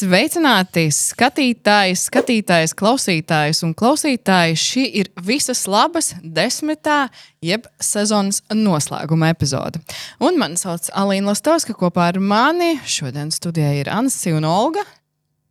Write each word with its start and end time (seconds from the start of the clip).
Sveicināti 0.00 0.86
skatītāji, 0.94 1.96
skatītājs, 2.00 2.72
klausītājs 2.78 3.58
un 3.66 3.74
klausītājs. 3.76 4.62
Šī 4.70 4.84
ir 5.02 5.10
visas 5.26 5.66
labas 5.68 6.14
desmitā, 6.24 7.10
jeb 7.44 7.66
sezonas 7.84 8.38
noslēguma 8.54 9.28
epizode. 9.34 9.82
Un 10.24 10.40
mani 10.40 10.56
sauc 10.56 10.88
Alīna 10.96 11.34
Lastovska. 11.34 11.76
Kopā 11.76 12.06
ar 12.14 12.20
mani 12.22 12.78
šodien 12.88 13.28
studijā 13.34 13.74
ir 13.82 13.92
Ansi 13.92 14.32
un 14.32 14.48
Olga. 14.48 14.86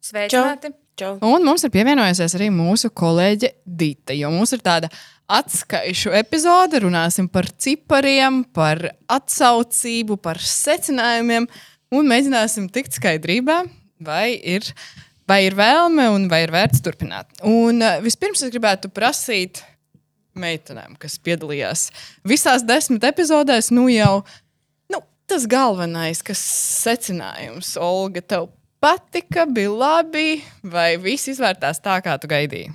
Sveicināti! 0.01 0.73
Čau. 0.99 1.13
Un 1.29 1.45
mums 1.45 1.61
ir 1.63 1.71
pievienojusies 1.71 2.33
arī 2.35 2.49
mūsu 2.51 2.89
kolēģe 2.89 3.53
Dita, 3.63 4.15
jo 4.17 4.33
mums 4.33 4.51
ir 4.57 4.65
tāda 4.65 4.89
atskaišu 5.31 6.11
epizode. 6.17 6.81
Runāsim 6.83 7.29
par 7.31 7.47
cipariem, 7.53 8.41
par 8.55 8.81
atsaucību, 9.13 10.17
par 10.19 10.41
secinājumiem 10.41 11.45
un 11.95 12.09
mēģināsim 12.09 12.67
tikt 12.73 12.97
skaidrībā, 12.97 13.61
vai 14.03 14.33
ir, 14.37 14.67
vai 15.29 15.43
ir 15.47 15.57
vēlme 15.57 16.09
un 16.13 16.27
vai 16.31 16.43
ir 16.45 16.53
vērts 16.55 16.83
turpināt. 16.85 17.31
Un 17.47 17.83
uh, 17.83 17.99
vispirms 18.03 18.43
es 18.45 18.53
gribētu 18.53 18.91
prasīt 18.93 19.63
meitenēm, 20.39 20.95
kas 20.99 21.17
piedalījās 21.23 21.89
visās 22.27 22.63
desmit 22.67 23.03
epizodēs, 23.09 23.71
nu 23.75 23.87
jau 23.91 24.21
nu, 24.93 25.01
tas 25.29 25.47
galvenais, 25.49 26.23
kas 26.25 26.41
secinājums, 26.83 27.75
Olga, 27.81 28.23
tev 28.23 28.49
patika, 28.79 29.45
bija 29.49 29.71
labi, 29.73 30.39
vai 30.63 30.93
viss 31.01 31.31
izvērtās 31.31 31.81
tā, 31.83 31.99
kā 32.05 32.15
tu 32.21 32.29
gaidīji? 32.31 32.71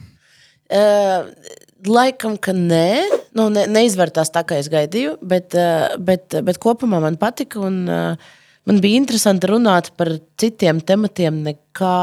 Uh, 0.74 1.28
laikam, 1.86 2.36
ka 2.40 2.54
nē, 2.56 2.88
nu, 3.36 3.48
ne, 3.52 3.66
neizvērtās 3.70 4.32
tā, 4.34 4.44
kā 4.48 4.58
es 4.60 4.70
gaidīju, 4.72 5.18
bet, 5.24 5.56
uh, 5.56 5.94
bet, 6.00 6.36
bet 6.44 6.60
kopumā 6.60 7.00
man 7.04 7.18
patika. 7.20 7.62
Un, 7.64 7.84
uh, 7.88 8.32
man 8.68 8.80
bija 8.84 9.00
interesanti 9.00 9.50
runāt 9.50 9.92
par 9.98 10.10
citiem 10.40 10.80
tematiem, 10.84 11.42
nekā 11.46 11.94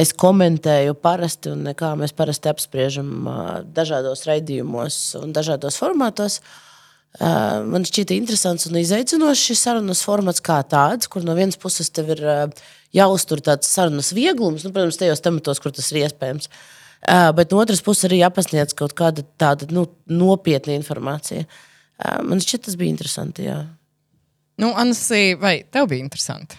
es 0.00 0.12
komentēju 0.14 0.94
parasti, 1.02 1.52
un 1.52 1.70
kā 1.76 1.92
mēs 1.98 2.14
parasti 2.16 2.50
apspriežam 2.50 3.28
dažādos 3.74 4.24
raidījumos 4.28 4.98
un 5.20 5.34
dažādos 5.36 5.78
formātos. 5.80 6.38
Man 7.20 7.82
šķita 7.86 8.14
interesants 8.14 8.68
un 8.68 8.78
izaicinošs 8.78 9.48
šis 9.48 9.64
sarunas 9.66 10.04
formāts 10.06 10.42
kā 10.46 10.60
tāds, 10.62 11.10
kur 11.10 11.26
no 11.26 11.34
vienas 11.34 11.58
puses 11.58 11.90
tev 11.90 12.12
ir 12.14 12.22
jāuztur 12.94 13.42
tāds 13.42 13.70
sarunas 13.70 14.12
vieglums, 14.14 14.62
nu, 14.62 14.70
protams, 14.74 14.98
tajos 15.00 15.22
tematos, 15.24 15.58
kur 15.62 15.74
tas 15.74 15.90
ir 15.90 16.04
iespējams. 16.04 16.46
Bet 17.34 17.50
no 17.50 17.58
otras 17.58 17.82
puses 17.82 18.06
arī 18.06 18.20
jāpasniedz 18.20 18.76
kaut 18.78 18.94
kāda 18.94 19.24
tāda 19.40 19.66
nu, 19.74 19.88
nopietna 20.06 20.76
informācija. 20.76 21.48
Man 22.22 22.42
šķiet, 22.44 22.68
tas 22.68 22.78
bija 22.78 22.94
interesanti. 22.94 23.48
Jā. 23.50 23.64
Nu, 24.60 24.74
Anasī, 24.78 25.32
vai 25.40 25.60
tev 25.72 25.88
bija 25.90 26.04
interesanti? 26.04 26.56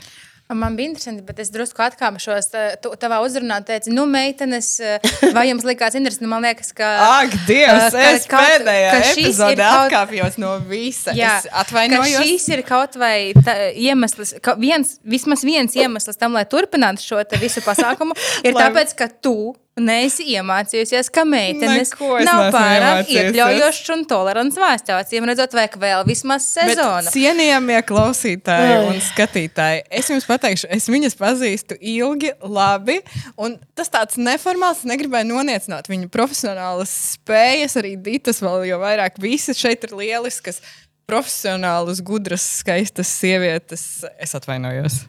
Man 0.51 0.73
bija 0.75 0.89
interesanti, 0.89 1.21
bet 1.23 1.37
es 1.39 1.47
drusku 1.47 1.79
atkāpšos. 1.79 2.49
Tu 2.83 2.89
tavā 2.99 3.21
uzrunā 3.23 3.61
teici, 3.63 3.87
nu, 3.95 4.03
meitenes, 4.11 4.73
vai 5.37 5.45
jums 5.47 5.63
likās 5.63 5.95
interesanti? 5.95 6.27
Man 6.27 6.43
liekas, 6.43 6.73
ka. 6.75 6.89
Ak, 7.21 7.37
Dievs, 7.47 7.85
ka- 7.95 8.01
es 8.09 8.25
kaut- 8.27 8.49
pēdējā 8.49 8.89
ka 8.91 8.99
epizodē 9.13 9.55
kaut- 9.63 9.85
atkāpjos 9.93 10.35
no 10.43 10.51
visa. 10.67 11.15
Jā, 11.15 11.37
es 11.39 11.47
atvainojos. 11.63 12.17
Šis 12.27 12.49
ir 12.51 12.65
kaut 12.67 12.99
vai 12.99 13.31
tā, 13.39 13.55
iemesls, 13.79 14.35
ka 14.43 14.57
viens, 14.59 14.97
vismaz 15.07 15.45
viens 15.47 15.71
iemesls 15.79 16.19
tam, 16.19 16.35
lai 16.35 16.43
turpinātu 16.43 16.99
šo 17.07 17.23
te 17.23 17.39
visu 17.39 17.63
pasākumu, 17.63 18.11
ir 18.43 18.51
Lai- 18.51 18.67
tāpēc, 18.67 18.91
ka 18.99 19.07
tu 19.23 19.53
neesi 19.81 20.25
iemācījusies, 20.35 21.09
ka 21.13 21.23
meitenes 21.27 21.91
Neko 21.93 22.19
nav 22.25 22.47
pārāk 22.55 23.09
iekļaujošs 23.11 23.91
un 23.95 24.03
tolerants 24.09 24.59
vārds. 24.61 24.91
Acīm 24.95 25.25
redzot, 25.29 25.55
vajag 25.57 25.77
vēl 25.81 26.05
vismaz 26.07 26.47
Bet 26.55 26.75
sezonu. 26.75 27.13
Cienījamie 27.13 27.79
klausītāji 27.89 28.77
un 28.89 29.01
skatītāji, 29.05 29.83
es 30.01 30.11
jums 30.13 30.27
pateikšu, 30.29 30.69
es 30.77 30.89
viņas 30.91 31.17
pazīstu 31.19 31.77
ilgi, 31.79 32.33
labi. 32.41 32.99
Un 33.41 33.57
tas 33.77 33.91
tāds 33.93 34.19
neformāls, 34.21 34.85
negribēju 34.87 35.31
noniecināt 35.31 35.89
viņu 35.91 36.11
profesionālas 36.13 36.93
spējas, 37.15 37.77
arī 37.81 37.95
Dītas 38.01 38.41
vēl, 38.43 38.65
jo 38.71 38.79
vairāk 38.81 39.19
visas 39.21 39.59
šeit 39.59 39.85
ir 39.87 39.95
lieliskas, 39.97 40.61
profesionālas, 41.09 41.99
gudras, 42.05 42.43
skaistas 42.61 43.09
sievietes. 43.19 43.83
Es 44.21 44.35
atvainojos. 44.37 45.01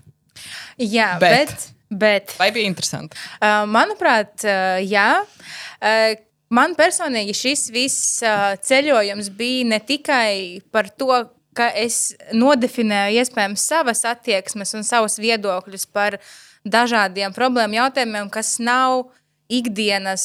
Jā, 0.81 1.19
Bet- 1.21 1.53
bet, 1.53 1.69
bet 1.93 2.37
Vai 2.41 2.51
bija 2.55 2.71
interesanti? 2.71 3.19
Uh, 3.39 3.63
manuprāt, 3.71 4.35
uh, 4.47 4.81
jā. 4.83 5.23
Uh, 5.79 6.21
Man 6.53 6.75
personīgi 6.77 7.33
šis 7.33 7.71
viss 7.73 8.19
uh, 8.27 8.53
ceļojums 8.61 9.31
bija 9.39 9.65
ne 9.71 9.79
tikai 9.81 10.61
par 10.69 10.91
to, 11.01 11.09
ka 11.57 11.71
es 11.77 12.13
nodefinēju 12.37 13.23
iespējams 13.23 13.65
savas 13.71 14.05
attieksmes 14.09 14.75
un 14.77 14.85
savus 14.85 15.17
viedokļus 15.21 15.87
par 15.93 16.19
dažādiem 16.69 17.33
problēmu 17.37 17.79
jautājumiem, 17.79 18.29
kas 18.33 18.59
nav 18.61 19.07
ikdienas, 19.53 20.25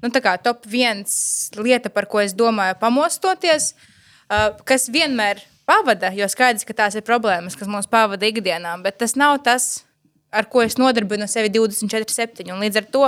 nu, 0.00 0.10
top 0.12 0.64
viens 0.64 1.12
lieta, 1.56 1.92
par 1.92 2.08
ko 2.08 2.24
es 2.24 2.32
domāju, 2.36 2.78
pamostoties, 2.80 3.74
uh, 3.74 4.56
kas 4.64 4.88
vienmēr 4.88 5.44
pavada, 5.68 6.14
jo 6.16 6.24
skaidrs, 6.32 6.64
ka 6.64 6.72
tās 6.72 6.96
ir 6.96 7.04
problēmas, 7.04 7.56
kas 7.60 7.68
mums 7.68 7.88
pavada 7.92 8.24
ikdienā, 8.24 8.72
bet 8.84 8.96
tas 9.04 9.16
nav 9.20 9.36
tas, 9.44 9.82
ar 10.30 10.48
ko 10.52 10.62
es 10.64 10.78
nodarbinu 10.80 11.28
sevi 11.30 11.52
24-7. 11.54 12.48
Un 12.52 12.62
Līdz 12.64 12.80
ar 12.82 12.88
to 12.92 13.06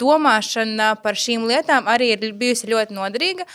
domāšana 0.00 0.92
par 1.04 1.18
šīm 1.18 1.46
lietām 1.50 1.88
arī 1.90 2.12
ir 2.16 2.26
bijusi 2.38 2.70
ļoti 2.70 2.96
noderīga. 2.96 3.48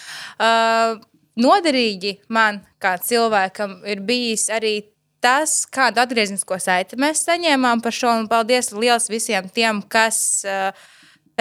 Noderīgi 1.35 2.17
man, 2.31 2.61
kā 2.79 2.95
cilvēkam, 3.03 3.81
ir 3.91 4.01
bijis 4.07 4.47
arī 4.53 4.77
tas, 5.25 5.63
kādu 5.73 5.99
atgrieznisko 6.03 6.57
saiti 6.61 6.99
mēs 7.01 7.25
saņēmām 7.25 7.81
par 7.83 7.95
šo. 7.95 8.13
Paldies 8.31 8.71
liels 8.75 9.09
visiem 9.11 9.49
tiem, 9.51 9.81
kas 9.91 10.19
uh, 10.47 10.85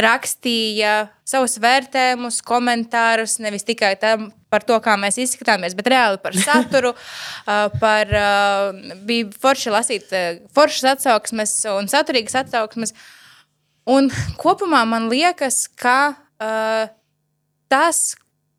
rakstīja 0.00 1.08
savus 1.26 1.56
vērtējumus, 1.62 2.40
komentārus, 2.46 3.36
nevis 3.42 3.66
tikai 3.66 3.94
tam, 4.00 4.30
par 4.50 4.64
to, 4.66 4.76
kā 4.82 4.96
mēs 5.00 5.18
izskatāmies, 5.22 5.76
bet 5.78 5.90
reāli 5.92 6.20
par 6.22 6.34
saturu. 6.38 6.94
par, 7.84 8.10
bija 9.06 9.30
forši 9.42 9.74
lasīt, 9.74 10.16
foršas 10.54 10.96
atsauksmes 10.96 11.56
un 11.74 11.90
saturīgas 11.90 12.42
atsauksmes. 12.44 12.94
Un 13.90 14.08
kopumā 14.40 14.82
man 14.88 15.10
liekas, 15.12 15.66
ka 15.78 16.14
uh, 16.14 16.86
tas, 17.70 18.04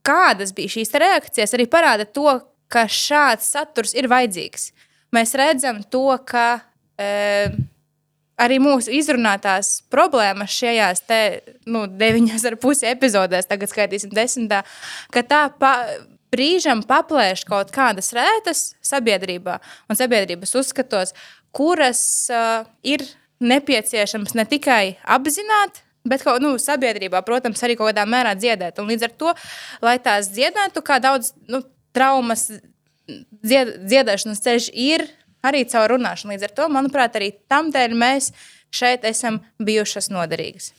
kādas 0.06 0.54
bija 0.56 0.76
šīs 0.78 0.94
reakcijas, 1.02 1.56
arī 1.58 1.66
parāda 1.72 2.06
to, 2.06 2.30
ka 2.72 2.86
šāds 2.90 3.50
saturs 3.56 3.96
ir 3.98 4.08
vajadzīgs. 4.12 4.70
Mēs 5.16 5.34
redzam 5.38 5.82
to, 5.90 6.08
ka 6.28 6.48
uh, 6.62 7.58
arī 8.42 8.60
mūsu 8.60 8.92
izrunātās 8.96 9.80
problēmas 9.92 10.54
šajās 10.56 11.04
te, 11.08 11.22
nu, 11.70 11.86
deviņās 11.88 12.46
ar 12.50 12.58
pusi 12.62 12.90
epizodēs, 12.90 13.48
tagad 13.50 13.72
skaitīsim 13.72 14.14
desmitā, 14.16 14.64
ka 15.14 15.24
tā 15.26 15.46
pa, 15.60 15.74
brīžam 16.36 16.84
paplēš 16.88 17.46
kaut 17.48 17.72
kādas 17.76 18.12
rētas 18.16 18.68
sabiedrībā 18.84 19.60
un 19.90 20.00
sabiedrības 20.00 20.56
uzskatos, 20.60 21.16
kuras 21.56 22.02
uh, 22.34 22.68
ir 22.84 23.06
nepieciešams 23.44 24.36
ne 24.36 24.46
tikai 24.50 24.98
apzināt, 25.16 25.84
bet 26.08 26.24
kaut 26.26 26.44
nu, 26.44 26.56
sabiedrībā, 26.62 27.22
protams, 27.28 27.64
arī 27.66 27.78
kaut 27.80 27.92
kādā 27.92 28.06
mērā 28.10 28.36
dziedēt. 28.38 28.80
Un 28.82 28.92
līdz 28.92 29.08
ar 29.08 29.16
to, 29.20 29.34
lai 29.86 29.98
tās 30.04 30.30
dziedētu, 30.34 30.84
kā 30.86 31.00
daudz 31.04 31.34
nu, 31.52 31.64
traumas 31.96 32.50
dzied, 33.08 33.76
dziedāšanas 33.86 34.44
ceļš 34.44 34.70
ir 34.74 35.06
arī 35.46 35.64
caur 35.70 35.96
runāšanu. 35.96 36.34
Līdz 36.36 36.50
ar 36.50 36.58
to, 36.58 36.68
manuprāt, 36.74 37.16
arī 37.20 37.32
tam 37.52 37.72
dēļ 37.74 37.96
mēs 37.98 38.32
šeit 38.76 39.08
esam 39.08 39.42
bijušas 39.62 40.12
noderīgas. 40.14 40.74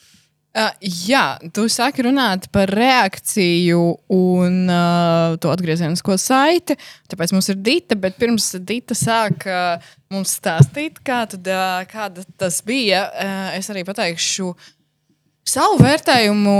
Uh, 0.56 0.70
jā, 0.80 1.36
tu 1.52 1.66
sāki 1.68 2.06
runāt 2.06 2.46
par 2.48 2.70
reakciju 2.72 3.80
un 4.16 4.54
uh, 4.72 5.34
to 5.36 5.50
atgriezenisko 5.52 6.16
saiti. 6.16 6.78
Tāpēc 7.12 7.34
mums 7.36 7.50
ir 7.52 7.58
Dita, 7.60 7.98
bet 8.00 8.16
pirms 8.16 8.46
Dita 8.64 8.96
sāk 8.96 9.44
uh, 9.50 9.84
mums 10.14 10.32
stāstīt, 10.38 11.02
kā 11.04 11.26
tad, 11.28 11.44
uh, 11.52 11.82
kāda 11.90 12.24
tas 12.40 12.62
bija, 12.64 13.02
uh, 13.10 13.50
es 13.58 13.68
arī 13.74 13.84
pateikšu. 13.84 14.54
Savu 15.46 15.76
vērtējumu 15.78 16.52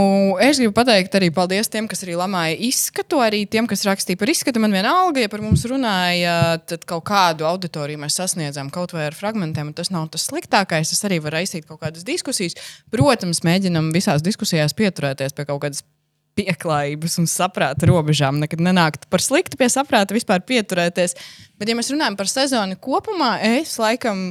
es 0.47 0.61
gribu 0.61 0.71
pateikt 0.77 1.17
arī 1.19 1.33
paldies 1.35 1.67
tiem, 1.67 1.89
kas 1.91 2.05
arī 2.05 2.15
lamāja 2.21 2.55
izskatu, 2.69 3.19
arī 3.19 3.41
tiem, 3.51 3.67
kas 3.67 3.81
rakstīja 3.83 4.21
par 4.21 4.31
izskatu. 4.31 4.61
Man 4.63 4.77
vienalga, 4.77 5.25
ja 5.25 5.31
par 5.33 5.43
mums 5.43 5.65
runāja, 5.67 6.37
tad 6.71 6.85
kaut 6.87 7.03
kādu 7.09 7.49
auditoriju 7.49 7.99
mēs 8.05 8.21
sasniedzām 8.21 8.71
kaut 8.71 8.95
vai 8.95 9.09
ar 9.09 9.17
fragmentiem, 9.19 9.73
un 9.73 9.75
tas 9.75 9.91
nav 9.91 10.07
tas 10.15 10.29
sliktākais. 10.31 10.93
Tas 10.93 11.03
arī 11.09 11.19
var 11.25 11.35
raisīt 11.35 11.67
kaut 11.67 11.81
kādas 11.83 12.07
diskusijas. 12.07 12.55
Protams, 12.95 13.43
mēģinam 13.49 13.91
visās 13.97 14.23
diskusijās 14.23 14.77
pieturēties 14.79 15.35
pie 15.35 15.49
kaut 15.51 15.65
kādas 15.67 15.83
pieklājības 16.39 17.19
un 17.25 17.27
saprāta 17.33 17.91
robežām. 17.91 18.39
Nekad 18.39 18.63
nenākt 18.63 19.11
par 19.11 19.25
sliktu 19.25 19.59
pie 19.59 19.67
saprāta 19.73 20.15
vispār 20.15 20.47
pieturēties. 20.47 21.19
Bet, 21.59 21.67
ja 21.67 21.75
mēs 21.75 21.91
runājam 21.91 22.21
par 22.23 22.31
sezonu 22.31 22.79
kopumā, 22.79 23.35
es 23.59 23.75
laikam. 23.83 24.29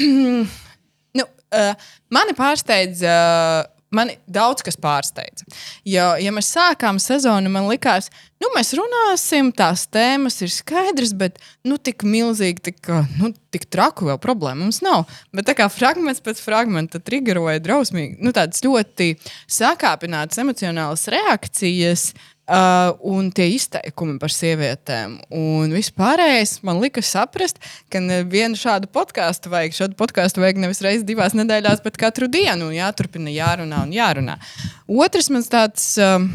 nu, 1.20 1.28
uh, 1.28 1.86
mani 2.16 2.40
pārsteidza. 2.40 3.12
Uh, 3.12 3.70
mani 3.96 4.18
daudz 4.30 4.64
kas 4.66 4.78
pārsteidza. 4.80 5.46
Jo, 5.88 6.14
ja 6.20 6.32
mēs 6.34 6.52
sākām 6.54 7.00
sezonu, 7.02 7.52
man 7.52 7.68
likās, 7.70 8.10
nu, 8.42 8.50
mēs 8.56 8.74
runāsim, 8.76 9.52
tās 9.56 9.86
tēmas 9.92 10.40
ir 10.44 10.52
skaidras, 10.52 11.14
bet 11.16 11.40
nu, 11.66 11.78
tik 11.78 12.04
milzīgi, 12.06 12.66
tik, 12.70 12.92
nu, 13.20 13.32
tik 13.54 13.68
traku 13.72 14.10
vēl 14.10 14.20
problēma 14.22 14.64
mums 14.66 14.82
nav. 14.84 15.06
Bet 15.34 15.54
kā 15.56 15.70
fragments 15.72 16.22
pēc 16.24 16.42
fragmenta 16.44 17.00
triggeroja 17.02 17.62
drausmīgi, 17.64 18.18
nu, 18.24 18.34
tādas 18.36 18.64
ļoti 18.66 19.14
sakāpinātas 19.60 20.42
emocionālas 20.44 21.08
reakcijas. 21.14 22.10
Uh, 22.14 22.30
un 22.44 23.30
tie 23.32 23.46
izteikumi 23.54 24.18
par 24.20 24.32
sievietēm. 24.32 25.16
Un 25.32 25.72
vispārējais 25.72 26.58
man 26.66 26.80
lika 26.82 27.02
saprast, 27.04 27.60
ka 27.92 28.02
vienu 28.28 28.58
šādu 28.58 28.90
podkāstu 28.92 29.52
vajag. 29.52 29.76
Šādu 29.78 29.98
podkāstu 30.00 30.44
vajag 30.44 30.60
nevis 30.60 30.82
reizes 30.84 31.06
divās 31.08 31.36
nedēļās, 31.36 31.82
bet 31.84 31.96
katru 32.00 32.28
dienu. 32.28 32.68
Jāturpina, 32.74 33.32
jārunā 33.32 33.84
un 33.86 33.94
jārunā. 33.96 34.38
Otrs 34.88 35.30
mans 35.32 35.48
tāds 35.52 35.94
um, 36.02 36.28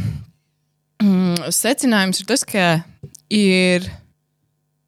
secinājums 1.53 2.23
ir 2.23 2.29
tas, 2.29 2.45
ka 2.47 2.69
ir 3.29 3.85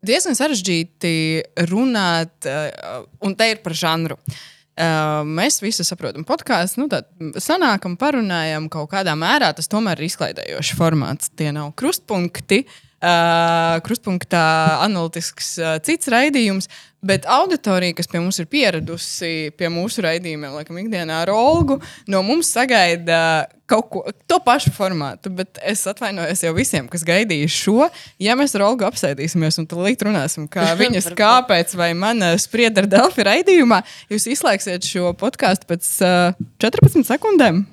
diezgan 0.02 0.34
sarežģīti 0.38 1.68
runāt, 1.70 2.34
uh, 2.50 3.06
un 3.22 3.38
te 3.38 3.52
ir 3.54 3.62
par 3.62 3.78
žanru. 3.78 4.18
Uh, 4.18 4.42
Uh, 4.81 5.22
mēs 5.28 5.60
visi 5.62 5.86
saprotam, 5.86 6.24
podkāstu. 6.25 6.81
Nu, 6.81 6.88
tad 6.89 7.06
sanākam, 7.44 7.98
parunājam 8.01 8.66
kaut 8.72 8.89
kādā 8.95 9.13
mērā. 9.19 9.51
Tas 9.54 9.69
tomēr 9.69 10.00
ir 10.01 10.07
izklaidējošs 10.07 10.74
formāts. 10.80 11.30
Tie 11.38 11.51
nav 11.54 11.75
krustpunkti. 11.78 12.63
Uh, 13.01 13.80
krustpunktā 13.86 14.42
analītisks 14.86 15.56
uh, 15.57 15.75
cits 15.86 16.10
raidījums, 16.13 16.68
bet 17.01 17.25
auditorija, 17.30 17.95
kas 17.98 18.09
pie 18.09 18.19
mums 18.21 18.38
ir 18.42 18.48
pieradusi 18.51 19.51
pie 19.57 19.69
mūsu 19.74 20.03
raidījumiem, 20.06 20.53
laikam, 20.53 20.77
ikdienā 20.81 21.24
ar 21.24 21.31
Olgu, 21.33 21.80
no 22.12 22.21
mums 22.25 22.51
sagaida 22.53 23.48
kaut 23.71 23.88
ko 23.92 24.03
to 24.30 24.38
pašu 24.44 24.74
formātu. 24.75 25.31
Bet 25.33 25.59
es 25.65 25.83
atvainojos 25.89 26.44
jau 26.45 26.53
visiem, 26.57 26.89
kas 26.92 27.06
gaidīja 27.07 27.50
šo. 27.51 27.89
Ja 28.21 28.36
mēs 28.39 28.56
ar 28.57 28.68
Olgu 28.68 28.86
apsēdīsimies 28.89 29.62
un 29.63 29.69
līdz 29.71 30.07
runāsim, 30.09 30.48
kā 30.51 30.71
viņas 30.81 31.12
kāpēc 31.18 31.75
vai 31.80 31.92
mana 31.98 32.33
sprieda 32.42 32.83
ar 32.83 32.89
Delfi 32.92 33.27
raidījumā, 33.27 33.81
jūs 34.12 34.30
izslēgsiet 34.36 34.88
šo 34.88 35.15
podkāstu 35.19 35.69
pēc 35.71 35.94
uh, 36.06 36.42
14 36.63 37.07
sekundēm. 37.07 37.63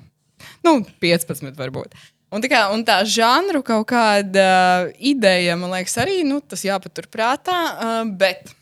Nu, 0.65 0.79
15 1.03 1.53
varbūt. 1.59 1.93
Un, 2.29 2.43
kā, 2.45 2.67
un 2.73 2.83
tā 2.85 2.99
žanru 3.09 3.63
kaut 3.65 3.87
kāda 3.89 4.45
uh, 4.45 4.91
ideja, 5.01 5.55
man 5.57 5.73
liekas, 5.73 5.97
arī 6.01 6.21
nu, 6.27 6.37
tas 6.45 6.61
jāpaturprātā. 6.65 7.57
Uh, 7.73 8.01
bet 8.19 8.53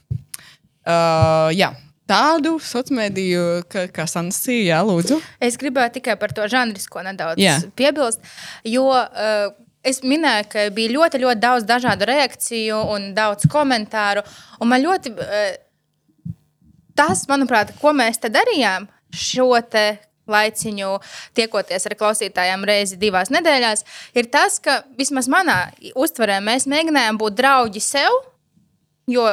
uh, 0.88 1.52
jā, 1.56 1.74
tādu 2.08 2.56
sociālo 2.64 3.02
mediju, 3.02 3.46
kā, 3.72 3.86
kā 3.94 4.08
Sansija, 4.10 4.78
jā, 4.78 4.82
lūdzu. 4.88 5.20
Es 5.44 5.60
gribēju 5.60 5.98
tikai 6.00 6.18
par 6.20 6.34
to 6.36 6.48
žanrisko 6.50 7.04
nedaudz 7.06 7.42
jā. 7.44 7.60
piebilst. 7.78 8.24
Jo, 8.66 8.90
uh, 8.96 9.56
Es 9.88 10.02
minēju, 10.04 10.48
ka 10.52 10.64
bija 10.76 10.92
ļoti, 10.92 11.20
ļoti 11.22 11.40
daudz 11.40 11.64
dažādu 11.64 12.08
reakciju 12.10 12.80
un 12.92 13.06
daudz 13.16 13.46
komentāru. 13.48 14.20
Un 14.60 14.68
man 14.68 14.82
ļoti 14.84 15.14
uh, 15.14 15.46
tas, 16.98 17.24
manuprāt, 17.30 17.72
ko 17.80 17.94
mēs 17.96 18.20
te 18.20 18.32
darījām, 18.34 18.90
šo 19.14 19.54
te 19.72 19.86
laiciņu, 20.28 20.92
tiekoties 21.38 21.88
ar 21.88 21.96
klausītājiem 22.00 22.66
reizi 22.68 23.00
divās 23.00 23.32
nedēļās, 23.32 23.86
ir 24.18 24.28
tas, 24.34 24.60
ka 24.60 24.82
vismaz 25.00 25.30
manā 25.32 25.60
uztverē 25.96 26.42
mēs 26.44 26.68
mēģinājām 26.68 27.20
būt 27.22 27.38
draugi 27.38 27.84
sev, 27.84 28.12
jo 29.08 29.24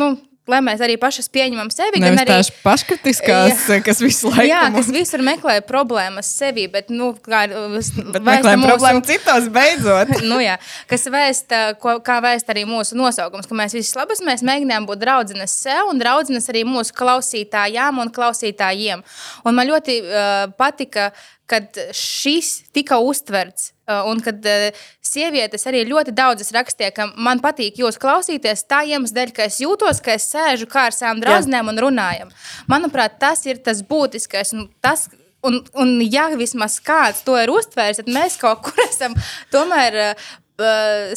nu, 0.00 0.14
lai 0.50 0.58
mēs 0.64 0.80
arī 0.82 0.96
pašas 1.00 1.28
pieņemam 1.32 1.70
sevi. 1.70 2.00
Nevis 2.02 2.16
gan 2.16 2.20
arī 2.24 2.30
tās 2.32 2.50
paškritiskās, 2.64 3.66
jā, 3.70 3.78
kas 3.86 4.00
visu 4.02 4.30
laiku. 4.32 4.46
Jā, 4.50 4.62
kas 4.74 4.88
visur 4.94 5.22
meklē 5.24 5.58
problēmas 5.66 6.30
sevi, 6.38 6.66
bet, 6.72 6.90
nu, 6.90 7.12
kā, 7.22 7.44
meklē 7.46 8.56
mūsu... 8.58 8.70
problēmu 8.72 9.04
citos 9.06 9.46
beidzot. 9.54 10.10
nu, 10.30 10.40
jā, 10.42 10.56
kas 10.90 11.06
vēsta, 11.14 11.62
ko, 11.82 11.98
kā 12.04 12.18
vēst 12.24 12.50
arī 12.50 12.64
mūsu 12.68 12.98
nosaukums, 12.98 13.46
ka 13.46 13.58
mēs 13.58 13.76
visi 13.78 13.94
labas, 13.98 14.24
mēs 14.26 14.42
mēģinām 14.46 14.88
būt 14.88 15.04
draudzenes 15.04 15.54
sev 15.62 15.92
un 15.92 16.02
draudzenes 16.02 16.50
arī 16.50 16.64
mūsu 16.66 16.96
klausītājām 16.98 18.02
un 18.02 18.10
klausītājiem. 18.14 19.06
Un 19.46 19.58
man 19.58 19.70
ļoti 19.70 20.00
uh, 20.02 20.32
patika, 20.58 21.12
kad 21.50 21.78
šis 21.96 22.62
tika 22.72 22.98
uztverts, 23.02 23.72
uh, 23.86 24.04
un 24.08 24.20
kad 24.24 24.44
uh, 24.48 24.84
sievietes 25.04 25.66
arī 25.68 25.82
ļoti 25.88 26.14
daudzas 26.16 26.52
rakstīja, 26.54 26.92
ka 26.96 27.08
man 27.16 27.42
patīk 27.44 27.80
jūs 27.82 28.00
klausīties 28.02 28.64
tā 28.70 28.82
iemesla 28.88 29.20
dēļ, 29.20 29.34
ka 29.36 29.48
es 29.48 29.58
jūtos, 29.62 30.02
ka 30.04 30.16
es 30.16 30.30
sēžu 30.32 30.68
kā 30.70 30.88
ar 30.90 30.96
savām 30.96 31.20
draudzenēm 31.22 31.72
un 31.72 31.82
runājam. 31.86 32.32
Manuprāt, 32.70 33.18
tas 33.22 33.44
ir 33.48 33.60
tas 33.64 33.84
būtiskais. 33.86 34.54
Un 34.56 34.70
tas, 34.84 35.08
Un, 35.42 35.56
un 35.74 35.96
ja 36.06 36.28
vismaz 36.38 36.76
kāds 36.86 37.24
to 37.26 37.34
ir 37.34 37.50
uztvērs, 37.50 37.98
tad 37.98 38.10
mēs 38.14 38.36
kaut 38.38 38.60
kur 38.62 38.78
esam 38.84 39.16
tomēr 39.50 39.96
uh, 39.98 40.28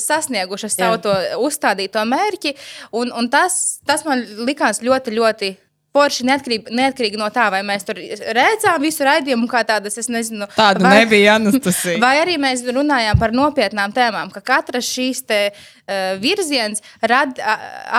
sasnieguši 0.01 0.69
savu 0.74 0.98
to 1.04 1.13
uzstādīto 1.45 2.01
mērķi. 2.10 2.56
Un, 2.98 3.13
un 3.13 3.30
tas, 3.30 3.83
tas 3.86 4.01
man 4.07 4.24
likās 4.48 4.81
ļoti, 4.81 5.13
ļoti 5.19 5.51
Porši 5.95 6.25
neatkarīgi, 6.27 6.75
neatkarīgi 6.75 7.19
no 7.19 7.30
tā, 7.31 7.45
vai 7.53 7.62
mēs 7.63 7.88
tur 7.88 8.00
redzām 8.36 8.83
visu 8.83 9.06
raidījumu, 9.07 9.47
kā 9.51 9.62
tādas, 9.68 9.95
es 10.01 10.09
nezinu, 10.12 10.47
tāda 10.57 10.83
vai, 10.83 10.92
nebija 11.01 11.38
Anastasija. 11.39 12.01
Vai 12.06 12.18
arī 12.19 12.36
mēs 12.42 12.65
runājām 12.68 13.19
par 13.21 13.31
nopietnām 13.36 13.94
tēmām, 13.95 14.33
ka 14.33 14.44
katrs 14.44 14.89
šīs 14.92 15.24
te, 15.30 15.39
uh, 15.56 16.15
virziens 16.19 16.83
rad, 17.00 17.39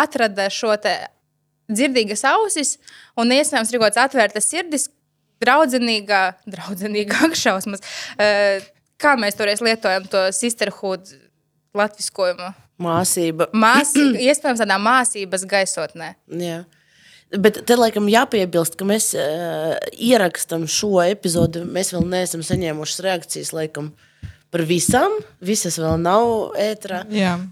atrada 0.05 0.51
šo 0.53 0.77
te 0.83 0.99
dzirdīgas 1.73 2.23
ausis 2.31 2.77
un 3.19 3.33
iespējams 3.35 3.73
kāds 3.81 4.03
atvērtas 4.05 4.51
sirdis, 4.53 4.89
draudzenīgā, 5.43 6.23
draudzenīgāk 6.53 7.37
šausmas. 7.45 7.85
Uh, 8.17 8.61
kā 9.01 9.17
mēs 9.21 9.37
toreiz 9.39 9.65
lietojam 9.65 10.07
to 10.11 10.29
sisterhood 10.37 11.11
latviskojumu? 11.77 12.53
Māsība. 12.83 13.49
Mās, 13.57 13.95
iespējams, 14.29 14.63
tādā 14.63 14.79
māsības 14.81 15.47
gaisotnē. 15.49 16.15
Jā. 16.41 16.65
Bet 17.35 17.59
te 17.67 17.75
laikam 17.75 18.07
jāpiebilst, 18.07 18.77
ka 18.79 18.87
mēs 18.87 19.11
uh, 19.19 19.75
ierakstām 19.99 20.69
šo 20.71 21.01
epizodi. 21.03 21.65
Mēs 21.67 21.91
vēl 21.95 22.07
neesam 22.07 22.45
saņēmuši 22.47 23.03
reakcijas 23.03 23.51
laikam, 23.57 23.91
par 24.55 24.65
visām. 24.67 25.17
Visas 25.45 25.79
vēl 25.81 25.99
nav 26.01 26.57
ētrā. 26.61 27.03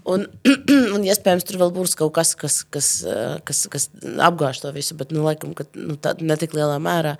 Un, 0.09 0.25
un 0.95 1.05
iespējams, 1.05 1.45
tur 1.47 1.59
vēl 1.61 1.73
būs 1.75 1.97
kaut 1.99 2.15
kas, 2.15 2.33
kas, 2.39 2.61
kas, 2.71 2.91
eh, 3.03 3.35
kas, 3.47 3.65
kas 3.71 3.89
apgāž 4.25 4.63
to 4.63 4.71
visu, 4.75 4.97
bet 4.99 5.11
nu, 5.15 5.25
laikam, 5.27 5.53
ka, 5.57 5.67
nu, 5.75 5.99
tā, 6.01 6.15
ne 6.21 6.39
tik 6.39 6.55
lielā 6.57 6.79
mērā. 6.83 7.17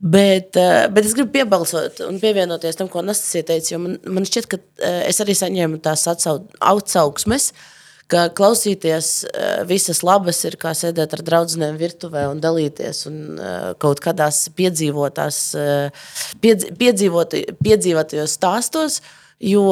Bet, 0.00 0.56
uh, 0.58 0.88
bet 0.92 1.06
es 1.06 1.14
gribu 1.16 1.30
piebalsot 1.36 2.00
un 2.08 2.18
pievienoties 2.20 2.76
tam, 2.80 2.88
ko 2.92 3.04
Nastasija 3.04 3.46
teica, 3.52 3.70
jo 3.76 3.78
man, 3.84 3.94
man 4.16 4.26
šķiet, 4.26 4.48
ka 4.50 4.58
uh, 4.58 5.04
es 5.06 5.20
arī 5.22 5.36
saņēmu 5.38 5.78
tās 5.84 6.08
atsauksmes. 6.10 7.52
Uh, 7.52 7.70
ka 8.10 8.26
klausīties 8.36 9.10
uh, 9.26 9.62
visas 9.68 10.02
labas 10.04 10.42
ir 10.48 10.58
kā 10.60 10.74
sēdēt 10.76 11.16
ar 11.16 11.22
draugiem 11.24 11.78
virtuvē 11.80 12.26
un 12.30 12.40
dalīties 12.42 13.04
un 13.10 13.20
uh, 13.38 13.70
kaut 13.80 14.02
kādās 14.04 14.44
piedzīvotās, 14.56 15.38
uh, 15.58 16.10
piedz, 16.44 16.68
piedzīvot, 16.80 17.36
piedzīvotajos 17.64 18.36
stāstos, 18.38 19.00
jo 19.40 19.64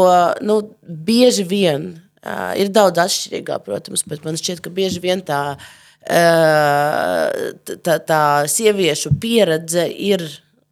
nu, 0.44 0.62
bieži 0.82 1.44
vien 1.48 1.92
ir 2.54 2.68
daudz 2.70 3.00
atšķirīgā, 3.02 3.56
protams, 3.66 4.04
bet 4.06 4.22
man 4.22 4.36
šķiet, 4.38 4.60
ka 4.62 4.70
bieži 4.70 5.00
vien 5.02 5.24
tā, 5.26 5.56
tā, 6.06 7.96
tā 8.06 8.20
sieviešu 8.46 9.10
pieredze 9.22 9.88
ir 9.90 10.22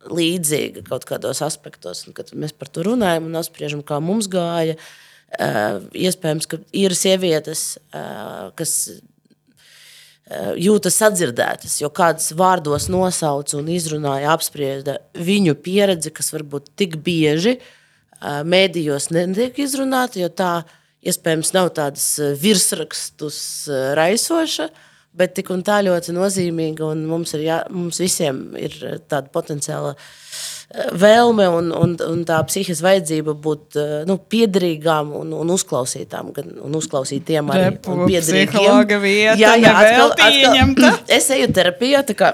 līdzīga 0.06 0.84
kaut 0.86 1.08
kādos 1.08 1.42
aspektos, 1.42 2.04
un 2.06 2.14
kad 2.14 2.30
mēs 2.38 2.54
par 2.54 2.70
to 2.70 2.86
runājam 2.86 3.26
un 3.26 3.40
apspriežam, 3.40 3.82
kā 3.82 3.98
mums 3.98 4.30
gāja. 4.30 4.78
Uh, 4.78 5.09
iespējams, 5.38 6.49
ka 6.50 6.58
ir 6.75 6.94
sievietes, 6.99 7.78
uh, 7.94 8.50
kas 8.58 8.72
uh, 8.90 10.54
jūtas 10.58 10.99
sadzirdētas, 11.00 11.78
jo 11.82 11.90
kādas 11.94 12.32
vārdos 12.37 12.88
nosauca 12.90 13.58
un 13.58 13.70
izrunāja, 13.70 14.34
apsprieda 14.34 14.99
viņu 15.14 15.54
pieredzi, 15.62 16.12
kas 16.14 16.32
varbūt 16.34 16.72
tik 16.78 16.99
bieži 17.04 17.58
mēdījos 18.20 19.08
netiek 19.14 19.56
izrunāta, 19.64 20.20
jo 20.20 20.28
tā 20.28 20.66
iespējams 21.00 21.54
nav 21.56 21.70
tādas 21.72 22.04
virsrakstus 22.37 23.40
raisoša, 23.96 24.66
bet 25.16 25.32
tik 25.38 25.49
un 25.54 25.64
tā 25.64 25.78
ļoti 25.87 26.12
nozīmīga, 26.12 26.84
un 26.92 27.06
mums, 27.08 27.32
ir 27.38 27.46
jā, 27.46 27.62
mums 27.72 28.02
visiem 28.02 28.50
ir 28.60 28.76
tāda 29.08 29.32
potenciāla 29.32 29.94
uh, 29.94 30.10
vēlme 30.70 31.46
un, 31.50 31.72
un, 31.74 31.94
un 32.04 32.20
tā 32.26 32.38
psihiskā 32.46 32.86
vajadzība 32.86 33.34
būt 33.42 33.78
eh, 33.80 33.94
nu, 34.06 34.16
piederīgām 34.30 35.10
un, 35.18 35.32
un 35.34 35.50
uzklausītām, 35.56 36.30
gan 36.36 36.52
un 36.62 36.76
uzklausītiem 36.78 37.50
arī. 37.50 37.64
Vieta, 39.02 39.40
jā, 39.40 39.56
jā, 39.58 39.74
atkal, 39.82 40.14
atkal, 40.14 41.02
es 41.18 41.26
eju 41.34 41.50
terapijā, 41.56 42.04
tā 42.06 42.16
kā 42.18 42.30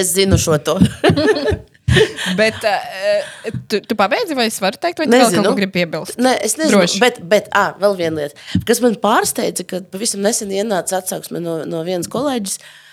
es 0.00 0.12
zinu 0.18 0.36
šo 0.40 0.58
to. 0.64 0.76
bet 2.40 2.60
uh, 2.68 3.56
tu, 3.72 3.80
tu 3.88 3.96
pabeidzi, 3.98 4.36
vai 4.36 4.50
es 4.50 4.60
varu 4.62 4.78
teikt, 4.82 5.00
vai 5.00 5.08
tu 5.08 5.14
nezinu. 5.16 5.40
vēl 5.40 5.40
kaut 5.40 5.48
ko 5.48 5.56
gribi 5.62 5.76
piebilst? 5.78 6.20
Nē, 6.20 6.36
es 6.44 6.58
nezinu. 6.60 6.76
Droši. 6.76 7.00
Bet, 7.02 7.24
bet 7.32 7.48
ah, 7.56 7.72
vēl 7.80 7.96
viena 7.98 8.26
lieta, 8.26 8.60
kas 8.68 8.84
man 8.84 9.00
pārsteidza, 9.00 9.64
kad 9.72 9.88
pavisam 9.90 10.20
nesen 10.26 10.52
ienāca 10.52 11.00
atsauksme 11.00 11.40
no, 11.40 11.62
no 11.64 11.82
vienas 11.88 12.10
kolēģis. 12.12 12.60
eh, 12.60 12.89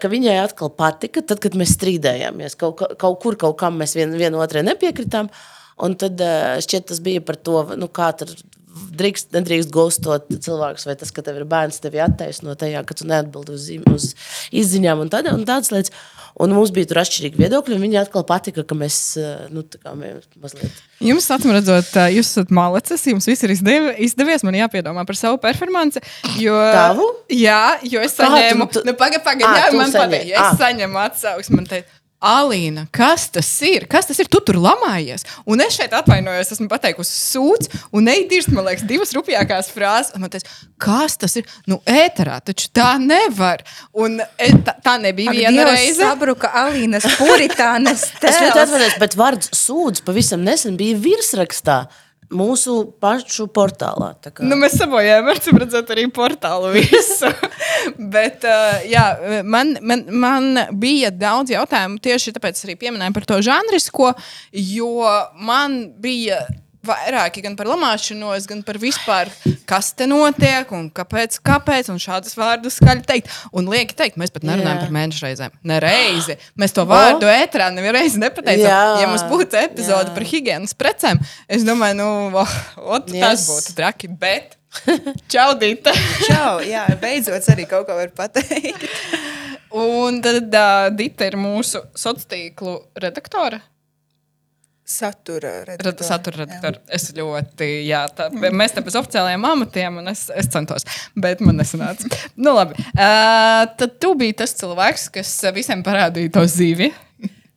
ka 0.00 0.08
viņai 0.08 0.38
atkal 0.40 0.70
patika, 0.72 1.20
tad, 1.22 1.40
kad 1.44 1.56
mēs 1.58 1.74
strīdējāmies. 1.76 2.56
Kaut, 2.60 2.78
ka- 2.80 2.94
kaut 3.00 3.20
kur, 3.22 3.36
kaut 3.36 3.58
kam 3.60 3.76
mēs 3.80 3.92
vien, 3.98 4.14
vienotrai 4.16 4.62
nepiekritām. 4.64 5.28
Un 5.84 5.96
tad 6.00 6.20
eh, 6.22 6.56
šķiet, 6.64 6.86
tas 6.92 7.00
bija 7.04 7.20
par 7.20 7.36
to, 7.36 7.58
nu, 7.76 7.88
kā 7.92 8.12
tur 8.16 8.30
drīkst, 8.74 9.30
nedrīkst 9.36 9.70
gustot 9.74 10.26
cilvēkus, 10.44 10.86
vai 10.88 10.96
tas, 10.98 11.12
ka 11.14 11.22
tev 11.22 11.38
ir 11.40 11.46
bērns, 11.50 11.80
tevi 11.82 12.00
attaisno 12.02 12.54
tajā, 12.58 12.82
ka 12.86 12.94
tu 12.98 13.06
neatbildi 13.06 13.54
uz, 13.54 13.68
uz 13.94 14.10
izziņām 14.54 15.04
un, 15.04 15.10
tāda, 15.12 15.34
un 15.36 15.46
tādas 15.48 15.70
lietas. 15.74 15.94
Un 16.34 16.50
mums 16.50 16.72
bija 16.74 16.88
tur 16.90 16.98
atšķirīgi 16.98 17.38
viedokļi, 17.38 17.76
un 17.76 17.82
viņi 17.84 17.98
atkal 18.00 18.24
patika, 18.26 18.64
ka 18.66 18.74
mēs, 18.74 18.96
eh, 19.22 19.44
nu, 19.54 19.62
tā 19.62 19.78
kā 19.78 19.92
mēs 19.94 20.24
mazliet. 20.42 20.80
Jums, 20.98 21.28
acīm 21.30 21.52
redzot, 21.54 21.92
ā, 21.94 22.08
jūs 22.10 22.32
esat 22.32 22.50
malicis, 22.50 23.04
jums 23.06 23.28
viss 23.30 23.46
ir 23.46 23.52
izdev, 23.54 23.86
izdevies. 24.02 24.42
Man 24.42 24.58
jāpiedomā 24.58 25.06
par 25.06 25.14
savu 25.14 25.38
performanci. 25.38 26.02
Jo, 26.42 26.58
Tavu? 26.74 27.06
Jā, 27.30 27.78
jo 27.86 28.02
es 28.02 28.16
Kā 28.18 28.26
saņēmu, 28.26 28.66
tu- 28.66 28.80
tu- 28.80 28.86
nu, 28.90 28.96
pagaidi, 28.98 29.22
pagaidi, 29.22 29.76
man. 29.78 30.10
Ja 30.26 30.50
es 30.50 30.58
Ā. 30.58 30.58
saņemu 30.58 30.98
atsauksmi, 31.06 31.84
Alīna, 32.24 32.86
kas 32.94 33.26
tas 33.34 33.48
ir? 33.66 33.84
Kas 33.90 34.08
tas 34.08 34.18
ir? 34.22 34.28
Tu 34.32 34.40
tur 34.46 34.58
lamājies. 34.62 35.26
Un 35.50 35.60
es 35.64 35.76
šeit 35.76 35.92
atvainojos, 35.96 36.52
esmu 36.56 36.68
pateikusi 36.70 37.12
sūdz, 37.12 37.70
un 37.94 38.08
neidīrs, 38.08 38.48
man 38.54 38.68
liekas, 38.68 38.86
divas 38.88 39.12
rupjākās 39.16 39.68
frāzes. 39.74 40.14
Man 40.20 40.32
teica, 40.32 40.48
kas 40.80 41.18
tas 41.20 41.36
ir? 41.40 41.48
Nu, 41.70 41.80
ēterā, 41.88 42.40
taču 42.44 42.70
tā 42.74 42.94
nevar. 43.02 43.64
Un 43.92 44.20
e, 44.22 44.50
tā, 44.64 44.76
tā 44.84 44.96
nebija 45.02 45.34
Ak, 45.34 45.40
viena 45.42 45.68
Dievs, 45.68 45.74
reize. 45.74 46.00
Sabruka 46.00 46.52
Alīnas 46.64 47.08
puritānes 47.18 48.08
Es 48.24 48.40
ļoti 48.40 48.64
atvainojos, 48.64 48.96
bet 49.02 49.18
vārds 49.20 49.52
sūdz 49.58 50.04
pavisam 50.06 50.44
nesen 50.46 50.78
bija 50.80 50.96
virsrakstā 51.04 51.84
mūsu 52.36 52.76
pašu 53.02 53.46
portālā. 53.54 54.12
Nu, 54.44 54.58
mēs 54.60 54.76
sabojājām, 54.80 55.30
acīm 55.34 55.60
redzot, 55.62 55.92
arī 55.94 56.06
portālu 56.14 56.72
visu. 56.74 57.30
Bet, 58.14 58.46
uh, 58.48 58.82
jā, 58.88 59.06
man, 59.46 59.76
man, 59.84 60.04
man 60.10 60.50
bija 60.80 61.12
daudz 61.14 61.54
jautājumu 61.54 62.00
tieši 62.04 62.34
tāpēc 62.36 62.64
arī 62.66 62.78
pieminēju 62.80 63.16
par 63.16 63.28
to 63.30 63.40
žanrisko, 63.44 64.12
jo 64.52 65.08
man 65.46 65.80
bija. 66.02 66.44
Vairāki 66.84 67.40
gan 67.44 67.54
par 67.56 67.68
lamāšanos, 67.70 68.46
gan 68.50 68.60
par 68.66 68.76
vispār, 68.82 69.30
kas 69.68 69.92
te 69.96 70.06
notiek 70.10 70.70
un 70.76 70.90
kāpēc, 70.94 71.38
kāpēc 71.44 71.88
un 71.92 72.00
šādus 72.02 72.36
vārdus 72.36 72.76
skaļi 72.80 73.04
teikt. 73.08 73.30
Un 73.56 73.70
lieki 73.72 73.96
teikt, 73.96 74.18
mēs 74.20 74.34
pat 74.34 74.44
nerunājam 74.44 74.78
Jā. 74.78 74.82
par 74.84 74.92
mēnešu 74.98 75.24
reizēm. 75.26 75.54
Ne 75.70 75.78
reizi. 75.84 76.36
Mēs 76.60 76.74
to 76.76 76.84
vārdu 76.90 77.30
ētrā 77.32 77.70
nevienu 77.72 77.96
reizi 77.98 78.20
nepateicām. 78.20 78.68
Jā. 78.68 78.82
Ja 79.00 79.08
mums 79.08 79.24
būtu 79.30 79.56
epizode 79.62 80.10
Jā. 80.10 80.16
par 80.18 80.28
higiēnas 80.32 80.76
precēm, 80.76 81.22
es 81.48 81.64
domāju, 81.66 81.96
nu, 82.02 82.10
oh, 82.44 82.58
ot, 82.98 83.08
tas 83.08 83.44
Yes. 83.44 83.48
būtu 83.48 83.76
traki. 83.80 84.12
Bet, 84.20 84.58
čaudīta. 85.32 85.92
Čau, 86.26 86.58
jā, 86.66 86.84
beidzot 87.00 87.48
arī 87.54 87.64
kaut 87.70 87.86
ko 87.88 87.96
var 87.96 88.10
pateikt. 88.16 88.84
Un 89.74 90.20
tad 90.22 90.52
uh, 90.54 90.88
Dita 90.94 91.26
ir 91.26 91.34
mūsu 91.40 91.80
sociālo 91.98 92.28
tīklu 92.30 92.74
redaktore. 93.02 93.58
Satura 94.84 95.64
Red, 95.64 95.80
redaktore. 95.80 96.06
satura 96.06 96.36
redaktore. 96.42 96.80
Es 96.92 97.08
ļoti, 97.16 97.68
jā, 97.88 98.02
tā, 98.12 98.26
mēs 98.52 98.74
te 98.76 98.82
bez 98.84 98.98
oficiālajiem 99.00 99.46
amatiem, 99.48 99.96
un 100.02 100.12
es, 100.12 100.26
es 100.36 100.50
centos, 100.52 100.84
bet 101.16 101.40
man 101.40 101.56
nesanāca. 101.56 102.10
Nu, 102.36 102.52
labi. 102.58 102.76
Uh, 102.92 103.64
tad 103.80 103.96
tu 104.02 104.12
biji 104.20 104.36
tas 104.42 104.52
cilvēks, 104.60 105.08
kas 105.14 105.32
visiem 105.56 105.80
parādīja 105.86 106.34
to 106.36 106.44
zīvi. 106.52 106.90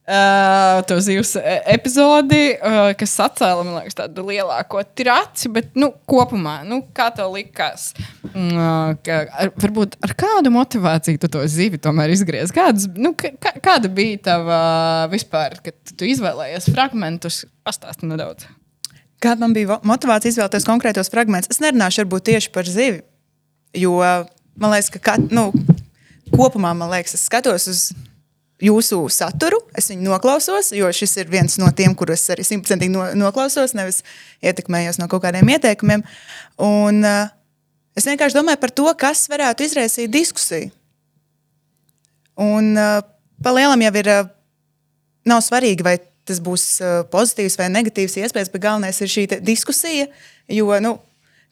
Uh, 0.07 0.79
to 0.87 0.95
zivs 1.03 1.33
e- 1.35 1.57
epizodi, 1.73 2.53
uh, 2.63 2.93
kas 2.95 3.11
atcēla 3.25 3.65
liekas, 3.65 3.97
tādu 3.97 4.23
lielāko 4.29 4.79
traci, 4.95 5.49
bet 5.51 5.73
nu, 5.75 5.89
kopumā, 6.07 6.61
nu, 6.63 6.77
kā 6.95 7.09
tev 7.11 7.33
likās, 7.35 7.89
uh, 8.29 8.93
ka, 9.03 9.17
ar, 9.27 9.51
varbūt 9.59 9.97
ar 10.07 10.13
kādu 10.15 10.53
motivāciju 10.55 11.19
tu 11.25 11.31
to 11.33 11.43
zivi 11.51 11.75
tomēr 11.83 12.15
izgriez? 12.15 12.55
Kādas, 12.55 12.87
nu, 12.95 13.11
kā, 13.19 13.33
kā- 13.35 13.57
kāda 13.67 13.91
bija 13.91 14.21
tava 14.29 14.61
vispār, 15.11 15.59
kad 15.65 15.75
tu 15.91 16.07
izvēlējies 16.07 16.69
fragmentus? 16.71 17.41
Pastāsti 17.67 18.07
nedaudz. 18.07 18.47
Kāda 19.19 19.43
man 19.43 19.59
bija 19.59 19.81
motivācija 19.83 20.31
izvēlēties 20.31 20.69
konkrētos 20.71 21.11
fragmentus? 21.11 21.51
Es 21.57 21.59
nerunāšu 21.67 22.05
varbūt 22.05 22.29
tieši 22.31 22.55
par 22.55 22.63
zivi, 22.71 23.03
jo 23.75 23.99
man 24.55 24.71
liekas, 24.71 24.93
ka 24.95 25.03
kat, 25.11 25.27
nu, 25.35 25.49
kopumā 26.31 26.71
man 26.79 26.95
liekas, 26.95 27.19
es 27.19 27.27
skatos 27.27 27.67
uz 27.67 27.89
jūsu 28.63 29.03
saturu, 29.13 29.59
es 29.77 29.89
viņu 29.91 30.07
noklausos, 30.07 30.71
jo 30.73 30.89
šis 30.93 31.17
ir 31.21 31.31
viens 31.31 31.57
no 31.61 31.69
tiem, 31.75 31.93
kurus 31.97 32.25
arī 32.33 32.45
simtprocentīgi 32.47 32.93
no, 32.93 33.03
noklausos, 33.17 33.75
nevis 33.77 34.01
ietekmējos 34.45 35.01
no 35.01 35.09
kaut 35.11 35.25
kādiem 35.25 35.49
ieteikumiem. 35.53 36.05
Un, 36.63 37.03
uh, 37.05 37.27
es 37.97 38.07
vienkārši 38.09 38.39
domāju 38.39 38.61
par 38.63 38.73
to, 38.73 38.87
kas 38.97 39.27
varētu 39.29 39.67
izraisīt 39.67 40.13
diskusiju. 40.13 40.71
Un 42.41 42.73
uh, 42.77 43.03
pa 43.43 43.53
lielam 43.53 43.85
jau 43.85 43.93
ir. 44.01 44.11
Uh, 44.15 44.33
nav 45.27 45.43
svarīgi, 45.45 45.85
vai 45.85 45.97
tas 46.27 46.39
būs 46.43 46.65
uh, 46.81 47.01
pozitīvs 47.11 47.57
vai 47.59 47.69
negatīvs 47.71 48.17
iespējas, 48.21 48.51
bet 48.53 48.63
galvenais 48.63 48.99
ir 49.03 49.11
šī 49.11 49.25
diskusija, 49.45 50.07
jo 50.51 50.79
nu, 50.83 50.97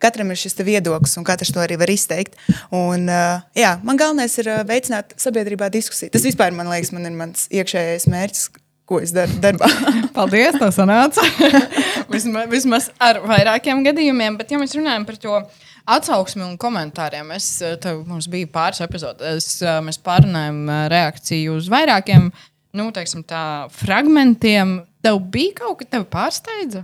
katram 0.02 0.32
ir 0.34 0.40
šis 0.40 0.58
viedoklis, 0.66 1.16
un 1.20 1.26
katrs 1.28 1.54
to 1.56 1.62
arī 1.64 1.78
var 1.82 1.92
izteikt. 1.92 2.38
Un, 2.74 3.08
uh, 3.10 3.46
jā, 3.58 3.76
man 3.86 4.00
galvenais 4.00 4.36
ir 4.42 4.52
uh, 4.52 4.62
veicināt 4.68 5.16
sabiedrībā 5.22 5.70
diskusiju. 5.74 6.14
Tas 6.14 6.26
vispār 6.26 6.56
man 6.56 6.70
liekas, 6.72 6.94
man 6.96 7.08
ir 7.10 7.18
mans 7.18 7.48
iekšējais 7.54 8.10
mērķis, 8.12 8.50
ko 8.86 9.02
es 9.02 9.14
daru 9.16 9.38
darbā. 9.44 9.70
Paldies, 10.18 10.58
tas 10.62 10.78
sanāca. 10.78 11.24
vismaz, 12.14 12.50
vismaz 12.52 12.90
ar 13.02 13.22
vairākiem 13.26 13.86
gadījumiem, 13.86 14.38
bet 14.40 14.54
ja 14.54 14.62
mēs 14.62 14.76
runājam 14.78 15.08
par 15.08 15.22
to. 15.22 15.40
Atsauksmi 15.86 16.42
un 16.42 16.56
komentāriem. 16.58 17.28
Es, 17.36 17.60
eh, 17.62 17.76
tev, 17.78 18.00
mums 18.10 18.26
bija 18.26 18.50
pāris 18.50 18.82
epizodes, 18.82 19.52
eh, 19.62 19.76
mēs 19.86 20.00
pārunājām 20.02 20.64
eh, 20.66 20.80
reakciju 20.90 21.60
uz 21.60 21.68
vairākiem 21.70 22.32
nu, 22.76 22.90
teiksim, 22.96 23.24
tā, 23.28 23.44
fragmentiem. 23.74 24.80
Tev 25.06 25.22
bija 25.32 25.60
kaut 25.62 25.80
kas, 25.80 25.88
kas 25.88 25.94
tev 25.94 26.08
pārsteidza? 26.12 26.84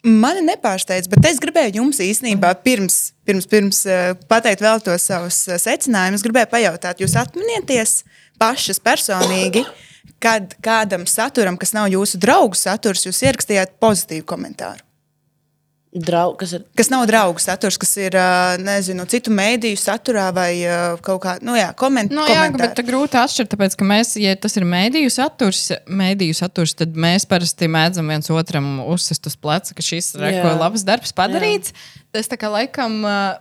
Mani 0.00 0.40
nepārsteidz, 0.46 1.10
bet 1.12 1.26
es 1.28 1.40
gribēju 1.42 1.82
jums 1.82 1.98
īstenībā 2.00 2.54
pirms, 2.64 3.12
pirms, 3.28 3.46
pirms 3.50 3.82
uh, 3.84 4.14
pateikt 4.30 4.62
vēl 4.64 4.80
tos 4.84 5.04
savus 5.10 5.42
uh, 5.50 5.60
secinājumus. 5.60 6.24
Gribēju 6.24 6.48
pajautāt, 6.54 7.02
jūs 7.04 7.18
atminieties 7.20 7.98
pašas 8.40 8.80
personīgi, 8.80 9.66
kad 10.22 10.56
kādam 10.64 11.04
saturam, 11.04 11.60
kas 11.60 11.74
nav 11.76 11.90
jūsu 11.92 12.20
draugu 12.22 12.56
saturs, 12.56 13.04
jūs 13.04 13.20
ierakstījāt 13.28 13.76
pozitīvu 13.82 14.24
komentāru? 14.32 14.89
Drau, 15.90 16.36
kas 16.38 16.52
ir 16.54 16.62
Kas 16.78 16.86
nav 16.92 17.02
draugu 17.10 17.42
saturs, 17.42 17.74
kas 17.82 17.96
ir 17.98 18.14
nezinu, 18.62 19.02
citu 19.10 19.32
mēdīju 19.34 19.78
saturā 19.80 20.28
vai 20.34 20.52
kaut 21.02 21.18
kā 21.24 21.32
nu, 21.42 21.56
jā, 21.58 21.72
koment, 21.74 22.12
Nu, 22.14 22.22
jā, 22.30 22.44
komentāri. 22.44 22.62
bet 22.62 22.76
tā 22.78 22.84
grūti 22.86 23.18
atšķirt, 23.18 23.50
tāpēc, 23.56 23.74
ka 23.80 23.88
mēs, 23.90 24.12
ja 24.22 24.36
tas 24.38 24.54
ir 24.60 24.68
mēdīju 24.70 25.10
saturs, 25.10 25.64
mēdīju 25.90 26.36
saturs 26.38 26.76
tad 26.78 26.94
mēs 26.94 27.26
parasti 27.26 27.66
mēdzam 27.66 28.06
viens 28.14 28.30
otram 28.30 28.76
uzsist 28.86 29.26
uz 29.26 29.34
pleca, 29.34 29.74
ka 29.74 29.82
šis 29.82 30.14
ir 30.14 30.28
Jā. 30.38 30.54
labs 30.62 30.86
darbs 30.86 31.10
padarīts. 31.16 31.74
Tas 32.10 32.26
tā 32.26 32.34
kā 32.40 32.48
laikam, 32.50 32.96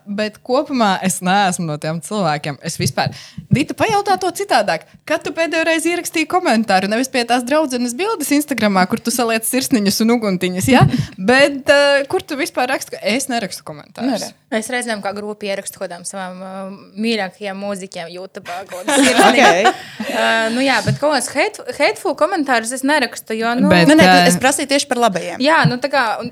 bet 0.06 0.36
kopumā 0.46 0.92
es 1.06 1.16
neesmu 1.26 1.66
no 1.66 1.78
tiem 1.82 1.98
cilvēkiem. 2.06 2.60
Es 2.62 2.76
vispār, 2.78 3.16
Dita, 3.50 3.74
pajautā 3.74 4.14
to 4.22 4.30
citādāk. 4.38 4.84
Kad 5.10 5.24
tu 5.26 5.32
pēdējo 5.34 5.64
reizi 5.66 5.90
ierakstīji 5.90 6.28
komentāru, 6.30 6.86
nevis 6.92 7.10
pie 7.10 7.24
tās 7.26 7.42
draudzenes 7.48 7.96
bildes 7.98 8.30
Instagramā, 8.36 8.84
kur 8.92 9.02
tu 9.02 9.10
saliec 9.10 9.48
sirsniņas 9.50 9.98
un 10.06 10.14
uguntiņas, 10.20 10.68
ja? 10.70 10.84
bet 11.32 11.72
uh, 11.74 12.04
kur 12.12 12.22
tu 12.22 12.38
vispār 12.38 12.70
raksti, 12.70 12.94
ka 12.94 13.02
es 13.10 13.26
nerakstu 13.32 13.66
komentārus? 13.66 14.28
Nere. 14.28 14.60
Es 14.60 14.70
reizēm 14.74 15.02
kā 15.02 15.16
grupi 15.18 15.50
ierakstu 15.50 15.80
kaut 15.82 15.88
kādām 15.88 16.06
savām 16.06 16.38
uh, 16.42 16.70
mīļākajām 17.02 17.58
mūziķiem, 17.66 18.12
YouTube. 18.14 18.46
Okay. 19.30 19.66
uh, 19.66 20.48
nu 20.54 20.62
jā, 20.64 20.78
bet 20.86 20.98
kaut 21.02 21.14
kādas 21.14 21.30
hate, 21.34 21.66
hateful 21.78 22.16
komentārus 22.18 22.72
es 22.76 22.86
nerakstu. 22.86 23.34
Jo, 23.38 23.56
nu, 23.58 23.70
Bet- 23.72 23.90
Nu, 23.90 23.98
nē, 23.98 24.06
Ā, 24.06 24.22
es 24.30 24.38
prasīju 24.42 24.70
tieši 24.76 24.88
par 24.90 25.02
labajiem. 25.08 25.42
Jā, 25.42 25.64
nu 25.70 25.78
tā 25.82 25.90
kā. 25.90 26.04
un 26.22 26.30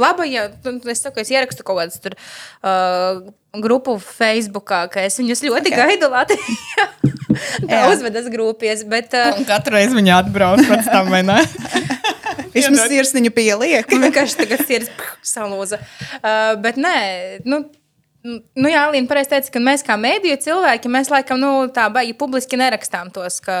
Laba, 0.00 0.26
ja 0.28 0.48
es 0.48 1.02
saku, 1.04 1.22
es 1.22 1.32
ierakstu 1.34 1.66
kaut 1.66 1.82
kādas 1.82 2.00
tur 2.02 2.16
uh, 2.16 3.24
grupu 3.58 3.96
Facebookā, 4.02 4.84
ka 4.92 5.04
es 5.06 5.18
viņus 5.20 5.44
ļoti 5.46 5.72
okay. 5.72 5.94
gaidu 5.94 6.10
Latvijā. 6.12 6.88
Tā 7.68 7.82
Jā. 7.82 7.88
uzvedas 7.92 8.28
grupies, 8.32 8.84
bet 8.88 9.12
uh, 9.16 9.34
Un 9.36 9.46
katru 9.48 9.76
reizi 9.76 9.96
viņa 9.98 10.22
atbrauc 10.22 10.62
pēc 10.64 10.88
tam, 10.88 11.10
vai 11.12 11.22
ne? 11.26 11.42
Vismaz 12.54 12.86
sirsniņu 12.90 13.32
pieliek. 13.34 13.90
Man 13.92 14.04
vienkārši 14.08 14.40
tagad 14.42 14.72
ir 14.72 14.86
salūza. 15.26 15.80
Uh, 16.20 16.54
bet 16.62 16.80
nē, 16.80 16.96
nu. 17.48 17.66
Nu, 18.28 18.66
jā, 18.66 18.82
Līna 18.90 19.08
pareizi 19.08 19.30
teica, 19.30 19.52
ka 19.54 19.60
mēs 19.62 19.84
kā 19.86 19.94
mēdīju 19.96 20.40
cilvēki, 20.42 20.90
mēs 20.90 21.08
laikam 21.08 21.38
nu, 21.40 21.50
tā 21.72 21.86
baigi 21.94 22.16
publiski 22.18 22.58
nerakstām 22.60 23.12
tos. 23.14 23.38
Ka... 23.40 23.54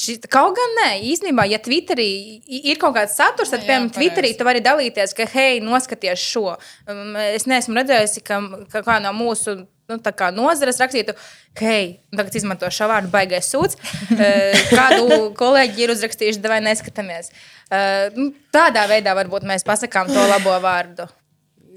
Šis, 0.00 0.20
kaut 0.32 0.54
gan 0.56 0.70
nē, 0.78 0.88
īstenībā, 1.10 1.44
ja 1.50 1.58
Twitterī 1.60 2.06
ir 2.48 2.78
kaut 2.80 2.94
kāds 2.96 3.16
saturs, 3.18 3.50
tad, 3.52 3.60
Jā, 3.64 3.66
piemēram. 3.68 3.90
Twitterī 3.96 4.30
tu 4.38 4.46
vari 4.48 4.62
dalīties, 4.64 5.12
ka, 5.18 5.26
hei, 5.34 5.58
noskaties 5.64 6.22
šo. 6.30 6.54
Um, 6.88 7.18
Es 7.20 7.44
neesmu 7.50 7.76
redzējusi, 7.76 8.22
ka, 8.24 8.38
ka 8.72 8.80
kā 8.86 8.96
no 9.04 9.12
mūsu 9.16 9.58
nu, 9.90 9.98
tā 9.98 10.12
kā 10.14 10.30
nozares 10.32 10.78
rakstītu, 10.80 11.12
hei, 11.58 11.98
tagad 12.14 12.36
izmanto 12.38 12.68
šo 12.72 12.86
vārdu 12.90 13.10
baigais 13.12 13.50
sūds. 13.52 13.76
Eh, 14.20 14.56
Kādu 14.70 15.30
kolēģi 15.38 15.84
ir 15.84 15.92
uzrakstījuši, 15.94 16.42
vai 16.48 16.60
neskatāmies. 16.64 17.30
Eh, 17.72 18.08
nu, 18.16 18.30
Tādā 18.54 18.86
veidā 18.90 19.14
varbūt 19.18 19.46
mēs 19.48 19.66
pasakām 19.66 20.08
to 20.12 20.26
labo 20.30 20.54
vārdu. 20.62 21.08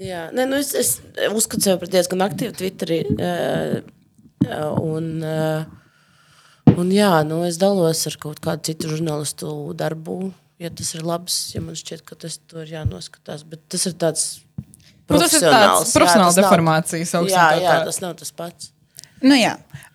Jā, 0.02 0.28
nē, 0.34 0.46
nu 0.50 0.58
es, 0.62 0.72
es 0.74 0.96
uzskatu 1.30 1.68
sevi 1.68 1.82
par 1.84 1.90
diezgan 1.92 2.24
aktīvu 2.30 2.56
Twitterī. 2.62 3.02
Eh, 3.18 3.82
Un, 4.44 5.06
un 6.72 6.94
jā, 6.94 7.12
nu, 7.28 7.42
es 7.48 7.58
dalos 7.60 8.06
ar 8.08 8.16
kaut 8.22 8.40
kādu 8.44 8.70
citu 8.70 8.90
žurnālistu 8.92 9.50
darbu. 9.78 10.32
Ja 10.62 10.70
tas 10.70 10.94
ir 10.94 11.02
labs, 11.04 11.36
ja 11.54 11.60
man 11.60 11.76
šķiet, 11.76 12.04
ka 12.06 12.16
tas 12.16 12.38
tur 12.38 12.62
ir 12.62 12.76
jānoskatās. 12.76 13.42
Bet 13.48 13.64
tas 13.72 13.88
ir 13.90 13.96
tāds 13.98 14.26
Nu, 15.04 15.18
tas 15.20 15.34
ir 15.36 15.44
tāds 15.44 15.90
profesionāls 15.92 16.38
deformācijas 16.38 17.10
Jā, 17.12 17.18
augstāk 17.20 17.58
jā, 17.60 17.72
tā. 17.74 17.88
tas 17.90 17.98
nav 18.00 18.14
tas 18.16 18.30
pats. 18.32 18.70
Nu, 19.24 19.36
jā. 19.36 19.54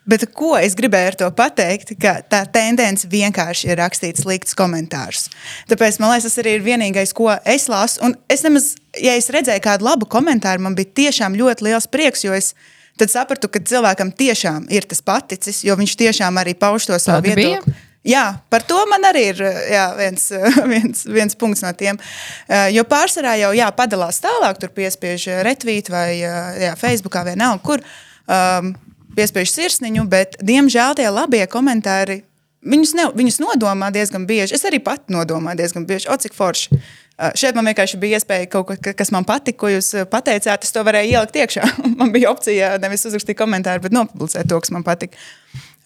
Bet 0.10 0.24
ko 0.34 0.56
es 0.58 0.74
gribēju 0.78 1.12
ar 1.12 1.18
to 1.20 1.28
pateikt? 1.38 1.92
Ka 2.02 2.16
tā 2.26 2.42
tendence 2.50 3.10
vienkārši 3.10 3.70
ir 3.70 3.78
rakstīt 3.82 4.22
sliktus 4.22 4.58
komentārus. 4.58 5.28
Tāpēc 5.70 6.00
man 6.02 6.14
liekas, 6.14 6.30
tas 6.30 6.42
arī 6.42 6.56
ir 6.58 6.66
vienīgais, 6.66 7.14
ko 7.18 7.30
es 7.46 7.68
lasu. 7.70 8.02
Un 8.06 8.16
es 8.32 8.46
nemaz, 8.46 8.72
ja 8.98 9.14
es 9.20 9.30
redzēju 9.34 9.66
kādu 9.66 9.86
labu 9.86 10.10
komentāru, 10.10 10.64
man 10.66 10.78
bija 10.78 10.94
tiešām 11.04 11.38
ļoti 11.38 11.68
liels 11.70 11.90
prieks, 11.94 12.26
jo 12.26 12.34
es 12.38 12.56
tad 13.00 13.12
sapratu, 13.14 13.50
ka 13.52 13.62
cilvēkam 13.64 14.12
tiešām 14.16 14.68
ir 14.74 14.88
tas 14.90 15.02
paticis, 15.06 15.64
jo 15.68 15.76
viņš 15.80 15.96
tiešām 16.00 16.42
arī 16.42 16.56
pauž 16.60 16.90
to 16.90 17.00
savu 17.02 17.30
viedokli. 17.30 17.76
Jā, 18.08 18.40
par 18.48 18.64
to 18.64 18.80
man 18.88 19.04
arī 19.10 19.26
ir 19.34 19.42
jā, 19.44 19.86
viens, 19.98 20.30
viens, 20.74 21.04
viens 21.04 21.36
punkts 21.36 21.64
no 21.66 21.72
tiem. 21.76 22.00
Eh, 22.48 22.70
Jo 22.78 22.86
pārsvarā 22.88 23.36
jau 23.42 23.52
jā, 23.58 23.68
padalās 23.76 24.22
tālāk, 24.24 24.60
tur 24.62 24.72
piespiež 24.76 25.28
retvīt 25.46 25.92
vai 25.92 26.22
eh, 26.22 26.62
jā, 26.68 26.76
Facebookā 26.80 27.26
vienalga, 27.28 27.60
kur 27.66 27.84
um, 27.84 28.72
piespiež 29.18 29.52
sirsniņu, 29.52 30.08
bet 30.10 30.40
diemžēl 30.40 30.96
tie 31.00 31.10
labie 31.12 31.44
komentāri. 31.52 32.24
Viņus, 32.60 32.96
ne, 32.96 33.06
viņus 33.16 33.40
nodomā 33.40 33.88
diezgan 33.96 34.26
bieži. 34.28 34.56
Es 34.58 34.66
arī 34.68 34.82
pati 34.84 35.14
nodomāju 35.16 35.62
diezgan 35.62 35.86
bieži, 35.88 36.10
o 36.12 36.16
cik 36.20 36.36
forši. 36.36 36.80
Uh, 37.20 37.34
šeit 37.36 37.58
man 37.58 37.68
vienkārši 37.68 37.98
bija 38.00 38.16
iespēja 38.16 38.48
kaut 38.48 38.70
ko, 38.70 38.76
ka- 38.80 38.94
kas 38.96 39.10
man 39.12 39.26
patika, 39.28 39.58
ko 39.60 39.72
jūs 39.74 39.90
uh, 39.98 40.06
pateicāt. 40.08 40.64
Es 40.64 40.72
to 40.72 40.84
varēju 40.88 41.18
ielikt 41.18 41.36
iekšā. 41.36 41.66
man 42.00 42.14
bija 42.16 42.32
opcija 42.32 42.78
nevis 42.80 43.04
uzrakstīt 43.10 43.36
komentāru, 43.40 43.84
bet 43.84 43.96
nopublicēt 43.96 44.48
to, 44.48 44.60
kas 44.64 44.72
man 44.72 44.86
patika. 44.88 45.20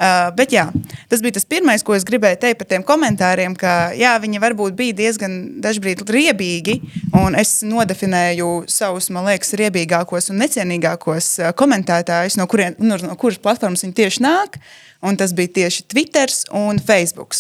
Uh, 0.04 0.30
bet 0.38 0.52
jā, 0.54 0.68
tas 1.10 1.22
bija 1.24 1.38
tas 1.38 1.46
pirmais, 1.50 1.82
ko 1.86 1.94
es 1.98 2.04
gribēju 2.06 2.40
teikt 2.42 2.60
par 2.60 2.68
tiem 2.70 2.84
komentāriem, 2.86 3.54
ka 3.58 3.94
jā, 3.98 4.12
viņi 4.20 4.42
varbūt 4.42 4.78
bija 4.78 4.98
diezgan 4.98 5.36
dažkārt 5.64 6.06
riebīgi, 6.12 6.80
un 7.18 7.38
es 7.40 7.60
nodefinēju 7.66 8.50
savus, 8.74 9.08
man 9.14 9.30
liekas, 9.30 9.54
riebīgākos 9.62 10.30
un 10.34 10.42
necienīgākos 10.44 11.30
uh, 11.42 11.52
komentētājus, 11.58 12.38
no, 12.42 12.50
kurien, 12.52 12.78
no, 12.82 12.98
no 13.06 13.16
kuras 13.22 13.40
platformas 13.42 13.86
viņi 13.86 13.96
tieši 14.02 14.26
nāk. 14.26 14.60
Un 15.04 15.18
tas 15.20 15.34
bija 15.36 15.52
tieši 15.58 15.84
Twitter 15.92 16.32
un 16.56 16.78
Facebook. 16.80 17.36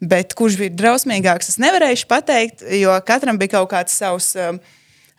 Bet 0.00 0.32
kurš 0.38 0.56
bija 0.56 0.72
drausmīgāks, 0.72 1.52
es 1.52 1.60
nevarēšu 1.60 2.06
pateikt, 2.08 2.62
jo 2.80 2.94
katram 3.04 3.36
bija 3.40 3.58
kaut 3.58 3.72
kāds 3.74 3.98
savs. 4.00 4.32
Um, 4.38 4.60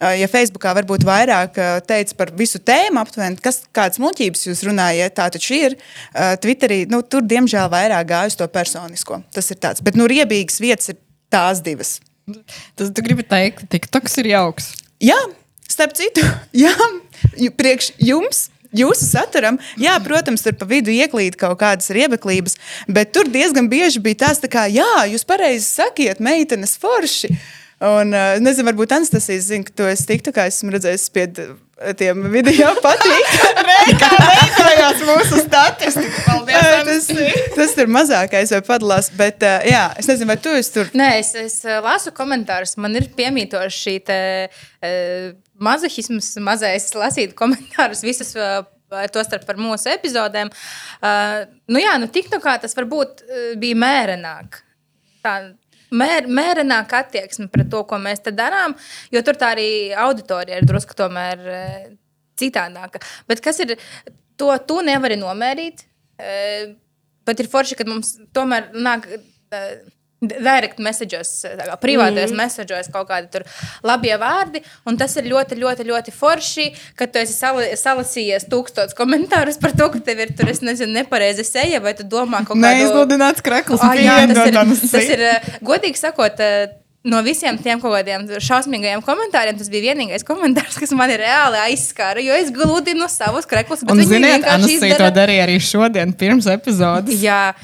Uh, 0.01 0.15
Ja 0.17 0.25
Facebookā 0.25 0.71
varbūt 0.73 1.03
vairāk 1.05 1.57
uh, 1.61 1.75
teica 1.85 2.15
par 2.17 2.31
visu 2.33 2.57
tēmu, 2.65 2.97
aptuveni, 3.03 3.37
kas, 3.43 3.59
kādas 3.75 4.01
muļķības 4.01 4.47
jūs 4.47 4.63
runājat, 4.65 5.13
tā 5.19 5.27
taču 5.35 5.53
ir. 5.59 5.75
Uh, 6.09 6.33
Twitterī 6.41 6.79
nu, 6.89 7.03
tur, 7.05 7.21
diemžēl, 7.21 7.67
vairāk 7.69 8.07
gāja 8.09 8.31
uz 8.31 8.37
to 8.39 8.47
personisko. 8.49 9.19
Tas 9.35 9.51
ir 9.53 9.59
tāds. 9.61 9.83
Bet 9.85 9.99
nu, 9.99 10.07
riebīgas 10.09 10.57
vietas 10.63 10.89
ir 10.89 10.97
tās 11.29 11.61
divas. 11.61 11.99
Tas 12.79 12.89
tu 12.89 13.05
gribi 13.05 13.27
teikt, 13.27 13.61
ka 13.61 13.69
TikToks 13.75 14.17
ir 14.23 14.31
jauks. 14.31 14.71
Jā, 15.05 15.19
starp 15.69 15.93
citu, 15.99 16.25
jā, 16.65 16.73
priekš 17.61 17.93
jums. 18.01 18.47
Jūsu 18.71 19.03
saturam, 19.09 19.57
jā, 19.81 19.97
protams, 20.03 20.43
tur 20.45 20.55
pa 20.55 20.67
vidu 20.69 20.93
ieklīd 20.95 21.35
kaut 21.39 21.57
kādas 21.59 21.91
riebeklības, 21.91 22.55
bet 22.87 23.11
tur 23.11 23.27
diezgan 23.27 23.67
bieži 23.71 23.99
bija 24.03 24.21
tās, 24.27 24.39
tā 24.39 24.47
kā, 24.51 24.67
jā, 24.71 24.87
jūs 25.11 25.27
pareizi 25.27 25.67
sakiet, 25.67 26.23
meitenes 26.23 26.77
forši. 26.79 27.33
Un, 27.81 28.11
uh, 28.13 28.35
nezinu, 28.37 28.67
varbūt 28.69 28.91
Anastasija 28.93 29.41
zina, 29.41 29.65
ka 29.65 29.73
to 29.81 29.87
es 29.89 30.03
tiktu, 30.05 30.29
kā 30.35 30.43
esmu 30.51 30.69
redzējis 30.75 31.05
pie 31.15 31.23
d- 31.33 31.47
tiem 31.97 32.27
video 32.29 32.75
patīk. 32.85 33.31
Kā 33.97 34.09
veidojās 34.21 35.01
mūsu 35.09 35.39
statistika? 35.41 36.35
tas, 36.85 37.09
tas 37.55 37.73
ir 37.81 37.89
mazākais, 37.89 38.53
vai 38.53 38.61
padalās, 38.69 39.09
bet 39.17 39.41
uh, 39.47 39.65
jā, 39.65 39.87
es 39.97 40.11
nezinu, 40.11 40.29
vai 40.29 40.37
tu 40.45 40.53
esi 40.59 40.75
tur. 40.77 40.93
Nē, 40.93 41.09
es, 41.23 41.33
es 41.41 41.57
lasu 41.81 42.13
komentārus. 42.13 42.77
Man 42.77 43.01
ir 43.01 43.09
piemītoši 43.17 43.81
šī 43.81 43.95
te, 44.11 44.19
mazohisms, 45.63 46.33
mazais 46.43 46.89
lasīt 46.97 47.35
komentārus 47.37 48.05
visus. 48.07 48.35
Uh, 48.37 48.63
Tostarp 48.91 49.45
par 49.47 49.55
mūsu 49.55 49.87
epizodēm. 49.87 50.49
Uh, 50.99 51.45
nu 51.71 51.79
jā, 51.79 51.93
nu 51.95 52.09
TikTokā 52.11 52.57
tas 52.59 52.75
varbūt 52.75 53.21
uh, 53.23 53.45
bija 53.61 53.77
mērenāk. 53.79 54.57
Tā, 55.23 55.35
mēr, 55.95 56.27
mērenāk 56.27 56.91
attieksme 56.97 57.47
pret 57.53 57.69
to, 57.71 57.85
ko 57.87 58.01
mēs 58.03 58.19
te 58.25 58.33
darām, 58.35 58.75
jo 59.15 59.21
tur 59.23 59.39
tā 59.39 59.53
arī 59.55 59.69
auditorija 59.95 60.59
ir 60.59 60.67
drusku 60.67 60.97
tomēr 60.99 61.47
uh, 61.47 61.79
citādāka. 62.35 62.99
Bet 63.31 63.39
kas 63.45 63.63
ir, 63.63 63.77
to 64.35 64.51
tu 64.67 64.81
nevari 64.83 65.15
nomērīt. 65.23 65.85
Uh, 66.19 66.75
Bet 67.27 67.41
ir 67.41 67.49
forši, 67.51 67.77
ka 67.77 67.85
mums 67.87 68.15
tomēr 68.35 68.71
nāk 68.73 69.05
uh, 69.11 69.67
direct 70.21 70.77
messages, 70.83 71.29
tā 71.43 71.65
kā 71.65 71.75
privātajos 71.81 72.29
mm. 72.29 72.37
messages 72.37 72.89
kaut 72.93 73.07
kādi 73.09 73.29
tur 73.33 73.45
labie 73.85 74.13
vārdi. 74.21 74.61
Un 74.85 74.97
tas 74.99 75.15
ir 75.17 75.25
ļoti, 75.31 75.57
ļoti, 75.57 75.87
ļoti 75.89 76.13
forši, 76.13 76.67
ka 76.99 77.07
tu 77.09 77.21
esi 77.23 77.33
sala, 77.33 77.65
salasījies 77.77 78.45
tūkstotis 78.51 78.97
komentārus 78.97 79.57
par 79.61 79.73
to, 79.77 79.89
ka 79.95 80.03
tev 80.11 80.21
ir 80.27 80.35
tur, 80.37 80.51
es 80.53 80.61
nezinu, 80.61 80.93
nepareiza 80.99 81.45
seja, 81.47 81.81
vai 81.81 81.95
tu 81.97 82.05
domā 82.05 82.43
kaut 82.45 82.53
kādu 82.53 82.67
Neizludināts 82.67 83.41
krekls. 83.45 83.81
Ah, 83.81 83.97
jā, 83.97 84.19
tas 84.29 84.45
ir, 84.45 84.61
tas 84.93 85.09
ir 85.17 85.25
eh, 85.31 85.49
godīgi 85.65 86.01
sakot. 86.05 86.39
eh, 86.45 86.77
No 87.01 87.17
visiem 87.25 87.55
tiem 87.57 87.79
kaut 87.81 87.95
kādiem 87.95 88.27
šausmīgajiem 88.45 89.01
komentāriem 89.01 89.55
tas 89.57 89.71
bija 89.73 89.87
vienīgais 89.89 90.21
komentārs, 90.21 90.75
kas 90.77 90.91
man 90.93 91.09
ir 91.09 91.23
reāli 91.23 91.57
aizskāra. 91.63 92.21
Jo 92.21 92.35
es 92.37 92.51
gludinu 92.53 93.07
savus 93.09 93.47
kreklus, 93.49 93.81
bet 93.81 93.95
Un, 93.95 94.03
ziniet, 94.05 94.35
vienkārši 94.35 94.75
to 94.77 94.85
izdara- 94.91 95.09
darīja 95.15 95.47
arī 95.47 95.55
šodien, 95.65 96.13
pirms 96.13 96.45
epizodes. 96.53 97.17
Jā, 97.25 97.55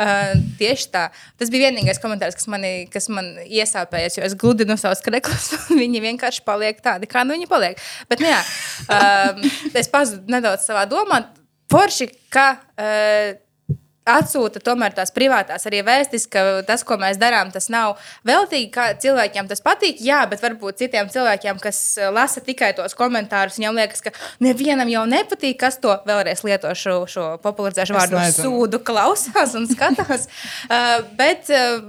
uh, 0.00 0.32
tieši 0.60 0.90
tā. 0.94 1.04
Tas 1.40 1.52
bija 1.52 1.68
vienīgais 1.68 2.00
komentārs, 2.02 2.36
kas, 2.38 2.48
mani, 2.50 2.72
kas 2.92 3.10
man 3.12 3.34
iesāpējas, 3.44 4.18
jo 4.18 4.26
es 4.26 4.36
gludinu 4.38 4.78
savus 4.80 5.04
kreklus. 5.04 5.52
un 5.70 5.82
Viņi 5.82 6.04
vienkārši 6.08 6.44
paliek 6.46 6.82
tādi, 6.84 7.10
kā 7.10 7.26
nu 7.26 7.36
viņi 7.36 7.50
paliek. 7.50 7.80
Bet, 8.10 8.24
nu, 8.24 8.30
jā, 8.30 8.42
uh, 8.88 9.46
es 9.74 9.90
pazudu 9.92 10.34
nedaudz 10.34 10.66
savā 10.68 10.86
domā. 10.90 11.24
Forši, 11.72 12.10
ka 12.32 12.48
uh, 12.56 13.34
atsūta 14.08 14.60
tomēr 14.64 14.94
tās 14.96 15.12
privātās 15.14 15.64
arī 15.68 15.80
vēstis, 15.84 16.26
ka 16.30 16.62
tas, 16.68 16.84
ko 16.84 16.98
mēs 17.00 17.18
darām, 17.20 17.50
tas 17.54 17.70
nav 17.72 17.96
veltīgi. 18.28 18.70
Cilvēkiem 19.00 19.48
tas 19.48 19.62
patīk, 19.64 20.00
jā, 20.04 20.20
bet 20.28 20.42
varbūt 20.44 20.82
citiem 20.82 21.08
cilvēkiem, 21.12 21.60
kas 21.62 21.80
uh, 22.00 22.10
lasa 22.14 22.42
tikai 22.44 22.74
tos 22.76 22.96
komentārus, 22.98 23.58
viņiem 23.60 23.80
liekas, 23.80 24.04
ka 24.04 24.12
nevienam 24.44 24.90
jau 24.92 25.04
nepatīk, 25.08 25.56
kas 25.60 25.80
to 25.82 25.94
vēlreiz 26.08 26.44
lieto 26.44 26.72
šo, 26.76 26.98
šo 27.10 27.28
popularizēšu 27.44 27.96
vārdu 27.96 28.24
sūdu, 28.36 28.82
klausās 28.84 29.56
un 29.58 29.68
skatās. 29.70 30.28
uh, 30.68 31.00
bet 31.20 31.48
uh, 31.54 31.80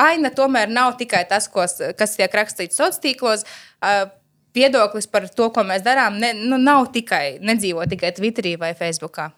aina 0.00 0.32
tomēr 0.32 0.72
nav 0.72 0.96
tikai 1.00 1.26
tas, 1.28 1.50
ko, 1.52 1.66
kas 1.98 2.16
tiek 2.16 2.40
rakstīts 2.40 2.80
sociālos 2.80 3.04
tīklos. 3.04 3.46
Uh, 3.84 4.08
Viedoklis 4.50 5.06
par 5.06 5.28
to, 5.30 5.46
ko 5.54 5.62
mēs 5.62 5.84
darām, 5.86 6.16
ne, 6.18 6.32
nu, 6.34 6.56
nav 6.58 6.88
tikai, 6.90 7.36
nedzīvo 7.38 7.84
tikai 7.86 8.10
Twitterī 8.16 8.56
vai 8.58 8.72
Facebookā. 8.74 9.28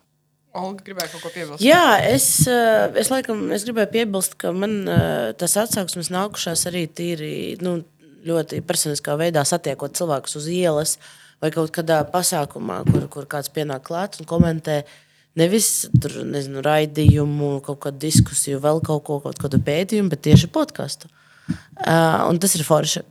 Olga 0.53 0.85
gribēja 0.85 1.09
kaut 1.15 1.23
ko 1.25 1.31
piebilst. 1.33 1.65
Jā, 1.65 1.97
es, 2.05 2.27
eh, 2.51 2.93
es 3.01 3.09
laikam 3.13 3.47
es 3.57 3.65
gribēju 3.65 3.89
piebilst, 3.95 4.37
ka 4.41 4.53
man 4.53 4.83
eh, 4.85 5.33
tas 5.39 5.57
atsauksmes 5.63 6.11
nākušās 6.13 6.67
arī 6.69 6.85
tīri 6.93 7.33
nu, 7.65 7.79
ļoti 8.27 8.61
personiskā 8.67 9.17
veidā 9.19 9.45
satiekot 9.49 9.97
cilvēkus 9.97 10.37
uz 10.43 10.51
ielas 10.53 10.99
vai 11.43 11.51
kaut 11.55 11.73
kādā 11.75 12.03
pasākumā, 12.07 12.83
kur, 12.91 13.09
kur 13.11 13.31
kāds 13.31 13.51
pienāk 13.55 13.87
klāt 13.89 14.21
un 14.21 14.29
komentē. 14.29 14.83
Nevis 15.41 15.89
tur, 15.97 16.21
nezinu, 16.29 16.61
raidījumu, 16.63 17.55
kaut 17.65 17.81
kādu 17.87 18.03
diskusiju, 18.05 18.61
vēl 18.63 18.83
kaut 18.85 19.03
ko, 19.09 19.17
kaut 19.25 19.41
kādu 19.41 19.59
pētījumu, 19.65 20.13
bet 20.13 20.23
tieši 20.29 20.53
podkāstu. 20.53 21.09
Uh, 21.49 22.29
un 22.29 22.39
tas 22.39 22.53
ir 22.55 22.63
forši. 22.69 23.03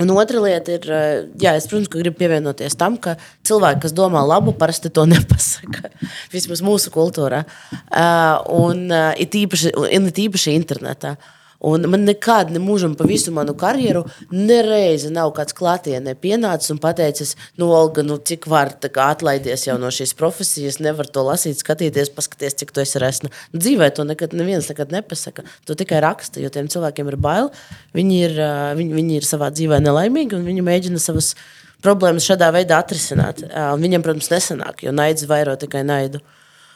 Un 0.00 0.10
otra 0.16 0.40
lieta 0.40 0.72
ir, 0.72 0.86
eh, 0.88 1.26
jā, 1.42 1.52
es, 1.58 1.66
protams, 1.68 1.90
gribu 1.92 2.16
pievienoties 2.16 2.78
tam, 2.80 2.96
ka 2.96 3.18
cilvēki, 3.44 3.82
kas 3.84 3.92
domā 3.92 4.22
labu, 4.24 4.54
parasti 4.56 4.88
to 4.88 5.04
nepasaka. 5.12 5.90
Vismaz 6.32 6.64
mūsu 6.64 6.92
kultūrā. 6.94 7.42
Uh, 7.90 8.40
un 8.56 8.86
uh, 8.88 9.12
it 9.20 9.36
īpaši, 9.36 9.74
it 9.92 10.20
īpaši 10.24 10.56
internetā. 10.56 11.16
Un 11.62 11.86
man 11.86 12.02
nekad, 12.02 12.50
ne 12.50 12.58
mūžam, 12.58 12.96
pa 12.98 13.06
visu 13.06 13.30
manu 13.34 13.54
karjeru, 13.58 14.02
nereizi 14.34 15.12
nav 15.14 15.30
kāds 15.36 15.54
klātienē 15.54 16.16
pienācis 16.18 16.72
un 16.74 16.80
pateicis, 16.82 17.36
nu, 17.60 17.68
Olga, 17.70 18.02
nu, 18.06 18.16
cik 18.18 18.48
var 18.50 18.72
kā 18.82 19.12
atlaidies 19.14 19.68
jau 19.68 19.76
no 19.78 19.92
šīs 19.94 20.16
profesijas, 20.18 20.80
nevar 20.82 21.06
to 21.06 21.22
lasīt, 21.26 21.60
skatīties, 21.62 22.10
paskaties, 22.16 22.58
cik 22.58 22.74
tu 22.74 22.82
esi 22.82 23.02
resna. 23.02 23.30
Nu, 23.54 23.62
dzīvē 23.62 23.92
to 23.94 24.06
nekad 24.08 24.34
neviens 24.34 24.66
nekad 24.72 24.90
nepasaka. 24.94 25.46
To 25.70 25.78
tikai 25.78 26.02
raksta, 26.02 26.42
jo 26.42 26.50
tiem 26.50 26.70
cilvēkiem 26.72 27.12
ir 27.12 27.20
bail. 27.22 27.52
Viņi 27.94 28.20
ir, 28.26 28.38
viņi, 28.82 28.98
viņi 28.98 29.18
ir 29.20 29.28
savā 29.28 29.52
dzīvē 29.54 29.78
nelaimīgi 29.86 30.38
un 30.38 30.46
viņi 30.50 30.66
mēģina 30.66 31.02
savas 31.02 31.36
problēmas 31.82 32.26
šādā 32.26 32.50
veidā 32.54 32.82
atrisināt. 32.82 33.46
Viņiem, 33.78 34.02
protams, 34.02 34.34
nesanāk, 34.34 34.82
jo 34.86 34.94
naids 34.94 35.30
vairo 35.30 35.54
tikai 35.60 35.86
naidu. 35.86 36.22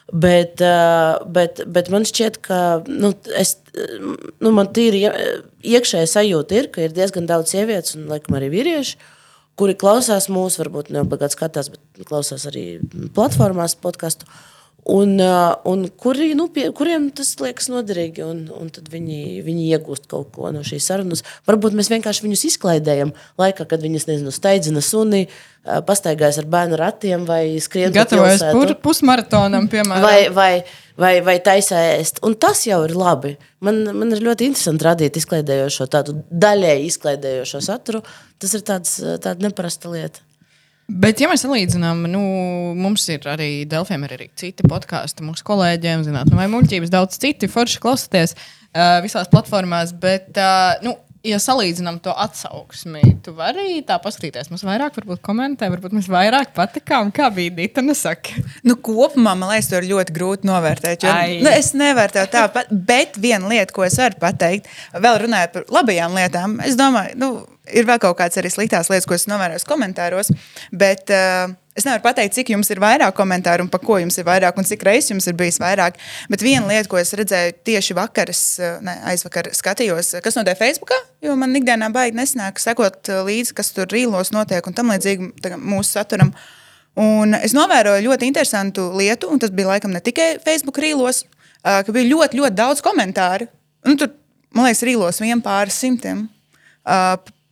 Bet, 0.07 0.61
bet, 1.35 1.61
bet 1.67 1.89
man 1.91 2.05
šķiet, 2.07 2.37
ka 2.47 2.59
nu, 2.87 3.11
es, 3.35 3.57
nu, 4.39 4.53
man 4.55 4.69
tīri 4.71 5.01
ie- 5.03 5.41
iekšēji 5.75 6.11
sajūta 6.13 6.61
ir, 6.61 6.69
ka 6.71 6.85
ir 6.85 6.95
diezgan 6.95 7.27
daudz 7.27 7.51
sievietes 7.51 7.97
un 7.99 8.05
laikam, 8.13 8.37
arī 8.39 8.53
vīrieši, 8.53 9.01
kuri 9.59 9.75
klausās 9.75 10.29
mūsu, 10.31 10.63
varbūt 10.63 10.93
ne 10.95 11.03
obligāti 11.03 11.35
skatās, 11.35 11.73
bet 11.75 12.07
klausās 12.07 12.47
arī 12.47 12.67
platformās 13.19 13.75
podkāstu. 13.83 14.31
Uh, 14.31 14.56
un 14.87 15.89
kuri, 15.99 16.31
nu, 16.39 16.47
pie, 16.55 16.69
kuriem 16.77 17.09
tas 17.17 17.33
liekas 17.43 17.67
noderīgi, 17.73 18.23
un, 18.23 18.45
un 18.55 18.71
tad 18.71 18.87
viņi, 18.93 19.41
viņi 19.47 19.67
iegūst 19.75 20.07
kaut 20.11 20.31
ko 20.37 20.53
no 20.55 20.63
šīs 20.67 20.87
sarunas. 20.93 21.25
Varbūt 21.49 21.75
mēs 21.75 21.91
vienkārši 21.91 22.27
viņus 22.27 22.47
izklaidējam 22.53 23.11
laikā, 23.41 23.67
kad 23.67 23.83
viņas 23.83 24.07
nezinu, 24.13 24.35
steidzina 24.35 24.85
suni, 24.85 25.25
uh, 25.27 25.57
pastaigājas 25.87 26.41
ar 26.43 26.49
bērnu 26.51 26.79
ratiem 26.79 27.25
vai 27.29 27.59
skrien 27.63 27.95
Gatavojas 27.95 28.45
pusmaratonam, 28.83 29.67
piemēram. 29.73 30.05
vai, 30.05 30.19
vai, 30.35 30.53
vai, 31.01 31.13
vai 31.27 31.37
taisā 31.45 31.81
ēst. 31.97 32.23
Un 32.27 32.37
tas 32.39 32.63
jau 32.69 32.83
ir 32.87 32.95
labi. 32.97 33.35
Man, 33.65 33.83
man 33.97 34.15
ir 34.15 34.23
ļoti 34.25 34.51
interesanti 34.51 34.87
radīt 34.87 35.19
izklaidējošo, 35.21 35.89
tādu 35.93 36.21
daļēji 36.31 36.91
izklaidējošo 36.93 37.63
saturu. 37.65 38.05
Tas 38.43 38.55
ir 38.55 38.65
tāds, 38.67 38.99
tāda 39.25 39.49
neparasta 39.49 39.91
lieta. 39.93 40.26
Bet, 40.87 41.19
ja 41.19 41.27
mēs 41.27 41.43
salīdzinām, 41.43 42.05
nu, 42.13 42.21
mums 42.79 43.09
ir 43.11 43.25
arī 43.27 43.65
Delfiem 43.67 44.05
ir 44.07 44.13
arī 44.15 44.29
citi 44.39 44.67
podkāsti, 44.71 45.25
mūsu 45.27 45.43
kolēģiem, 45.49 46.05
zināt, 46.07 46.31
nu, 46.31 46.39
vai 46.39 46.47
muļķības, 46.53 46.93
daudz 46.95 47.19
citi 47.19 47.51
forši 47.51 47.81
klausāties 47.83 48.37
uh, 48.37 49.01
visās 49.03 49.27
platformās. 49.33 49.91
Bet, 49.99 50.31
uh, 50.39 50.79
nu, 50.87 50.95
ja 51.27 51.39
salīdzinām 51.43 51.99
to 52.05 52.13
atsauksmi, 52.15 53.03
tu 53.25 53.35
vari 53.37 53.81
tā 53.87 53.97
paskatīties. 54.03 54.51
Mums 54.53 54.63
vairāk, 54.67 54.95
varbūt, 55.01 55.21
komentē, 55.27 55.69
varbūt 55.73 55.97
mēs 55.97 56.07
vairāk 56.13 56.55
patikām, 56.57 57.11
kā 57.15 57.33
bija 57.35 57.55
Dita. 57.59 57.83
Nesaka. 57.87 58.45
Nu, 58.67 58.79
kopumā 58.79 59.35
man 59.39 59.51
liekas, 59.51 59.73
to 59.73 59.81
ir 59.81 59.89
ļoti 59.91 60.15
grūti 60.17 60.49
novērtēt. 60.49 61.07
Jo, 61.07 61.13
Ai. 61.13 61.41
nu, 61.43 61.51
es 61.51 61.73
nevērtēju 61.79 62.31
tāpat, 62.33 62.71
bet 62.71 63.19
viena 63.23 63.51
lieta, 63.51 63.75
ko 63.75 63.87
es 63.87 63.99
varu 64.01 64.19
pateikt, 64.23 64.71
vēl 64.95 65.21
runājot 65.27 65.59
par 65.59 65.69
labajām 65.81 66.17
lietām, 66.19 66.59
es 66.67 66.79
domāju, 66.79 67.19
nu, 67.21 67.31
ir 67.73 67.87
vēl 67.89 68.01
kaut 68.03 68.19
kādas 68.19 68.39
arī 68.41 68.51
sliktās 68.53 68.91
lietas, 68.93 69.07
ko 69.09 69.17
es 69.17 69.29
novēroju 69.31 69.67
komentāros. 69.69 70.33
Bet, 70.73 71.11
uh, 71.15 71.55
Es 71.77 71.85
nevaru 71.85 72.01
pateikt, 72.07 72.33
cik 72.33 72.55
jums 72.55 72.71
ir 72.73 72.79
vairāk 72.81 73.13
komentāru 73.13 73.61
un 73.61 73.69
par 73.69 73.83
ko 73.85 73.99
jums 74.01 74.17
ir 74.17 74.25
vairāk, 74.25 74.57
un 74.57 74.65
cik 74.65 74.81
reizes 74.87 75.11
jums 75.11 75.27
ir 75.29 75.35
bijis 75.37 75.59
vairāk. 75.61 75.99
Bet 76.33 76.41
viena 76.41 76.65
lieta, 76.71 76.89
ko 76.89 76.97
es 76.97 77.13
redzēju 77.13 77.53
tieši 77.69 77.97
vakar, 77.99 78.33
es, 78.33 78.41
uh, 78.57 78.79
ne, 78.81 78.95
aizvakar 79.11 79.51
skatījos, 79.53 80.15
uh, 80.15 80.23
kas 80.25 80.39
notiek 80.39 80.57
Facebookā, 80.57 80.97
jo 81.21 81.37
man 81.37 81.53
ikdienā 81.61 81.91
baigi 81.93 82.17
nesnāk 82.17 82.63
sekot 82.65 83.13
līdzi, 83.29 83.53
kas 83.61 83.75
tur 83.77 83.93
rīlos 83.93 84.33
notiek 84.33 84.65
un 84.65 84.79
tam 84.79 84.95
līdzīgi 84.95 85.53
mūsu 85.61 85.99
saturam. 85.99 86.33
Un 86.97 87.37
es 87.37 87.53
novēroju 87.53 88.07
ļoti 88.09 88.31
interesantu 88.31 88.89
lietu, 88.97 89.29
un 89.29 89.45
tas 89.45 89.53
bija 89.53 89.75
laikam 89.75 89.93
ne 89.93 90.01
tikai 90.01 90.39
Facebook 90.41 90.81
rīlos, 90.81 91.27
ka 91.61 91.93
bija 91.93 92.09
ļoti, 92.09 92.41
ļoti 92.41 92.57
daudz 92.57 92.81
komentāru. 92.81 93.51
Nu, 93.85 93.99
tur, 94.01 94.15
man 94.57 94.71
liekas, 94.71 94.85
rīlos 94.89 95.21
vien 95.21 95.45
pāris 95.45 95.77
simtiem 95.85 96.25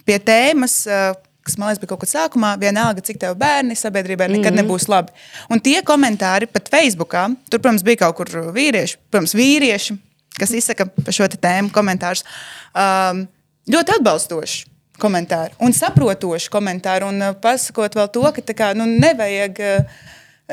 pie 0.04 0.18
tēmas. 0.22 0.82
ā, 0.88 1.14
Kas 1.44 1.58
man 1.60 1.68
liekas, 1.68 1.80
bija 1.82 1.90
kaut 1.90 2.00
kas 2.00 2.14
sākumā, 2.14 2.54
vienalga, 2.56 3.02
cik 3.04 3.18
tev 3.20 3.34
bērni 3.36 3.74
sabiedrībai 3.76 4.30
nekad 4.30 4.46
mm 4.46 4.58
-hmm. 4.58 4.62
nebūs 4.62 4.86
labi. 4.88 5.12
Un 5.52 5.60
tie 5.60 5.82
komentāri 5.84 6.46
pat 6.48 6.70
Facebookā, 6.72 7.26
tur, 7.50 7.60
protams, 7.60 7.82
bija 7.84 8.00
kaut 8.00 8.16
kur 8.16 8.30
vīrieši, 8.56 8.96
protams, 9.10 9.34
vīrieši, 9.36 9.96
kas 10.38 10.54
izsaka 10.56 10.86
par 10.86 11.12
šo 11.12 11.28
tēmu 11.28 11.68
komentārus. 11.74 12.24
Um, 12.72 13.26
ļoti 13.68 13.98
atbalstoši 13.98 14.64
komentāri 14.98 15.56
un 15.58 15.72
saprotoši 15.72 16.50
komentāri. 16.50 17.04
Un 17.04 17.22
uh, 17.22 17.36
pasakot 17.40 17.96
vēl 17.98 18.10
to, 18.14 18.24
ka 18.32 18.54
kā, 18.54 18.74
nu, 18.78 18.86
nevajag. 18.86 19.64
Uh, 19.78 20.10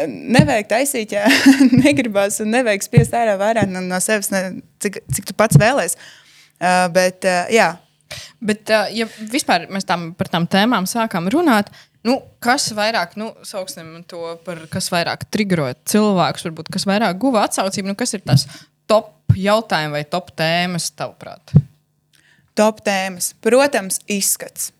Nevajag 0.08 0.70
taisīt, 0.70 1.12
ja 1.12 1.26
negribas, 1.84 2.38
un 2.40 2.54
nevajag 2.54 2.86
spiest 2.86 3.12
ārā 3.12 3.34
vairāk 3.36 3.68
no, 3.68 3.82
no 3.84 3.98
sevis, 4.00 4.30
ne, 4.32 4.62
cik, 4.80 5.02
cik 5.12 5.26
tu 5.28 5.34
pats 5.36 5.60
vēlēsies. 5.60 5.98
Uh, 6.62 6.86
bet, 6.96 7.28
uh, 7.28 7.50
jā, 7.52 7.74
Bet, 8.42 8.72
ja 8.96 9.08
vispār 9.32 9.68
mēs 9.72 9.88
tam, 9.88 10.12
par 10.18 10.32
tām 10.34 10.48
tēmām 10.52 10.88
sākām 10.90 11.30
runāt, 11.34 11.72
nu, 12.08 12.20
kas 12.44 12.70
vairāk, 12.78 13.18
nu, 13.22 13.32
sauksim 13.48 14.00
to 14.10 14.36
par, 14.46 14.64
kas 14.74 14.92
vairāk 14.94 15.28
triggerot 15.34 15.82
cilvēkus, 15.92 16.48
varbūt 16.50 16.72
kas 16.74 16.88
vairāk 16.90 17.20
guva 17.22 17.46
atsaucību, 17.48 17.94
nu, 17.94 18.00
kas 18.00 18.18
ir 18.18 18.26
tas 18.26 18.48
top 18.90 19.36
jautājumi 19.38 20.00
vai 20.00 20.06
top 20.10 20.34
tēmas, 20.36 20.92
tavuprāt? 20.98 21.54
top 22.56 22.84
tēmas. 22.86 23.34
Protams, 23.44 24.02
izskats. 24.12 24.72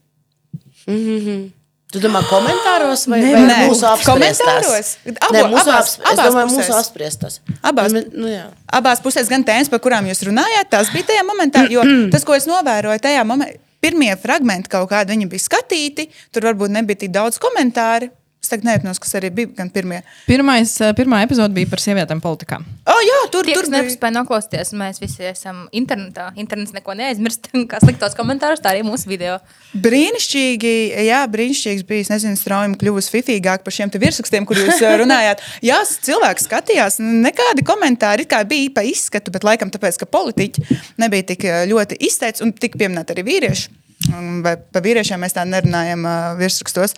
Tu 1.92 2.00
domā, 2.00 2.22
komentāros 2.24 3.02
vai, 3.12 3.20
Nē, 3.20 3.32
vai 3.36 3.42
nē. 3.50 3.56
mūsu 3.68 3.84
apspriestās? 3.84 4.08
Komentāros. 4.08 4.92
Abo- 5.20 5.34
Nē, 5.36 5.42
mūsu 5.52 5.68
abās- 5.74 5.90
es 6.00 6.06
abās 6.14 6.30
domāju, 6.32 6.48
pusēs. 6.48 6.70
mūsu 6.70 6.78
apspriestās. 6.80 7.40
Abās. 7.62 7.92
Nu, 8.14 8.28
jā. 8.32 8.46
Abās 8.72 9.02
pusēs 9.04 9.28
gan 9.28 9.44
tēmas, 9.44 9.70
par 9.70 9.80
kurām 9.84 10.08
jūs 10.08 10.24
runājāt, 10.24 10.70
tas 10.72 10.90
bija 10.94 11.04
tajā 11.12 11.26
momentā. 11.28 11.66
Jo 11.70 11.84
tas, 12.12 12.24
ko 12.24 12.34
es 12.34 12.48
novēroju 12.48 13.00
tajā 13.04 13.26
momentā, 13.28 13.58
pirmie 13.82 14.16
fragmenti 14.16 14.70
kaut 14.70 14.90
kādi 14.90 15.12
viņi 15.18 15.28
bija 15.30 15.44
skatīti, 15.50 16.08
tur 16.32 16.42
varbūt 16.48 16.70
nebija 16.70 17.00
tik 17.04 17.12
daudz 17.12 17.38
komentāru. 17.38 18.10
Tagad 18.52 18.68
neatceros, 18.68 19.00
kas 19.02 19.16
arī 19.20 19.30
bija 19.34 19.52
gan 19.58 19.70
pirmie. 19.74 20.02
Pirmais, 20.28 20.74
uh, 20.84 20.92
pirmā 20.98 21.22
epizode 21.26 21.56
bija 21.56 21.70
par 21.72 21.82
sievietēm 21.84 22.20
politikā. 22.24 22.60
O, 22.92 22.96
jā, 23.08 23.20
tur, 23.34 23.48
Tie, 23.48 23.56
tur 23.56 23.70
bija. 23.70 23.86
nespēja 23.88 24.16
noklausīties, 24.18 24.74
mēs 24.78 25.00
visi 25.02 25.26
esam 25.30 25.64
internetā. 25.76 26.30
Internets 26.42 26.76
neko 26.76 26.96
neaizmirst. 27.00 27.48
Kā 27.72 27.80
sliktos 27.84 28.18
komentārus, 28.20 28.62
tā 28.64 28.74
arī 28.76 28.84
mūsu 28.88 29.10
video. 29.12 29.38
Brīnišķīgi, 29.86 30.74
jā, 31.08 31.22
brīnišķīgs 31.32 31.86
bija. 31.88 32.06
Es 32.06 32.12
nezinu, 32.14 32.40
straujumi 32.40 32.80
kļuvusi 32.82 33.12
fifīgāk 33.16 33.64
par 33.66 33.76
šiem 33.76 33.92
te 33.94 34.02
virsrakstiem, 34.02 34.48
kur 34.50 34.60
jūs 34.60 34.82
ā, 34.84 34.96
runājāt. 35.02 35.44
Jā, 35.70 35.78
cilvēks 36.08 36.48
skatījās, 36.48 36.98
nekādi 37.02 37.64
komentāri 37.68 38.26
kā 38.30 38.42
bija 38.48 38.72
pa 38.76 38.84
izskatu, 38.88 39.32
bet 39.34 39.46
laikam 39.48 39.72
tāpēc, 39.74 40.00
ka 40.02 40.10
politiķi 40.10 40.66
nebija 41.02 41.30
tik 41.34 41.46
ā, 41.46 41.62
ļoti 41.70 42.00
izteikti 42.08 42.44
un 42.46 42.56
tik 42.58 42.80
pieminēti 42.82 43.16
arī 43.16 43.28
vīrieši. 43.30 43.78
Un 44.18 44.42
Vai 44.42 44.56
par 44.58 44.82
vīriešiem 44.82 45.22
mēs 45.22 45.36
tā 45.38 45.44
nerunājam 45.46 46.08
ā, 46.10 46.16
virsrakstos. 46.40 46.96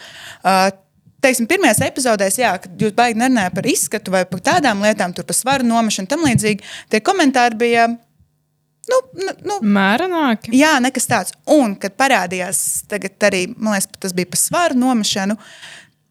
Ā, 0.47 0.71
Teiksim, 1.23 1.47
pirmajās 1.47 1.79
epizodēs, 1.85 2.37
jā, 2.41 2.49
kad 2.59 2.81
jūs 2.83 2.95
baigi 2.97 3.15
nerunājat 3.21 3.53
par 3.55 3.67
izskatu 3.71 4.11
vai 4.11 4.25
par 4.27 4.41
tādām 4.43 4.81
lietām, 4.83 5.13
tur 5.15 5.23
par 5.27 5.37
svaru 5.37 5.67
nomešanu 5.67 6.03
un 6.03 6.11
tam 6.11 6.25
līdzīgi, 6.27 6.73
tie 6.91 6.99
komentāri 7.05 7.59
bija. 7.61 7.87
Nu, 8.91 8.97
nu, 9.15 9.31
nu, 9.47 9.57
Mērenāki. 9.63 10.51
Jā, 10.59 10.73
nekas 10.83 11.07
tāds. 11.07 11.35
Un, 11.47 11.77
kad 11.79 11.95
parādījās, 11.95 12.57
tagad 12.91 13.23
arī, 13.23 13.45
man 13.55 13.77
liekas, 13.77 13.87
tas 14.03 14.15
bija 14.17 14.27
par 14.33 14.41
svaru 14.41 14.79
nomešanu, 14.81 15.37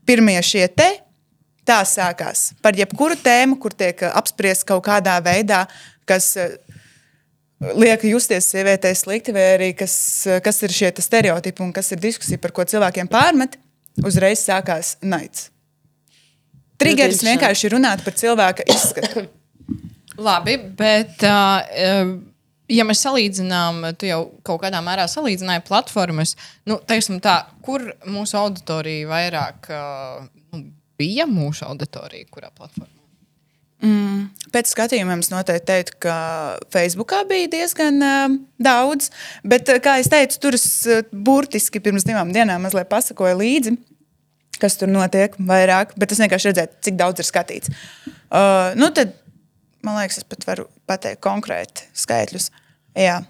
pirmie 0.09 0.39
šie 0.47 0.65
te. 0.73 0.89
Tā 1.69 1.83
sākās 1.87 2.49
par 2.65 2.75
jebkuru 2.75 3.15
tēmu, 3.23 3.59
kur 3.63 3.77
tiek 3.77 4.01
ā, 4.03 4.09
apspriests 4.19 4.67
kaut 4.67 4.81
kādā 4.89 5.19
veidā, 5.23 5.61
kas 6.09 6.33
ā, 6.41 6.49
liek 7.79 8.03
justies 8.09 8.49
sievietei 8.51 8.97
slikti, 8.99 9.37
vai 9.37 9.45
arī 9.53 9.69
kas, 9.79 9.95
ā, 10.27 10.41
kas 10.43 10.59
ir 10.65 10.75
šie 10.75 10.91
te 10.97 11.05
stereotipi 11.05 11.63
un 11.63 11.71
kas 11.77 11.93
ir 11.93 12.01
diskusija, 12.03 12.41
par 12.43 12.57
ko 12.57 12.67
cilvēkiem 12.67 13.13
pārmet. 13.13 13.61
Uzreiz 14.01 14.41
sākās 14.47 14.97
naids. 15.05 15.51
Interesanti. 16.83 17.29
vienkārši 17.31 17.67
ir 17.69 17.75
runāt 17.77 18.05
par 18.05 18.15
cilvēka 18.19 18.67
izskatu. 18.73 19.27
Labi, 20.27 20.57
bet, 20.79 21.23
uh, 21.25 22.15
ja 22.73 22.87
mēs 22.89 23.05
salīdzinām, 23.07 23.85
tu 23.99 24.09
jau 24.09 24.23
kaut 24.47 24.65
kādā 24.65 24.81
mērā 24.85 25.07
salīdzināji 25.11 25.65
platformas, 25.69 26.35
nu, 26.69 26.81
teiksim 26.89 27.21
tā, 27.23 27.37
kur 27.65 27.85
mūsu 28.09 28.41
auditorija 28.41 29.09
vairāk 29.13 29.71
uh, 29.71 30.27
nu, 30.53 30.65
bija 30.99 31.29
mūsu 31.31 31.69
auditorija, 31.69 32.29
kurā 32.33 32.51
platformā? 32.51 33.02
Pēc 34.53 34.69
skatījumiem 34.75 35.23
es 35.25 35.31
noteikti 35.33 35.67
teiktu, 35.67 35.95
ka 36.05 36.17
Facebookā 36.75 37.23
bija 37.29 37.49
diezgan 37.51 38.05
uh, 38.05 38.35
daudz. 38.63 39.09
Bet, 39.49 39.71
kā 39.83 39.97
jau 39.99 40.11
teicu, 40.13 40.39
tur 40.43 40.59
es 40.59 40.67
uh, 40.87 41.01
burtiski 41.11 41.81
pirms 41.83 42.05
divām 42.07 42.31
dienām 42.35 42.63
mazliet 42.63 42.91
pasakoju 42.93 43.39
līdzi, 43.41 43.73
kas 44.63 44.77
tur 44.79 44.93
notiek 44.93 45.35
vairāk. 45.49 45.97
Bet 45.99 46.15
es 46.15 46.21
vienkārši 46.23 46.53
redzēju, 46.53 46.73
cik 46.85 47.01
daudz 47.01 47.25
ir 47.25 47.31
skatīts. 47.31 47.73
Uh, 48.29 48.77
nu 48.79 48.93
tad, 48.95 49.17
man 49.83 49.99
liekas, 50.03 50.21
es 50.21 50.29
pat 50.29 50.47
varu 50.47 50.69
pateikt 50.91 51.23
konkrēti 51.25 51.89
skaitļus. 52.05 52.53
Jā, 53.01 53.23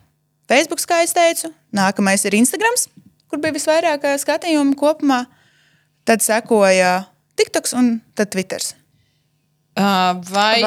Facebook, 0.51 0.83
kā 0.91 1.01
jau 1.05 1.15
teicu, 1.17 1.55
nākamais 1.73 2.27
ir 2.27 2.37
Instagram, 2.43 2.77
kur 3.31 3.41
bija 3.41 3.57
visvairāk 3.57 4.11
skatījumu 4.27 4.75
kopumā. 4.81 5.23
Tad 6.05 6.27
sekoja 6.27 7.05
TikToks 7.39 7.79
un 7.79 7.95
tad 8.19 8.35
Twitter. 8.35 8.73
Uh, 9.73 10.19
vai 10.29 10.61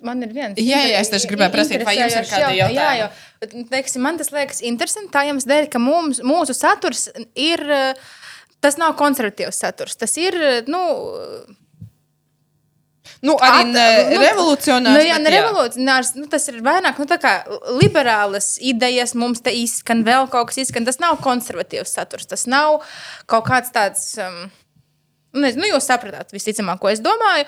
man 0.00 0.22
ir 0.24 0.30
viens. 0.32 0.56
Jā, 0.56 0.78
jā, 0.88 1.00
es 1.02 1.10
tieši 1.12 1.28
gribēju 1.28 1.52
prasīt, 1.52 1.82
vai 1.84 1.92
jums 1.98 2.14
ir 2.14 2.22
interesējošs 2.22 2.30
kādi 2.32 2.56
jaut- 2.56 2.72
Jā, 2.72 2.86
jautājumi? 2.88 3.60
jo, 3.60 3.64
teiksim, 3.74 4.00
man 4.06 4.16
tas 4.16 4.30
liekas 4.32 4.62
interesanti 4.64 5.12
tā 5.12 5.26
iemesla 5.28 5.50
dēļ, 5.52 5.68
ka 5.74 5.78
mums, 5.78 6.22
mūsu 6.24 6.54
saturs 6.56 7.02
ir, 7.36 7.60
tas 8.64 8.78
nav 8.80 8.96
konservatīvs 8.96 9.60
saturs. 9.60 9.98
Tas 10.00 10.16
ir, 10.16 10.32
nu, 10.72 10.80
nu, 13.20 13.34
arī 13.36 13.60
at- 13.60 13.66
ne, 13.66 13.86
nu, 14.14 14.22
revolucionārs? 14.24 14.96
Nu, 14.96 15.04
jā, 15.04 15.18
ne 15.20 15.30
revolucionārs, 15.36 16.14
nu, 16.16 16.24
tas 16.32 16.48
ir 16.48 16.62
vairāk 16.64 16.96
nu, 16.98 17.04
kā 17.20 17.34
liberālas 17.76 18.54
idejas, 18.60 19.12
mums 19.14 19.40
te 19.44 19.52
izskan, 19.52 20.00
vēl 20.02 20.30
kaut 20.32 20.48
kas 20.48 20.62
izskan. 20.64 20.88
Tas 20.88 20.96
nav 20.98 21.20
konservatīvs 21.20 21.92
saturs, 21.92 22.24
tas 22.26 22.46
nav 22.48 22.80
kaut 23.26 23.44
kāds 23.44 23.68
tāds. 23.70 24.16
Um, 24.16 24.48
Nu, 24.48 24.59
nezinu, 25.36 25.64
nu, 25.64 25.70
jūs 25.74 25.86
sapratāt, 25.90 26.32
visticamāk, 26.34 26.80
ko 26.82 26.90
es 26.90 27.02
domāju. 27.04 27.46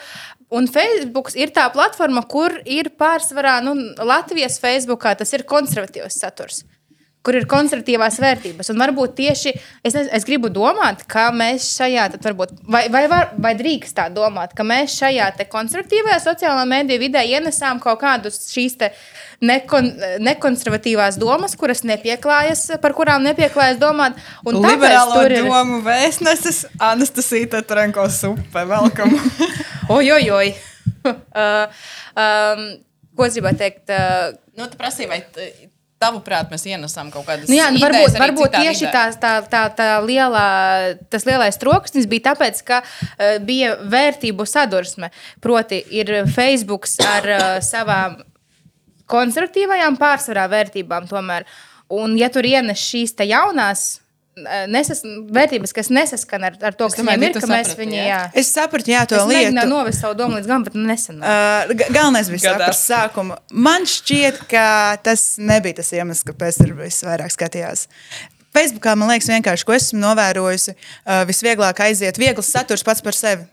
Un 0.53 0.69
Facebook 0.71 1.33
ir 1.39 1.53
tā 1.55 1.65
platforma, 1.73 2.25
kur 2.29 2.55
ir 2.69 2.93
pārsvarā 3.01 3.59
nu, 3.65 3.75
Latvijas 4.05 4.61
Facebookā 4.63 5.17
tas 5.19 5.33
ir 5.33 5.47
konservatīvs 5.49 6.21
saturs. 6.23 6.63
Kur 7.23 7.37
ir 7.39 7.47
konservatīvās 7.51 8.19
vērtības. 8.23 8.73
Un 8.73 8.83
varbūt 8.83 9.15
tieši 9.21 9.53
es, 9.55 9.95
ne, 9.95 10.05
es 10.11 10.27
gribu 10.27 10.51
domāt, 10.53 11.05
ka 11.11 11.29
mēs 11.35 11.69
šajā, 11.79 12.09
tad 12.15 12.27
varbūt, 12.27 12.55
vai, 12.67 12.85
vai, 12.93 13.05
var, 13.11 13.31
vai 13.43 13.55
drīkst 13.59 13.97
tā 13.99 14.09
domāt, 14.15 14.57
ka 14.59 14.67
mēs 14.67 14.97
šajā 14.99 15.29
te 15.39 15.47
konservatīvajā 15.51 16.19
sociālajā 16.25 16.69
mediju 16.73 17.03
vidē 17.05 17.23
ienesām 17.31 17.81
kaut 17.83 18.01
kādus 18.03 18.41
šīs 18.51 18.79
nekon, 19.43 19.93
nekonservatīvās 20.23 21.19
domas, 21.23 21.55
kuras 21.59 21.85
nepieklājas, 21.87 22.67
par 22.83 22.95
kurām 22.99 23.25
nepieklājas 23.27 23.79
domāt. 23.83 24.19
Un 24.47 24.59
Liberālo 24.63 25.21
tur 25.21 25.37
ir. 25.37 25.47
domu 25.47 25.83
vēstnesis 25.87 26.65
Anastasija 26.83 27.63
Trenko 27.67 28.09
supe. 28.11 28.67
Welcome! 28.67 29.19
Oi, 29.91 30.07
oi, 30.15 30.25
oi. 30.31 30.55
uh, 31.07 31.85
um, 32.15 32.65
ko 33.19 33.27
es 33.27 33.37
gribēju 33.39 33.59
teikt? 33.63 33.85
Uh, 33.91 34.33
nu, 34.59 34.71
tu 34.71 34.79
prasīji, 34.81 35.11
vai 35.11 35.23
tavuprāt 36.03 36.51
mēs 36.53 36.67
ienesām 36.69 37.13
kaut 37.15 37.27
kādas 37.29 37.51
Nu 37.51 37.57
jā, 37.57 37.71
nu 37.75 37.81
varbūt, 37.83 38.19
varbūt 38.21 38.59
tieši 38.59 38.91
tā, 38.93 39.07
tā, 39.23 39.33
tā, 39.49 39.63
tā 39.79 39.89
lielā, 40.05 40.49
tas 41.13 41.27
lielais 41.29 41.59
troksnis 41.63 42.11
bija 42.11 42.33
tāpēc, 42.33 42.61
ka 42.69 42.83
uh, 42.83 43.39
bija 43.47 43.77
vērtību 43.95 44.47
sadursme. 44.49 45.13
Proti, 45.45 45.81
ir 45.95 46.15
Facebook 46.35 46.91
ar 47.07 47.33
uh, 47.33 47.49
savām 47.65 48.21
konservatīvajām 49.13 49.99
pārsvarā 50.01 50.49
vērtībām. 50.53 51.09
Tomēr. 51.11 51.47
Un, 51.93 52.17
ja 52.17 52.31
tur 52.33 52.47
ienes 52.49 52.81
šīs 52.81 53.15
jaunās 53.29 54.02
nesas, 54.73 55.03
vērtības, 55.05 55.73
kas 55.77 55.91
nesaskan 55.93 56.45
ar, 56.49 56.55
ar 56.65 56.73
to, 56.73 56.87
Es 56.89 56.95
kas 56.97 57.03
domāju, 57.03 57.21
viņiem 57.21 57.35
ir, 57.35 57.41
ka 57.43 57.49
mēs 57.51 57.67
saprati, 57.69 57.81
viņu. 57.83 57.99
jā? 58.09 58.21
Es 58.43 58.53
sapratu, 58.55 58.91
jā, 58.95 59.03
to 59.07 59.17
Es 59.19 59.27
lietu. 59.29 59.35
mēģināju 59.53 59.69
novest 59.69 60.01
savu 60.01 60.15
domu 60.17 60.39
līdz 60.39 60.47
galam, 60.49 60.65
bet 60.65 60.75
nesen. 60.75 61.19
Uh, 61.21 61.73
ga- 61.77 61.91
galvenais 61.93 62.31
bija 62.33 62.55
Gadās. 62.55 62.65
par 62.65 62.79
sākumu. 62.81 63.37
Man 63.53 63.83
šķiet, 63.85 64.43
ka 64.49 64.97
tas 65.05 65.27
nebija 65.39 65.75
tas 65.83 65.93
iemesls, 65.93 66.25
kāpēc 66.25 66.63
tur 66.63 66.73
visvairāk 66.81 67.29
skatījās. 67.35 67.87
Facebookā 68.57 68.97
man 68.97 69.09
liekas, 69.13 69.29
vienkārši, 69.33 69.65
ko 69.69 69.73
esmu 69.77 70.01
novērojusi, 70.01 70.75
uh, 70.77 71.23
visvieglāk 71.29 71.79
aiziet 71.85 72.17
viegls 72.21 72.49
saturs 72.53 72.83
pats 72.85 73.01
par 73.05 73.13
sevi. 73.17 73.45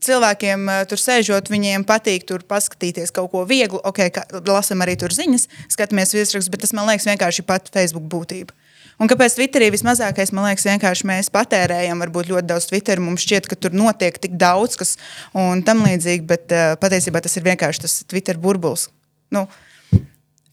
Cilvēkiem 0.00 0.62
uh, 0.70 0.84
tur 0.88 0.96
sēžot, 0.96 1.50
viņiem 1.52 1.82
patīk 1.84 2.22
tur 2.28 2.40
paskatīties 2.48 3.10
kaut 3.12 3.28
ko 3.34 3.42
vieglu. 3.44 3.78
Ok, 3.84 3.98
kā, 4.14 4.22
lasam 4.48 4.80
arī 4.80 4.94
tur 4.96 5.12
ziņas, 5.12 5.44
skatāmies 5.74 6.14
virsrakstus, 6.16 6.48
bet 6.54 6.62
tas 6.64 6.72
man 6.72 6.88
liekas 6.88 7.04
vienkārši 7.10 7.44
pat 7.44 7.68
Facebook 7.74 8.06
būtība. 8.08 8.56
Un 9.00 9.08
kāpēc 9.08 9.38
Twitterī 9.38 9.70
vismazākais, 9.72 10.32
man 10.36 10.50
liekas, 10.50 10.66
vienkārši 10.68 11.06
mēs 11.08 11.30
patērējam 11.32 12.02
varbūt 12.04 12.28
ļoti 12.34 12.48
daudz 12.50 12.68
Twitter. 12.68 13.00
Mums 13.00 13.24
šķiet, 13.24 13.48
ka 13.48 13.56
tur 13.56 13.72
notiek 13.72 14.18
tik 14.20 14.36
daudz 14.40 14.76
kas 14.80 14.98
un 15.32 15.64
tam 15.64 15.80
līdzīgi, 15.86 16.26
bet 16.28 16.52
uh, 16.52 16.74
patiesībā 16.80 17.22
tas 17.24 17.38
ir 17.40 17.46
vienkārši 17.48 17.86
tas 17.86 17.96
Twitter 18.10 18.36
burbulis. 18.40 18.90
Nu, 19.32 19.46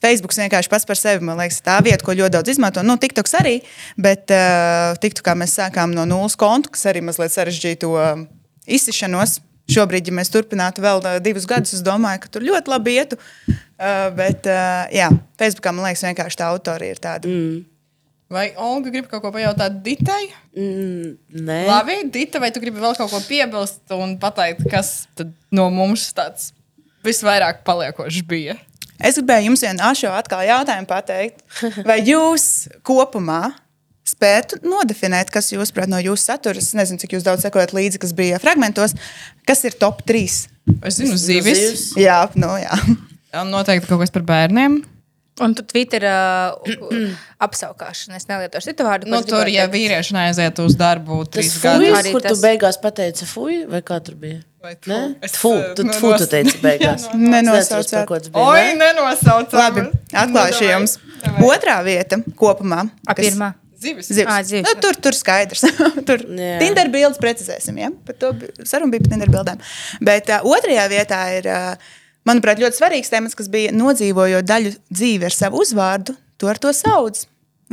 Facebook 0.03 0.31
vienkārši 0.37 0.71
pats 0.71 0.87
par 0.87 0.99
sevi, 0.99 1.25
man 1.27 1.39
liekas, 1.41 1.59
tā 1.65 1.75
vieta, 1.83 2.05
ko 2.05 2.15
ļoti 2.15 2.37
daudz 2.37 2.53
izmanto. 2.53 2.85
Nu, 2.87 2.95
TikToks 3.01 3.35
arī, 3.41 3.57
bet 3.99 4.31
uh, 4.31 4.95
TikTok, 5.01 5.25
kā 5.27 5.35
mēs 5.35 5.57
sākām 5.57 5.91
no 5.97 6.07
nulles 6.07 6.37
konta, 6.39 6.71
kas 6.71 6.87
arī 6.87 7.03
mazliet 7.03 7.35
sarežģīja 7.35 7.83
to 7.83 7.93
uh, 7.97 8.25
izsišanos. 8.63 9.41
Šobrīd, 9.67 10.07
ja 10.07 10.15
mēs 10.15 10.31
turpinātu 10.31 10.79
vēl 10.85 11.01
uh, 11.03 11.17
divus 11.19 11.43
gadus, 11.49 11.75
es 11.75 11.83
domāju, 11.83 12.23
ka 12.23 12.29
tur 12.31 12.45
ļoti 12.47 12.71
labi 12.71 12.99
ietu. 13.01 13.17
Uh, 13.49 14.07
bet, 14.15 14.47
uh, 14.47 14.85
jā, 14.95 15.09
Facebookā 15.41 15.73
man 15.75 15.89
liekas, 15.89 16.05
vienkārši 16.07 16.39
tā 16.39 16.53
autori 16.53 16.93
ir 16.93 17.01
tāda. 17.03 17.27
Mm. 17.27 17.65
Vai 18.27 18.49
Olga 18.59 18.91
grib 18.91 19.05
kaut 19.07 19.21
ko 19.23 19.31
pajautāt 19.31 19.77
Ditai? 19.85 20.25
Mm, 20.51 21.13
nē, 21.47 21.59
Labi, 21.69 22.01
Dita, 22.11 22.41
vai 22.43 22.49
tu 22.51 22.59
gribi 22.59 22.81
vēl 22.83 22.97
kaut 22.99 23.11
ko 23.13 23.21
piebilst 23.23 23.93
un 23.95 24.17
pateikt, 24.19 24.65
kas 24.71 25.05
tad 25.15 25.31
no 25.55 25.69
mums 25.71 26.09
tāds 26.15 26.49
visvairāk 27.07 27.63
paliekošs 27.67 28.25
bija? 28.27 28.57
Es 28.97 29.15
gribēju 29.15 29.51
jums 29.51 29.63
vienu 29.63 29.85
ašo 29.85 30.11
atkal 30.11 30.43
jautājumu 30.43 30.89
pateikt. 30.89 31.45
Vai 31.87 32.01
jūs 32.01 32.67
kopumā 32.87 33.53
spētu 34.07 34.59
nodefinēt, 34.65 35.31
kas 35.31 35.53
jūsuprāt 35.53 35.87
no 35.91 35.99
jūsu 36.01 36.31
satura, 36.31 36.59
es 36.59 36.73
nezinu, 36.75 36.99
cik 36.99 37.15
jūs 37.15 37.25
daudz 37.27 37.45
sekojat 37.45 37.75
līdzi, 37.77 38.01
kas 38.01 38.15
bija 38.17 38.41
fragmentos, 38.43 38.95
kas 39.47 39.63
ir 39.67 39.77
top 39.79 40.03
3? 40.07 40.25
Es 40.87 40.99
zinu, 40.99 41.15
zīvis. 41.15 41.63
zivs. 41.63 41.87
Jā, 42.01 42.25
nu 42.35 42.55
jā. 42.59 42.75
Jā, 43.31 43.43
Noteikti 43.47 43.87
kaut 43.87 44.01
kas 44.03 44.11
par 44.11 44.25
bērniem. 44.27 44.81
Un 45.43 45.53
tu 45.53 45.61
Twitter 45.69 46.01
uh, 46.09 46.55
apsaukāšana, 47.45 48.17
es 48.17 48.25
nelietošu 48.29 48.71
citu 48.71 48.85
vārdu. 48.87 49.09
Nu, 49.11 49.19
tur, 49.27 49.45
ja 49.51 49.67
vīrieši 49.69 50.15
neaiziet 50.15 50.57
uz 50.63 50.73
darbu 50.79 51.19
tas 51.27 51.35
trīs 51.35 51.57
fuj, 51.59 51.67
gadus, 51.67 51.97
Arī 51.99 52.13
kur 52.15 52.23
tu 52.23 52.31
tas- 52.31 52.41
beigās 52.41 52.79
pateici 52.81 53.27
fuj, 53.29 53.59
vai 53.69 53.83
kā 53.85 53.99
tur 54.03 54.17
bija? 54.21 54.39
Nē, 54.67 54.97
Tfu, 55.31 55.51
eh, 55.53 55.67
tu, 55.77 55.85
tfu, 55.87 56.09
tu 56.19 56.25
teici 56.27 56.57
beigās. 56.65 57.05
Nenosaucāt. 57.13 58.09
Oi, 58.33 58.63
ne? 58.65 58.73
nenosaucam. 58.81 59.59
Labi, 59.61 59.85
atklāšu 60.11 60.65
jums. 60.67 60.97
Otrā 61.45 61.77
vieta 61.85 62.19
kopumā. 62.35 62.81
A, 63.05 63.13
kas- 63.15 63.29
pirmā. 63.29 63.53
Zivis. 63.77 64.07
Zivs. 64.09 64.25
Ā, 64.33 64.39
zivs. 64.41 64.65
Nu, 64.65 64.81
tur, 64.81 64.97
tur 65.05 65.13
skaidrs. 65.13 65.61
tur 66.09 66.23
Jā. 66.33 66.55
Tinder 66.63 66.89
bildes 66.89 67.19
precizēsim. 67.21 67.77
Ja? 67.77 67.91
Par 68.07 68.17
to 68.17 68.31
saruna 68.65 68.89
bija 68.95 69.05
par 69.05 69.11
Tinder 69.13 69.29
bildēm. 69.35 69.61
Bet 70.01 70.31
uh, 70.33 70.41
otrajā 70.49 70.87
vietā 70.89 71.19
ir, 71.37 71.45
uh, 71.53 71.93
manuprāt, 72.27 72.61
ļoti 72.61 72.79
svarīgs 72.79 73.11
temats, 73.13 73.37
kas 73.37 73.49
bija 73.51 73.73
nodzīvojot 73.75 74.47
daļu 74.47 74.75
dzīvi 74.91 75.27
ar 75.27 75.35
savu 75.35 75.63
uzvārdu, 75.63 76.15
to 76.37 76.51
ar 76.51 76.59
to 76.61 76.73
sauc. 76.75 77.23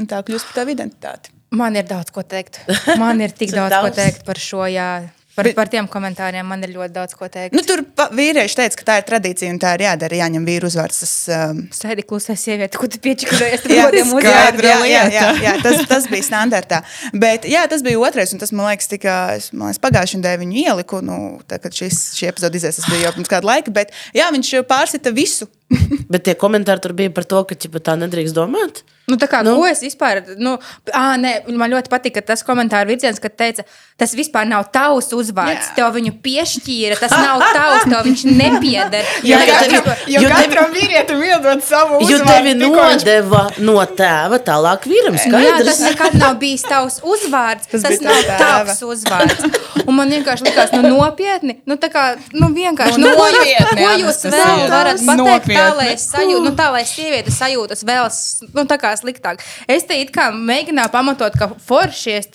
Un 0.00 0.08
tā 0.10 0.20
kļūst 0.26 0.50
par 0.50 0.62
tavu 0.62 0.74
identitāti. 0.74 1.34
Man 1.54 1.76
ir 1.78 1.86
daudz 1.86 2.10
ko 2.14 2.24
teikt. 2.26 2.60
Man 3.02 3.22
ir 3.22 3.34
tik 3.34 3.52
daudz, 3.54 3.70
daudz 3.76 3.92
ko 3.92 3.98
teikt 4.00 4.24
par 4.26 4.40
šo. 4.42 4.64
Jā. 4.70 4.88
Par, 5.34 5.48
par 5.56 5.66
tiem 5.70 5.86
komentāriem 5.90 6.46
man 6.46 6.62
ir 6.62 6.70
ļoti 6.76 6.94
daudz 6.94 7.16
ko 7.18 7.26
teikt. 7.32 7.56
Nu, 7.56 7.62
tur 7.66 7.80
vīrieši 8.14 8.58
teica, 8.60 8.78
ka 8.78 8.86
tā 8.86 8.98
ir 9.00 9.06
tradīcija 9.08 9.50
un 9.50 9.58
tā 9.62 9.72
ir 9.74 9.82
jādara. 9.88 10.18
Jāņem 10.20 10.46
vīru 10.46 10.70
uzvārds. 10.70 11.00
Tas, 11.02 11.14
um, 11.34 11.64
Sēdi 11.74 12.04
klusē, 12.06 12.36
sieviete, 12.38 12.78
ko 12.78 12.86
tu 12.86 13.00
piečakojies. 13.02 13.66
Jā, 13.74 13.88
jā, 13.90 14.44
jā, 14.62 14.76
jā, 14.86 15.02
lieta. 15.10 15.32
jā, 15.42 15.52
tas, 15.64 15.82
tas 15.90 16.06
bija 16.10 16.24
standartā. 16.26 16.80
Bet 17.18 17.48
jā, 17.50 17.64
tas 17.70 17.82
bija 17.84 17.98
otrais, 17.98 18.30
un 18.34 18.40
tas 18.40 18.52
man 18.54 18.70
liekas, 18.70 18.88
tika, 18.90 19.14
man 19.52 19.72
liekas 19.72 19.82
pagājušajā 19.82 20.20
nedēļā 20.20 20.40
viņu 20.44 20.62
ieliku. 20.62 21.00
Nu, 21.04 21.18
tā, 21.50 21.58
kad 21.62 21.74
šis, 21.74 22.00
šī 22.18 22.30
epizode 22.30 22.60
izies, 22.60 22.78
tas 22.78 22.88
bija 22.92 23.08
jau 23.08 23.14
pirms 23.16 23.32
kāda 23.32 23.50
laika. 23.50 23.74
Bet 23.74 23.94
jā, 24.16 24.30
viņš 24.34 24.54
pārsita 24.70 25.12
visu. 25.16 25.50
Bet 26.12 26.28
tie 26.28 26.38
komentāri 26.38 26.84
tur 26.84 26.94
bija 26.96 27.12
par 27.14 27.26
to, 27.28 27.42
ka 27.48 27.58
ķipa, 27.58 27.82
tā 27.82 27.98
nedrīkst 28.00 28.36
domāt. 28.36 28.84
Nu, 29.06 29.16
tā 29.20 29.26
kā, 29.28 29.42
Nu. 29.44 29.56
Ko 29.60 29.66
es 29.68 29.80
vispār. 29.84 30.22
Nu, 30.40 30.54
à, 30.92 31.16
nē, 31.20 31.44
man 31.52 31.70
ļoti 31.70 31.90
patika 31.92 32.22
tas 32.24 32.42
komentāru 32.42 32.88
virziens, 32.88 33.18
kad 33.20 33.34
teica, 33.36 33.64
tas 34.00 34.14
vispār 34.16 34.46
nav 34.48 34.64
tavs 34.72 35.10
uzvārds. 35.12 35.68
Jā. 35.68 35.74
Tev 35.76 35.90
viņu 35.98 36.12
piešķīra, 36.24 36.96
tas 36.98 37.10
nav 37.12 37.42
tavs, 37.52 37.84
tev 37.84 38.00
viņš 38.08 38.22
nepieder. 38.32 39.04
Jo 39.22 39.36
tu- 39.38 39.58
tevi- 39.60 39.82
Jo 40.14 40.20
Jo 40.20 40.28
tevi- 40.28 40.48
katram 40.48 40.72
vīrietim 40.72 41.20
iedod 41.24 41.62
savu 41.62 42.00
Jo 42.00 42.16
uzvārdu. 42.16 42.32
tevi 42.32 42.54
tikko 42.54 42.80
viņš- 42.80 43.04
nodeva 43.04 43.42
no 43.58 43.74
tēva 44.00 44.38
tālāk 44.48 44.80
vīram. 44.88 45.14
Jā, 45.20 45.58
tas 45.58 45.76
Skaidrs. 45.76 45.80
nekad 45.90 46.14
nav 46.14 46.34
bijis 46.40 46.62
tavs 46.62 47.00
uzvārds. 47.04 47.68
Tas 47.70 47.82
Tas, 47.82 48.00
nav 48.00 48.12
tēva. 48.14 48.38
tavs 48.38 48.80
uzvārds. 48.82 49.60
Un 49.86 49.94
man 49.96 50.08
vienkārši 50.10 50.46
likās, 50.48 50.72
nu, 50.72 50.96
nopietni. 50.96 51.58
Nu, 51.66 51.76
tā 51.76 51.90
kā, 51.92 52.16
nu, 52.32 52.48
vienkārši, 52.56 52.96
Nu, 52.98 53.08
nu, 53.10 53.16
ko 53.16 53.26
jūs, 53.28 53.36
nopietni, 53.36 53.84
ko 53.84 53.92
jūs 54.00 54.18
vēl 54.32 54.68
varat 54.70 54.96
pateikt, 54.96 55.04
tā, 55.04 55.16
Nopietni. 55.16 55.76
lai 55.76 55.88
es 55.92 56.06
sajūtu, 56.10 56.42
nu, 56.44 56.50
tā, 56.56 56.70
lai 56.72 56.82
sieviete 56.88 57.28
sajūtas 57.30 57.84
vēl, 57.84 58.08
nu, 58.54 58.64
tā 58.64 58.78
kā 58.80 58.93
sliktāk. 59.00 59.42
Es 59.70 59.86
te 59.88 59.96
kā 60.14 60.28
mēģināju 60.34 60.92
pamatot, 60.92 61.36
ka 61.38 61.50
foršies, 61.66 62.28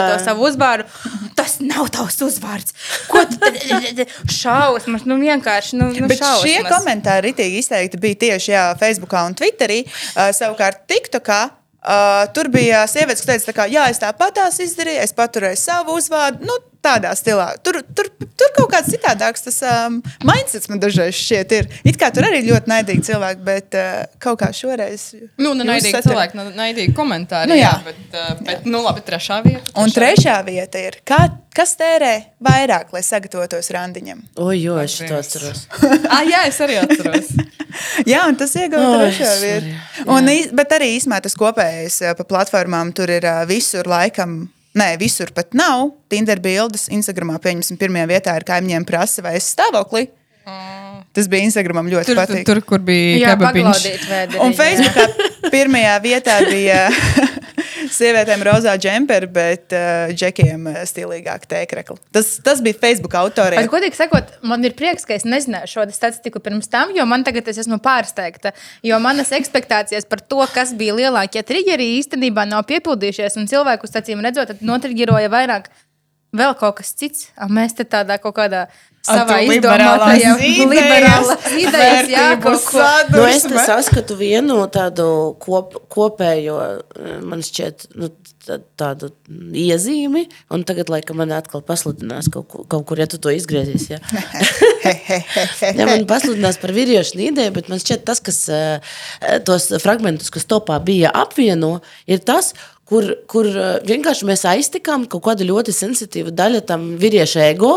Jā. 0.00 0.08
to 0.08 0.18
savu 0.24 0.48
uzvārdu. 0.48 0.86
Tas 1.38 1.58
nav 1.64 1.90
tavs 1.94 2.20
uzvārds. 2.24 2.74
Ko 3.10 3.24
tu 3.28 4.06
šausmas, 4.40 5.06
nu, 5.08 5.18
vienkārši, 5.20 5.78
nu, 5.80 5.90
nu 5.94 6.10
Bet 6.10 6.20
šie 6.20 6.58
šausmas. 6.60 6.72
komentāri 6.74 7.30
ritīgi 7.30 7.62
izteikti 7.64 8.00
bija 8.00 8.20
tieši 8.26 8.54
jā, 8.54 8.66
Facebookā 8.80 9.24
un 9.28 9.36
Twitterī. 9.38 9.82
Uh, 9.86 10.30
savukārt, 10.36 10.84
TikTokā. 10.90 11.42
Uh, 11.80 12.26
tur 12.36 12.50
bija 12.52 12.82
sievietes, 12.90 13.22
kas 13.24 13.40
teica, 13.40 13.54
ka, 13.56 13.64
jā, 13.72 13.86
es 13.88 14.02
tāpat 14.02 14.34
tās 14.36 14.58
izdarīju, 14.60 15.00
es 15.00 15.16
paturēju 15.16 15.56
savu 15.56 15.96
uzvārdu. 15.96 16.44
Nu, 16.44 16.58
tādā 16.84 17.10
stilā. 17.18 17.50
Tur, 17.64 17.80
tur, 17.96 18.08
tur 18.40 18.52
kaut 18.56 18.70
kāds 18.72 18.88
citādāks 18.92 19.44
tas 19.46 19.58
um, 19.68 19.98
mindsets 20.26 20.70
man 20.72 20.80
dažreiz 20.80 21.14
šķiet 21.18 21.52
ir. 21.58 21.68
It 21.84 21.98
kā 22.00 22.08
tur 22.14 22.24
arī 22.28 22.40
ļoti 22.46 22.70
naidīgi 22.72 23.04
cilvēki, 23.10 23.44
bet 23.46 23.76
uh, 23.78 24.04
kaut 24.22 24.40
kā 24.42 24.48
šoreiz. 24.56 25.10
Nu, 25.40 25.52
ne 25.54 25.64
jūs 25.66 25.70
naidīgi 25.74 25.94
satura- 25.98 26.08
cilvēki, 26.14 26.40
ne 26.40 26.46
naidīgi 26.60 26.94
komentāri. 26.96 27.50
Nu, 27.50 27.54
Nu, 27.54 27.60
jā, 27.60 27.70
jā. 27.74 27.84
bet, 27.84 28.02
uh, 28.14 28.32
bet, 28.46 28.64
nu, 28.70 28.80
labi, 28.86 29.02
trešā 29.06 29.40
vieta. 29.44 29.74
Un 29.82 29.92
trešā 29.92 30.36
vieta 30.46 30.80
ir, 30.80 31.00
kā, 31.08 31.18
kas 31.56 31.74
tērē 31.80 32.12
vairāk, 32.46 32.92
lai 32.94 33.02
sagatavotos 33.04 33.68
randiņam. 33.74 34.22
O, 34.40 34.50
jo, 34.56 34.78
es 34.80 34.96
to 35.02 35.16
atceros. 35.18 35.66
ah, 36.14 36.22
jā, 36.24 36.46
es 36.48 36.60
arī 36.64 36.78
atceros. 36.80 37.32
Jā, 38.10 38.24
un 38.26 38.34
tas 38.34 38.50
arī, 38.56 39.58
Un, 40.10 40.26
īs- 40.32 40.48
Bet 40.56 40.72
arī 40.74 40.88
īsumā 40.96 41.20
tas 41.22 41.36
kopējais 41.38 42.00
ā, 42.02 42.14
pa 42.18 42.24
platformām 42.26 42.90
tur 42.96 43.10
ir 43.14 43.22
ā, 43.30 43.36
visur 43.46 43.86
laikam. 43.86 44.48
Nē, 44.78 44.92
visur 45.00 45.32
pat 45.34 45.54
nav. 45.58 45.88
Tinder 46.12 46.38
bildes, 46.42 46.86
Instagramā, 46.94 47.40
pieņemsim, 47.42 47.78
pirmajā 47.80 48.06
vietā 48.12 48.36
ir 48.38 48.44
kaimiņiem 48.46 48.84
prasa, 48.86 49.22
vai 49.26 49.34
es 49.40 49.48
stāvoklī. 49.50 50.06
Tas 51.14 51.26
bija 51.30 51.42
Instagramam 51.46 51.88
ļoti 51.90 52.06
Tur, 52.06 52.16
tur, 52.16 52.22
patīk. 52.22 52.44
tur, 52.46 52.60
kur 52.66 52.78
bija 52.86 53.16
Jā, 53.18 53.32
kebabiņš. 53.34 53.66
paglaudīt 53.66 54.04
vēderi. 54.10 54.40
Un 54.44 54.54
Facebookā 54.54 55.50
pirmajā 55.50 55.96
vietā 56.04 56.36
bija 56.46 56.78
Sievietēm 58.00 58.40
rozā 58.46 58.72
džemperi, 58.80 59.28
bet 59.28 59.74
uh, 59.76 60.12
džekiem 60.16 60.68
uh, 60.70 60.78
stilīgāk 60.88 61.44
tēkrekli. 61.50 61.98
Tas, 62.14 62.32
tas 62.44 62.62
bija 62.64 62.78
Facebook 62.80 63.16
autoriem. 63.20 63.60
Bet, 63.60 63.70
godīgi 63.72 63.98
sakot, 63.98 64.32
man 64.46 64.64
ir 64.64 64.72
prieks, 64.78 65.04
ka 65.08 65.16
es 65.18 65.26
nezināju 65.28 65.68
šo 65.68 65.84
statistiku 65.92 66.40
pirms 66.40 66.70
tam, 66.72 66.94
jo 66.96 67.04
man 67.08 67.26
tagad 67.26 67.50
es 67.52 67.60
esmu 67.60 67.80
pārsteigta. 67.84 68.54
Jo 68.86 69.00
manas 69.04 69.34
expectācijas 69.36 70.08
par 70.08 70.24
to, 70.24 70.40
kas 70.54 70.72
bija 70.78 70.96
lielākie 70.96 71.44
triggeri, 71.46 71.92
īstenībā 71.98 72.46
nav 72.48 72.64
piepildījušies. 72.70 73.36
Un 73.40 73.50
cilvēkus, 73.50 73.96
acīm 74.00 74.24
redzot, 74.24 74.56
notriggeroja 74.64 75.32
vairāk 75.32 75.68
vēl 76.36 76.54
kaut 76.58 76.80
kas 76.80 76.94
cits. 76.96 77.28
A, 77.36 77.50
mēs 77.52 77.76
te 77.76 77.84
tādā 77.84 78.16
kaut 78.22 78.38
kādā 78.38 78.68
savā 79.06 79.40
izdomātajā 79.46 80.34
liberālās 80.70 81.44
idejas, 81.64 82.08
jā, 82.12 82.26
kaut 82.42 82.64
ko. 82.68 82.82
Nu, 83.14 83.22
es 83.28 83.46
te 83.48 83.62
saskatu 83.66 84.16
vienu 84.20 84.58
tādu 84.72 85.06
kop, 85.42 85.78
kopējo, 85.92 86.58
eh, 86.96 87.14
man 87.24 87.40
šķiet, 87.46 87.86
nu, 88.00 88.10
tā- 88.46 88.60
tādu 88.80 89.10
iezīmi, 89.56 90.26
un 90.52 90.64
tagad, 90.68 90.92
laikam, 90.92 91.16
man 91.22 91.32
atkal 91.36 91.62
pasludinās 91.64 92.28
kaut, 92.32 92.48
ko- 92.52 92.64
kaut 92.68 92.86
kur, 92.88 93.00
ja 93.00 93.06
tu 93.10 93.18
to 93.22 93.32
izgriezīsi. 93.34 93.96
Ja. 93.96 94.00
Ja 95.76 95.84
man 95.86 96.06
pasludinās 96.08 96.56
par 96.60 96.72
vīriešu 96.74 97.18
ideju, 97.20 97.52
bet 97.56 97.68
man 97.70 97.80
šķiet, 97.82 98.04
tas, 98.08 98.20
kas 98.24 98.38
eh, 98.52 98.94
tos 99.46 99.68
fragmentus, 99.82 100.30
kas 100.32 100.46
topā 100.48 100.78
bija 100.84 101.10
apvieno, 101.20 101.78
ir 102.10 102.22
tas, 102.24 102.52
kur, 102.90 103.12
kur 103.30 103.48
eh, 103.50 103.76
vienkārši 103.86 104.26
mēs 104.28 104.46
aiztikām 104.50 105.06
kaut 105.10 105.24
kādu 105.28 105.46
ļoti 105.48 105.74
sensitīvu 105.74 106.34
daļu 106.36 106.64
tam 106.68 106.90
vīriešu 107.00 107.44
ego, 107.46 107.76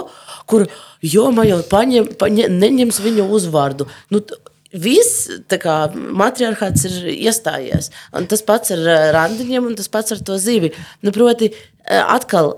kur 0.49 0.65
joma 1.06 1.45
jau 1.47 1.62
paņem, 1.69 2.15
paņem, 2.19 2.58
neņems 2.63 3.04
viņu 3.06 3.30
uzvārdu. 3.38 3.89
Nu, 4.13 4.26
Viss 4.73 5.28
matriarchāts 6.17 6.88
ir 6.88 7.12
iestājies. 7.12 7.91
Un 8.17 8.26
tas 8.26 8.41
pats 8.41 8.73
ar 8.73 8.80
eh, 8.82 9.04
randiņiem, 9.13 9.67
un 9.69 9.76
tas 9.78 9.91
pats 9.93 10.15
ar 10.15 10.23
to 10.26 10.39
zivi. 10.41 10.71
Nu, 11.06 11.13
proti, 11.13 11.52
eh, 11.54 11.99
atkal 12.02 12.56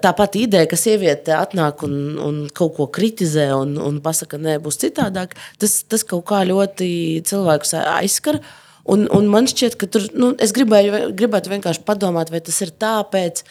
tā 0.00 0.14
pati 0.16 0.46
ideja, 0.46 0.70
ka 0.70 0.78
sieviete 0.80 1.34
atnāk 1.36 1.84
un, 1.84 2.16
un 2.16 2.40
kaut 2.48 2.78
ko 2.78 2.88
kritizē 2.88 3.50
un, 3.58 3.76
un 3.76 4.00
pasaka, 4.00 4.40
nē, 4.40 4.56
būs 4.64 4.80
citādāk, 4.86 5.36
tas, 5.60 5.76
tas 5.84 6.06
kaut 6.08 6.24
kā 6.32 6.40
ļoti 6.48 6.88
cilvēkus 7.28 7.76
aizskar. 7.82 8.40
Un, 8.88 9.06
un 9.12 9.26
man 9.28 9.48
šķiet, 9.50 9.76
ka 9.80 9.88
tur, 9.92 10.06
nu, 10.16 10.32
es 10.40 10.54
gribēju, 10.56 11.10
gribētu 11.16 11.52
vienkārši 11.52 11.84
padomāt, 11.86 12.32
vai 12.32 12.40
tas 12.44 12.60
ir 12.64 12.72
tāpēc, 12.80 13.42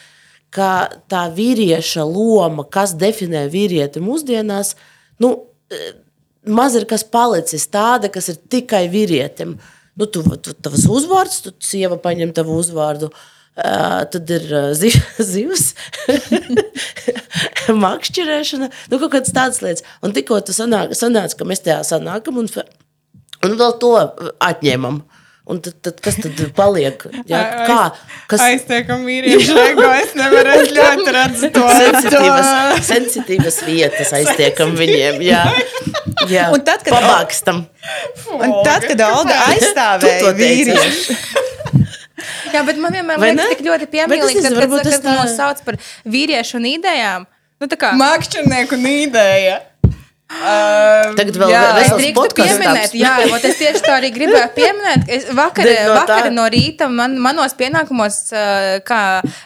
ka 0.54 0.70
tā 1.10 1.26
vīrieša 1.34 2.04
loma, 2.08 2.66
kas 2.66 2.96
definē 2.98 3.46
vīrieti 3.52 4.02
mūsdienās, 4.02 4.74
nu, 5.22 5.36
eh, 5.70 5.92
maz 6.46 6.74
ir 6.74 6.86
kas 6.90 7.04
palicis 7.06 7.68
tāda, 7.70 8.10
kas 8.10 8.32
ir 8.32 8.40
tikai 8.50 8.88
vīrietim. 8.90 9.58
Nu, 9.98 10.06
tu, 10.06 10.22
tu, 10.22 10.54
tavs 10.54 10.86
uzvārds, 10.88 11.42
tu 11.44 11.54
sieva 11.62 11.98
paņem 12.00 12.34
tavu 12.34 12.58
uzvārdu. 12.58 13.10
Uh, 13.60 14.06
tad 14.08 14.30
ir 14.30 14.44
uh, 14.54 14.68
zi, 14.78 14.88
zivs, 15.32 15.72
makšķerēšana, 17.84 18.68
nu, 18.70 19.00
kaut 19.02 19.10
kādas 19.16 19.34
tādas 19.36 19.58
lietas. 19.60 19.84
Un 20.06 20.14
tikko 20.16 20.38
tu 20.46 20.54
sanāk, 20.56 20.94
sanāc, 20.96 21.34
ka 21.36 21.44
mēs 21.44 21.60
tajā 21.66 21.80
sanākam 21.84 22.38
un, 22.40 22.48
un 22.48 23.56
vēl 23.60 23.74
to 23.82 23.90
atņemam. 24.46 25.02
Un 25.50 25.58
tad, 25.64 25.74
tad 25.82 25.98
kas 26.04 26.18
tad 26.20 26.36
paliek? 26.54 27.00
Jā, 27.26 27.40
kā? 27.66 27.78
Kas 28.30 28.42
Aiztiekam 28.44 29.02
vīriešu 29.08 29.56
ego, 29.64 29.86
es 29.98 30.12
nevaru 30.14 30.52
es 30.60 30.70
ļoti 30.76 31.14
redzu 31.16 31.50
to. 31.56 31.64
sensitīvas, 31.74 32.50
sensitīvas 32.86 33.58
vietas 33.66 34.12
aiztiekam 34.20 34.76
viņiem? 34.78 35.18
Jā, 35.26 35.40
jā. 36.30 36.44
Un 36.54 36.62
tad, 36.62 36.84
kad- 36.86 36.94
pabākstam. 36.94 37.64
Un 38.36 38.54
tad, 38.68 38.86
kad 38.86 39.00
Olga 39.08 39.32
Tu 39.32 39.48
aizstāvēja 39.56 40.34
vīriešu, 40.38 41.16
Jā, 42.54 42.62
bet 42.66 42.76
man 42.82 42.92
vienmēr 42.92 43.18
Vai 43.20 43.30
liekas, 43.30 43.46
ne? 43.48 43.54
tik 43.56 43.64
ļoti 43.66 43.86
piemīlīgi, 43.90 44.42
kad, 44.42 44.46
kad, 44.52 44.56
varbūt 44.58 44.82
kad, 44.84 45.02
tā- 45.04 45.16
mūs 45.16 45.34
sauc 45.38 45.60
par 45.64 45.78
vīriešu 46.04 46.58
un 46.60 46.66
idejām. 46.68 47.26
Nu, 47.60 47.68
tā 47.70 47.76
kā, 47.80 47.90
Mākslinieks 47.96 48.72
un 48.76 48.86
ideja. 48.90 49.60
Uh, 50.30 51.10
Tagad 51.18 51.34
vēl 51.40 51.50
Es 51.80 51.88
drīkstu 51.90 52.36
pieminēt, 52.38 52.92
jā, 52.94 53.14
es 53.48 53.56
tieši 53.58 53.80
tā 53.82 53.96
arī 53.98 54.10
gribēju 54.14 54.50
pieminēt. 54.54 55.08
Es 55.10 55.24
vakar, 55.34 55.66
no 55.66 55.94
vakar 55.96 56.28
tā- 56.28 56.30
no 56.36 56.44
rīta 56.52 56.86
man, 56.88 57.16
manos 57.18 57.56
pienākumos, 57.58 58.18
uh, 58.30 58.78
kā 58.86 59.00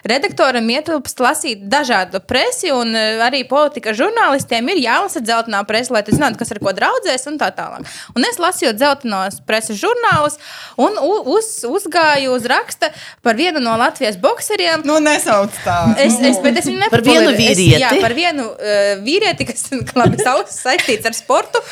redaktoram, 0.05 0.69
ietilpst 0.75 1.23
lasīt 1.25 1.63
dažādu 1.73 2.21
presi, 2.21 2.69
un 2.75 2.93
uh, 2.93 3.23
arī 3.25 3.41
politika 3.49 3.95
žurnālistiem 3.97 4.69
ir 4.75 4.83
jālasa 4.85 5.23
dzeltenā 5.25 5.63
presa, 5.67 5.95
lai 5.97 6.03
tu 6.05 6.13
zinātu, 6.13 6.37
kas 6.43 6.53
ar 6.53 6.61
ko 6.61 6.75
draudzēs 6.77 7.25
un 7.33 7.41
tā 7.41 7.49
tālāk. 7.57 7.89
Un 8.15 8.29
es 8.29 8.37
lasīju 8.43 8.75
dzeltenos 8.77 9.41
preses 9.49 9.81
žurnālus 9.81 10.37
un 10.77 11.01
uz, 11.01 11.49
uzgāju 11.65 12.37
uz 12.37 12.45
raksta 12.45 12.93
par 13.25 13.41
vienu 13.41 13.59
no 13.65 13.79
Latvijas 13.81 14.21
bokseriem. 14.21 14.85
Nu, 14.85 15.01
nesauc 15.01 15.49
tā. 15.65 15.81
Es, 15.97 16.21
es, 16.21 16.37
bet 16.45 16.61
es 16.61 16.69
viņu 16.69 16.91
Par 16.93 17.01
vienu 17.01 17.33
nepopulari- 17.33 17.49
es- 17.51 17.59
vīrieti? 17.59 17.81
Jā, 17.81 17.97
par 18.05 18.13
vienu 18.21 18.51
uh, 18.53 18.95
vīrieti, 19.01 19.49
kas 19.49 19.65
labi 20.03 20.21
sauc, 20.21 20.53
saistīts 20.75 21.09
ar 21.09 21.17
sportu. 21.17 21.63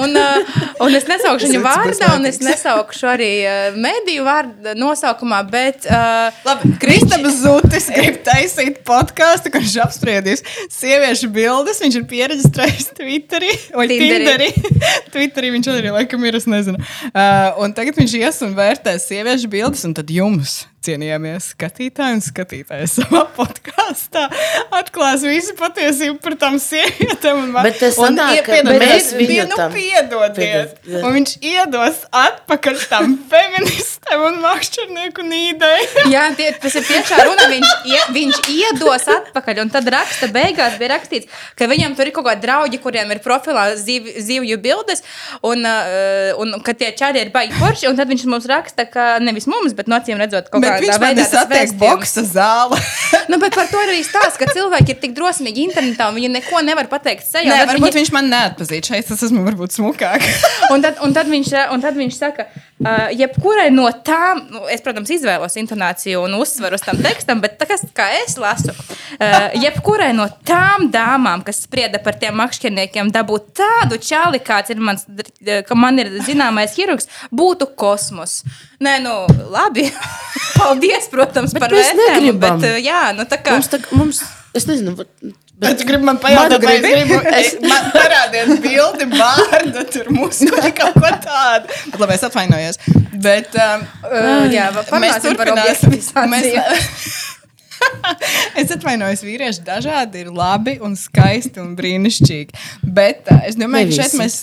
Un, 0.00 0.14
uh, 0.16 0.58
un 0.82 0.94
es 0.96 1.06
nesaukšu 1.08 1.48
viņu 1.48 1.60
vārdā, 1.64 2.10
un 2.16 2.26
es 2.28 2.40
nesaukšu 2.42 3.08
arī 3.10 3.28
uh, 3.46 3.76
mediju 3.80 4.24
vārdu 4.26 4.74
nosaukumā, 4.78 5.40
bet 5.50 5.86
uh, 5.88 6.30
Labi, 6.46 6.72
Kristaps 6.82 7.40
Zutis 7.42 7.88
grib 7.92 8.20
taisīt 8.26 8.80
podkāstu, 8.86 9.52
kurš 9.54 9.76
apspriedīs 9.86 10.44
sieviešu 10.72 11.30
bildes. 11.34 11.80
Viņš 11.84 12.00
ir 12.00 12.06
pierakstījis 12.10 12.90
Twitterī 12.98 13.52
vai. 13.76 13.86
Tinderī. 13.90 14.50
Twitterī 15.14 15.52
viņš 15.56 15.70
arī 15.74 15.94
laikam 16.00 16.26
ir, 16.28 16.40
es 16.40 16.48
nezinu. 16.50 16.80
Uh, 17.10 17.62
un 17.64 17.76
tagad 17.76 17.98
viņš 18.00 18.18
ies 18.20 18.42
un 18.46 18.56
vērtēs 18.58 19.08
sieviešu 19.10 19.50
bildes, 19.52 19.86
un 19.88 19.96
tad 19.96 20.12
jums, 20.14 20.62
cienījamie 20.90 21.36
skatītāji 21.44 22.16
un 22.16 22.22
skatītāji, 22.24 22.86
savā 22.90 23.22
podkāstā 23.36 24.26
atklās 24.74 25.22
visu 25.26 25.54
patiesību 25.58 26.18
par 26.24 26.36
tām 26.40 26.58
sievietēm. 26.62 27.44
Un, 27.44 27.52
Bet 27.62 27.78
tas 27.82 27.98
un 28.00 28.18
ka 28.18 29.68
piedodiet. 29.74 30.80
Un 31.00 31.14
viņš 31.16 31.34
iedos 31.46 32.02
atpakaļ 32.22 32.80
tam 32.90 33.14
feministam 33.32 34.24
un 34.26 34.40
makšķernieku 34.42 35.26
nīdai. 35.26 35.76
jā, 36.14 36.24
tie, 36.38 36.50
tas 36.62 36.78
ir 36.80 36.86
tiešām 36.88 37.22
runa. 37.28 37.46
Viņš, 37.52 37.74
ie, 37.90 38.00
viņš 38.16 38.42
iedos 38.54 39.06
atpakaļ, 39.14 39.62
un 39.64 39.72
tad 39.74 39.90
raksta 39.94 40.30
beigās 40.34 40.78
bija 40.80 40.94
rakstīts, 40.96 41.30
ka 41.58 41.70
viņam 41.70 41.96
tur 41.98 42.10
ir 42.10 42.14
kaut 42.16 42.26
kādi 42.30 42.46
draugi, 42.46 42.82
kuriem 42.82 43.14
ir 43.14 43.22
profilā 43.24 43.70
ziv, 43.78 44.08
zivju 44.18 44.58
bildes, 44.62 45.04
un, 45.46 45.62
uh, 45.66 46.32
un 46.40 46.58
ka 46.66 46.74
tie 46.78 46.90
čāri 46.96 47.22
ir 47.22 47.32
baigi 47.34 47.56
forši, 47.60 47.88
un 47.90 47.98
tad 47.98 48.10
viņš 48.10 48.26
mums 48.30 48.48
raksta, 48.50 48.88
ka 48.90 49.10
nevis 49.22 49.46
mums, 49.50 49.76
bet 49.76 49.90
no 49.90 49.98
acīm 50.00 50.20
redzot, 50.20 50.50
kaut 50.50 50.64
kādā 50.64 50.79
viņš 50.84 51.00
veidā 51.02 51.20
nesatiek 51.22 51.54
vēstījums. 51.54 51.78
boksa 51.80 52.26
zāli. 52.34 52.80
Nu, 53.30 53.36
bet 53.38 53.54
par 53.54 53.68
to 53.70 53.78
arī 53.78 54.00
stāsts, 54.02 54.34
ka 54.40 54.46
cilvēki 54.50 54.90
ir 54.90 54.96
tik 54.98 55.12
drosmīgi 55.14 55.62
internetā, 55.68 56.08
un 56.10 56.16
viņi 56.18 56.30
neko 56.32 56.62
nevar 56.66 56.88
pateikt 56.90 57.22
sejā. 57.28 57.46
Nē, 57.46 57.66
varbūt 57.68 57.86
viņi- 57.92 58.00
viņš 58.00 58.10
man 58.16 58.26
neatpazīst. 58.32 58.88
Šeit 58.90 59.06
tas 59.06 59.22
esmu 59.22 59.44
varbūt 59.46 59.76
smukāk. 59.76 60.24
Un 60.74 60.82
tad, 60.82 60.98
un 61.02 61.12
tad, 61.14 61.26
viņš, 61.30 61.50
un 61.74 61.80
tad 61.82 61.94
viņš 61.98 62.16
saka, 62.16 62.46
uh, 62.50 63.06
jebkurai 63.14 63.68
no 63.74 63.86
tām, 64.06 64.40
nu, 64.50 64.64
es, 64.70 64.82
protams, 64.82 65.10
izvēlos 65.14 65.54
intonāciju 65.62 66.24
un 66.26 66.34
uzsveru 66.40 66.78
uz 66.78 66.82
tam 66.86 66.98
tekstam, 67.02 67.40
bet 67.42 67.58
kas, 67.70 67.82
kā 67.94 68.08
es 68.20 68.34
lasu, 68.38 68.70
uh, 68.74 69.50
jebkurai 69.58 70.10
no 70.14 70.26
tām 70.46 70.88
dāmām, 70.94 71.42
kas 71.46 71.62
sprieda 71.66 71.98
par 72.02 72.18
tiem 72.22 72.34
makšķerniekiem, 72.38 73.10
dabūt 73.14 73.50
tādu 73.62 73.98
čāli, 73.98 74.42
kāds 74.46 74.70
ir 74.74 74.82
mans, 74.82 75.06
ka 75.66 75.74
man 75.78 75.98
ir 76.02 76.12
zināmais 76.26 76.74
ķirurgs, 76.78 77.10
būtu 77.34 77.70
kosmos. 77.78 78.40
Nē, 78.80 78.96
nu, 79.04 79.14
labi. 79.52 79.90
Paldies, 80.58 81.10
protams, 81.12 81.52
Bet 81.52 81.66
par 81.66 81.74
mēs 81.76 81.92
negribam. 81.96 82.60
Bet, 82.62 82.80
jā, 82.84 83.10
nu, 83.16 83.26
tā 83.28 83.36
kā. 83.42 83.58
Mums, 83.58 83.68
tā, 83.72 83.80
mums, 83.92 84.22
es 84.56 84.66
nezinu, 84.68 84.96
bet, 84.98 85.12
Bet 85.60 85.76
tu 85.76 85.84
gribi 85.84 86.06
man 86.08 86.16
pajautāt, 86.16 86.62
vai 86.64 86.78
es 86.78 86.84
gribu, 86.86 87.18
es, 87.36 87.50
man 87.70 87.90
parādiet 87.92 88.62
bildi, 88.64 89.08
vārdu, 89.12 89.82
tur 89.92 90.08
muskuļi 90.16 90.70
kaut 90.78 90.96
ko 90.96 91.10
tādu. 91.26 91.68
Bet 91.90 92.00
labi, 92.00 92.16
es 92.16 92.24
atvainojos. 92.30 92.80
Bet, 93.20 93.52
um, 93.60 93.84
Uh, 94.10 94.46
jā, 94.50 94.70
parunāsim 94.88 95.36
par 95.36 95.52
objektivizāciju. 95.52 96.62
es 98.62 98.72
atvainojos, 98.72 99.24
vīrieši 99.26 99.66
dažādi 99.66 100.24
ir 100.24 100.32
labi 100.32 100.78
un 100.80 100.96
skaisti 100.98 101.60
un 101.60 101.76
brīnišķīgi. 101.76 102.64
Bet 102.96 103.28
uh, 103.28 103.44
es 103.44 103.60
domāju, 103.60 103.92
ka 103.92 104.00
šeit 104.00 104.16
mēs. 104.22 104.40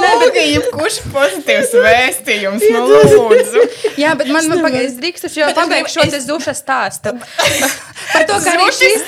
Nē, 0.00 0.10
bet 0.22 0.38
jebkurš 0.40 0.98
pozitīvs 1.12 1.74
vēstījums, 1.84 2.64
nu, 2.74 2.84
lūdzu. 2.90 3.64
Jā, 4.00 4.14
bet 4.18 4.30
man, 4.32 4.48
man 4.50 4.62
pagaid, 4.64 4.88
es 4.88 4.96
drīkstu 5.00 5.30
es 5.30 5.38
pabeigt 5.56 5.92
šo 5.92 6.06
te 6.10 6.20
zuša 6.24 6.54
stāstu. 6.56 7.14
Par 8.12 8.24
to, 8.28 8.38
ka 8.44 8.54
arī 8.56 8.70
šis. 8.74 9.04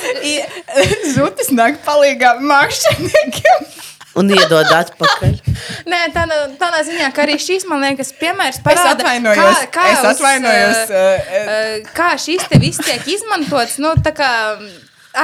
Zutis, 1.14 1.50
nāk 1.54 1.80
palīgā 1.86 2.36
māksliniekiem. 2.42 3.66
un 4.20 4.28
iedod 4.34 4.68
atpakaļ. 4.76 5.34
Nē, 5.90 6.00
tādā, 6.14 6.42
tādā 6.60 6.82
ziņā, 6.86 7.08
ka 7.16 7.24
arī 7.24 7.38
šis, 7.40 7.64
man 7.70 7.80
liekas, 7.86 8.12
piemērs 8.20 8.60
Es 8.60 8.64
parāda, 8.64 8.92
atvainojos. 8.98 9.62
kā, 9.64 9.70
kā, 9.78 9.86
es 9.94 10.00
uz, 10.02 10.08
atvainojos. 10.12 10.82
uh, 10.90 10.96
uh, 10.96 11.52
uh, 11.56 11.92
kā 11.96 12.10
šis 12.20 12.44
te 12.50 12.60
viss 12.62 12.82
tiek 12.84 13.08
izmantots, 13.14 13.78
nu, 13.82 13.94
tā 14.04 14.12
kā 14.16 14.30
mm, 14.58 14.72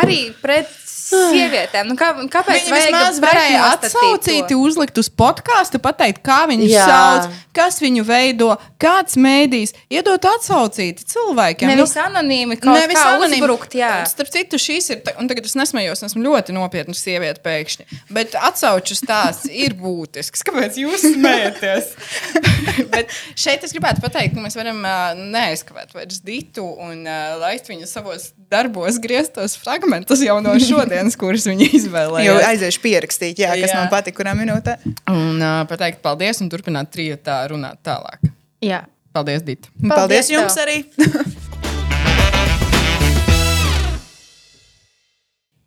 arī 0.00 0.20
pret 0.40 0.72
sievietēm. 1.08 1.88
Nu, 1.90 1.96
kā, 1.98 2.12
kāpēc 2.30 2.68
Viņi 2.68 2.74
vismaz 2.74 3.20
varēja 3.22 3.64
atsaucīt, 3.74 4.54
uzlikt 4.56 4.98
uz 5.00 5.10
podkāstu, 5.10 5.80
pateikt, 5.82 6.22
kā 6.26 6.42
viņu 6.50 6.68
Jā. 6.68 6.86
sauc, 6.88 7.38
kas 7.56 7.80
viņu 7.82 8.04
veido, 8.06 8.52
kāds 8.80 9.18
mēdījis, 9.20 9.74
iedot 9.92 10.28
atsaucīt 10.30 11.02
cilvēkiem. 11.10 11.72
Nevis 11.72 11.96
anonīmi 11.98 12.58
kaut 12.60 12.78
Nevis 12.78 12.98
kā 12.98 13.06
anonīmi. 13.16 13.40
uzbrukt, 13.42 13.76
jā. 13.78 13.92
Starp 14.10 14.32
citu, 14.34 14.60
šīs 14.62 14.90
ir, 14.94 15.02
un 15.18 15.30
tagad 15.30 15.48
es 15.48 15.56
nesmējos, 15.58 16.04
esmu 16.06 16.22
ļoti 16.26 16.54
nopietna 16.56 16.96
sieviete 16.96 17.42
pēkšņi, 17.44 17.88
bet 18.14 18.36
atsauču 18.38 18.96
stāsts 18.98 19.50
ir 19.50 19.74
būtisks. 19.78 20.44
Kāpēc 20.46 20.78
jūs 20.84 21.06
smējaties? 21.16 21.92
bet 22.94 23.12
šeit 23.38 23.64
es 23.66 23.74
gribētu 23.74 24.04
pateikt, 24.04 24.36
ka 24.36 24.44
mēs 24.44 24.58
varam 24.58 24.82
uh, 24.84 25.18
neaizskavēt 25.18 25.94
vairs 25.96 26.22
ditu 26.24 26.66
un 26.68 27.02
uh, 27.06 27.38
laist 27.42 27.70
viņu 27.70 27.88
savos 27.90 28.30
darbos 28.48 28.98
grieztos 29.02 29.56
fragmentus 29.60 30.22
jau 30.24 30.38
no 30.44 30.54
šodienas, 30.58 30.97
kurus 31.20 31.46
viņi 31.48 31.68
Jau 31.68 31.78
izvēlējās. 31.80 32.46
aiziešu 32.50 32.80
pierakstīt, 32.84 33.38
jā, 33.42 33.50
kas 33.60 33.70
Jā. 33.72 33.76
man 33.82 33.90
patīk, 33.92 34.16
kurā 34.18 34.34
minūtē. 34.38 34.78
Un 35.12 35.38
uh, 35.42 35.62
pateikt 35.70 36.02
paldies 36.04 36.40
un 36.44 36.48
turpināt 36.52 36.90
trijotā 36.94 37.40
runāt 37.52 37.78
tālāk. 37.86 38.18
jā. 38.64 38.84
Paldies, 39.12 39.42
Dita! 39.42 39.70
Paldies, 39.80 39.94
Paldies 39.96 40.28
jums 40.30 40.54
tev. 40.54 40.66
arī! 40.68 40.76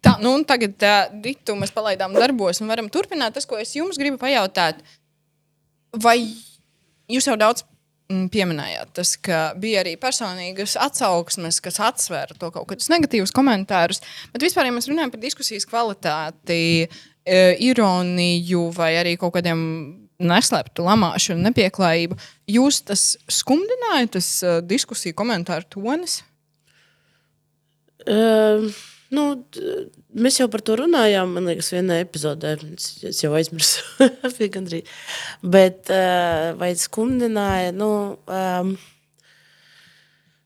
Tā, 0.02 0.16
nu, 0.22 0.32
un 0.34 0.44
tagad 0.48 0.82
uh, 0.82 1.12
Ditu 1.22 1.54
mēs 1.60 1.70
palaidām 1.76 2.14
darbos 2.18 2.62
un 2.64 2.70
varam 2.72 2.88
turpināt. 2.90 3.36
Tas, 3.38 3.46
ko 3.46 3.60
es 3.62 3.74
jums 3.78 4.00
gribu 4.02 4.18
pajautāt, 4.22 4.80
vai 6.02 6.16
jūs 7.12 7.28
jau 7.30 7.36
daudz 7.38 7.66
pieminējāt, 8.34 8.92
tas, 8.98 9.16
ka 9.20 9.42
bija 9.62 9.82
arī 9.84 9.96
personīgas 10.02 10.78
atsauksmes, 10.82 11.62
kas 11.64 11.80
atsvēra 11.84 12.38
to 12.40 12.52
kaut 12.54 12.70
kādus 12.72 12.92
negatīvus 12.92 13.34
komentārus. 13.36 14.04
Bet 14.34 14.46
vispār, 14.46 14.70
ja 14.70 14.76
mēs 14.76 14.90
runājam 14.92 15.14
par 15.14 15.24
diskusijas 15.24 15.68
kvalitāti, 15.70 16.62
e, 16.88 17.42
ironiju 17.72 18.68
vai 18.76 18.94
arī 19.02 19.18
kaut 19.22 19.36
kādiem 19.38 19.62
neslēptu 20.22 20.86
lamāšanu, 20.86 21.42
nepieklājību, 21.50 22.18
jūs 22.52 22.82
tas 22.86 23.06
skumdināja, 23.32 24.12
tas 24.18 24.28
uh, 24.46 24.60
diskusiju 24.66 25.18
komentāru 25.18 25.68
tonis? 25.74 26.20
Uh, 28.06 28.70
nu, 29.14 29.26
mēs 30.14 30.40
jau 30.42 30.48
par 30.52 30.64
to 30.66 30.78
runājām. 30.82 31.36
Man 31.38 31.50
liekas, 31.50 31.72
vienā 31.76 32.02
epizodē 32.04 32.56
es, 32.76 32.94
es 33.08 33.22
jau 33.24 33.34
aizmirsu. 33.38 33.84
bija 34.38 34.56
gandrīz. 34.58 34.96
Bet 35.42 35.92
uh, 35.94 36.52
vai 36.60 36.74
skumdināja? 36.80 37.76
Nu, 37.76 37.92
um, 38.26 38.76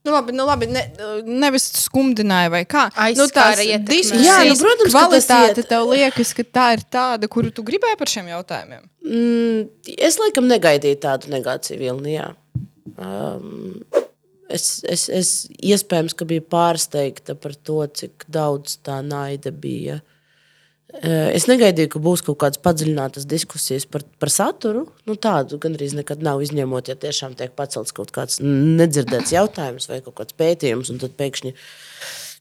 Nu, 0.06 0.12
labi, 0.12 0.32
nu, 0.38 0.44
labi 0.46 0.68
ne, 0.70 0.82
nevis 1.26 1.64
skumdināja 1.82 2.52
vai 2.54 2.62
kā. 2.70 2.84
Aizskāra 2.94 3.56
nu, 3.58 3.64
tās 3.66 3.88
diskusijas 3.88 4.28
Jā, 4.28 4.36
nu, 4.46 4.58
protams, 4.60 4.94
ka 4.94 5.02
tas 5.10 5.26
kvalitāte 5.26 5.64
tev 5.66 5.86
liekas, 5.90 6.34
ka 6.38 6.46
tā 6.46 6.66
ir 6.76 6.84
tāda, 6.94 7.30
kuru 7.32 7.50
tu 7.50 7.66
gribēji 7.66 7.98
par 7.98 8.12
šiem 8.12 8.30
jautājumiem. 8.30 8.84
mm, 9.02 9.96
es 9.98 10.20
laikam 10.22 10.46
negaidīju 10.52 11.00
tādu 11.02 11.34
negāciju 11.34 11.82
vilni. 11.82 12.20
jā. 12.20 12.30
Um, 13.02 13.82
es, 14.50 14.84
es, 14.88 15.08
es 15.10 15.32
iespējams, 15.60 16.16
biju 16.28 16.44
pārsteigta 16.52 17.36
par 17.40 17.56
to, 17.56 17.82
cik 17.88 18.28
daudz 18.32 18.80
tā 18.86 19.02
naida 19.06 19.52
bija. 19.52 20.02
Es 20.96 21.48
negaidīju, 21.50 21.90
ka 21.92 22.00
būs 22.00 22.22
kaut 22.24 22.38
kādas 22.40 22.62
padziļinātas 22.64 23.26
diskusijas 23.28 23.88
par, 23.90 24.06
par 24.22 24.32
saturu. 24.32 24.86
Nu, 25.10 25.18
tādu 25.20 25.58
gandrīz 25.60 25.96
nekad 25.98 26.22
nav 26.24 26.44
izņemot, 26.46 26.88
ja 26.88 26.96
tiešām 27.00 27.36
tiek 27.36 27.52
pacelts 27.58 27.96
kaut 27.96 28.14
kāds 28.16 28.40
nedzirdēts 28.44 29.34
jautājums 29.36 29.90
vai 29.92 30.00
kaut 30.06 30.16
kāds 30.22 30.38
pētījums, 30.40 30.94
un 30.94 31.02
tad 31.02 31.18
pēkšņi 31.20 31.56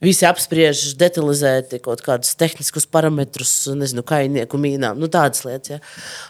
visi 0.05 0.27
apspriež 0.29 0.95
detalizēti 1.01 1.81
kaut 1.85 2.05
kādus 2.05 2.37
tehniskus 2.41 2.87
parametrus, 2.87 3.55
nezinu, 3.75 4.05
kainieku 4.07 4.61
mīnām, 4.61 5.01
nu, 5.01 5.11
tādas 5.13 5.45
lietas. 5.47 5.75
Ja. 5.75 5.81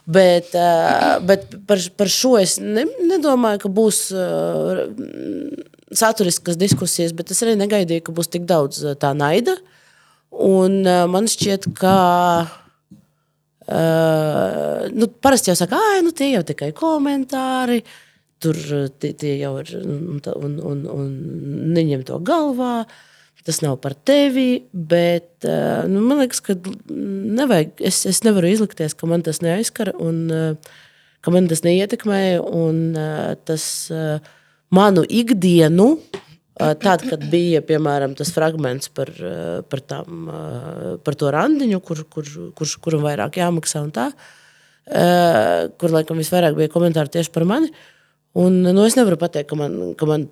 Bet, 0.06 0.54
eh, 0.54 1.20
bet 1.26 1.46
par, 1.68 1.82
par 1.98 2.10
šo 2.12 2.36
es 2.40 2.56
ne, 2.62 2.86
nedomāju, 3.12 3.64
ka 3.66 3.74
būs 3.80 4.00
eh, 4.14 4.84
saturiskas 5.94 6.58
diskusijas, 6.60 7.14
bet 7.16 7.30
es 7.34 7.42
arī 7.44 7.58
negaidīju, 7.60 8.06
ka 8.08 8.16
būs 8.16 8.32
tik 8.32 8.48
daudz 8.48 8.82
eh, 8.84 8.98
tā 8.98 9.14
naida. 9.16 9.58
Un 10.34 10.82
uh, 10.82 11.04
man 11.10 11.28
šķiet, 11.30 11.68
ka. 11.78 11.96
Uh, 13.64 14.90
nu, 14.92 15.06
parasti 15.24 15.48
jau 15.48 15.56
saka, 15.56 15.78
ah, 15.78 16.00
nu, 16.04 16.10
tie 16.12 16.34
jau 16.34 16.42
tikai 16.44 16.68
komentāri, 16.76 17.78
tur 18.42 18.58
uh, 18.58 18.90
tie, 19.00 19.14
tie 19.16 19.38
jau 19.40 19.54
ir 19.62 19.70
un, 19.78 20.18
un, 20.20 20.58
un, 20.60 20.82
un 20.92 21.14
neņem 21.72 22.02
to 22.04 22.18
galvā. 22.26 22.82
Tas 23.44 23.60
nav 23.60 23.76
par 23.84 23.92
tevi, 24.08 24.64
bet 24.72 25.44
uh, 25.44 25.84
nu, 25.90 26.00
man 26.08 26.22
liekas, 26.22 26.40
ka 26.40 26.56
nevajag, 26.88 27.74
es, 27.84 28.00
es 28.08 28.22
nevaru 28.24 28.48
izlikties, 28.48 28.96
ka 28.96 29.08
man 29.10 29.24
tas 29.26 29.42
neaizskara 29.44 29.92
un 30.00 30.22
uh, 30.32 30.76
ka 31.24 31.32
man 31.32 31.48
tas 31.50 31.60
neietekmē. 31.64 32.22
Un, 32.40 32.78
uh, 32.96 33.34
tas 33.44 33.64
manu 34.74 35.04
ikdienu 35.08 35.96
Tad, 36.54 37.02
kad 37.02 37.22
bija 37.32 37.58
piemēram 37.66 38.12
tas 38.14 38.28
fragments 38.30 38.86
par, 38.94 39.08
par, 39.66 39.80
uh, 39.90 40.92
par 41.02 41.16
to 41.18 41.32
randiņu, 41.34 41.80
kur, 41.82 42.04
kur, 42.06 42.28
kurš, 42.54 42.76
kuram 42.84 43.02
vairāk 43.02 43.40
jāmaksā, 43.40 43.82
un 43.82 43.90
tā, 43.90 44.04
kur 45.80 45.90
laikam 45.90 46.20
visvairāk 46.22 46.54
bija 46.54 46.70
komentāri 46.70 47.10
tieši 47.16 47.32
par 47.34 47.42
mani. 47.50 47.72
Un, 48.38 48.60
nu, 48.68 48.84
es 48.86 48.94
nevaru 48.94 49.18
pateikt, 49.18 49.48
ka 49.50 49.58
man, 49.58 49.74
ka, 49.98 50.06
man, 50.06 50.28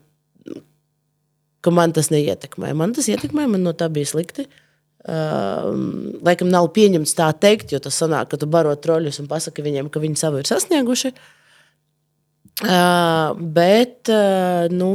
ka 1.63 1.73
man 1.75 1.95
tas 1.95 2.11
neietekmē. 2.13 2.73
Man 2.79 2.95
tas 2.97 3.09
ietekmē, 3.11 3.47
man 3.51 3.65
no 3.67 3.75
tā 3.77 3.89
bija 3.93 4.11
slikti. 4.13 4.49
Uh, 5.03 5.73
laikam 6.23 6.51
nav 6.51 6.69
pieņemts 6.77 7.17
tā 7.19 7.27
teikt, 7.35 7.73
jo 7.75 7.81
tas 7.83 7.97
sanāk, 7.99 8.29
ka 8.31 8.39
tu 8.39 8.47
baro 8.47 8.75
troļļus 8.79 9.19
un 9.25 9.31
pasaki 9.31 9.65
viņiem, 9.65 9.89
ka 9.91 10.03
viņi 10.03 10.21
savu 10.21 10.39
ir 10.39 10.47
sasnieguši. 10.47 11.11
Uh, 12.63 13.33
bet, 13.35 14.07
uh, 14.13 14.71
nu, 14.71 14.93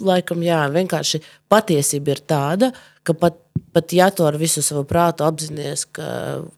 laikam, 0.00 0.40
jā, 0.44 0.62
vienkārši 0.72 1.20
patiesība 1.52 2.14
ir 2.14 2.24
tāda, 2.24 2.70
ka 3.04 3.12
pat, 3.12 3.36
pat 3.74 3.92
ja 3.92 4.08
tu 4.14 4.24
ar 4.24 4.38
visu 4.40 4.64
savu 4.64 4.86
prātu 4.88 5.26
apzinājies, 5.28 5.84
ka 5.92 6.06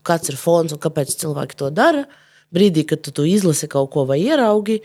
kāds 0.06 0.30
ir 0.30 0.38
fons 0.38 0.74
un 0.74 0.82
kāpēc 0.82 1.16
cilvēki 1.24 1.58
to 1.58 1.72
dara, 1.74 2.04
brīdī, 2.54 2.86
kad 2.86 3.02
tu, 3.02 3.10
tu 3.14 3.26
izlasi 3.26 3.66
kaut 3.72 3.90
ko 3.94 4.06
vai 4.06 4.20
ieraugi, 4.22 4.78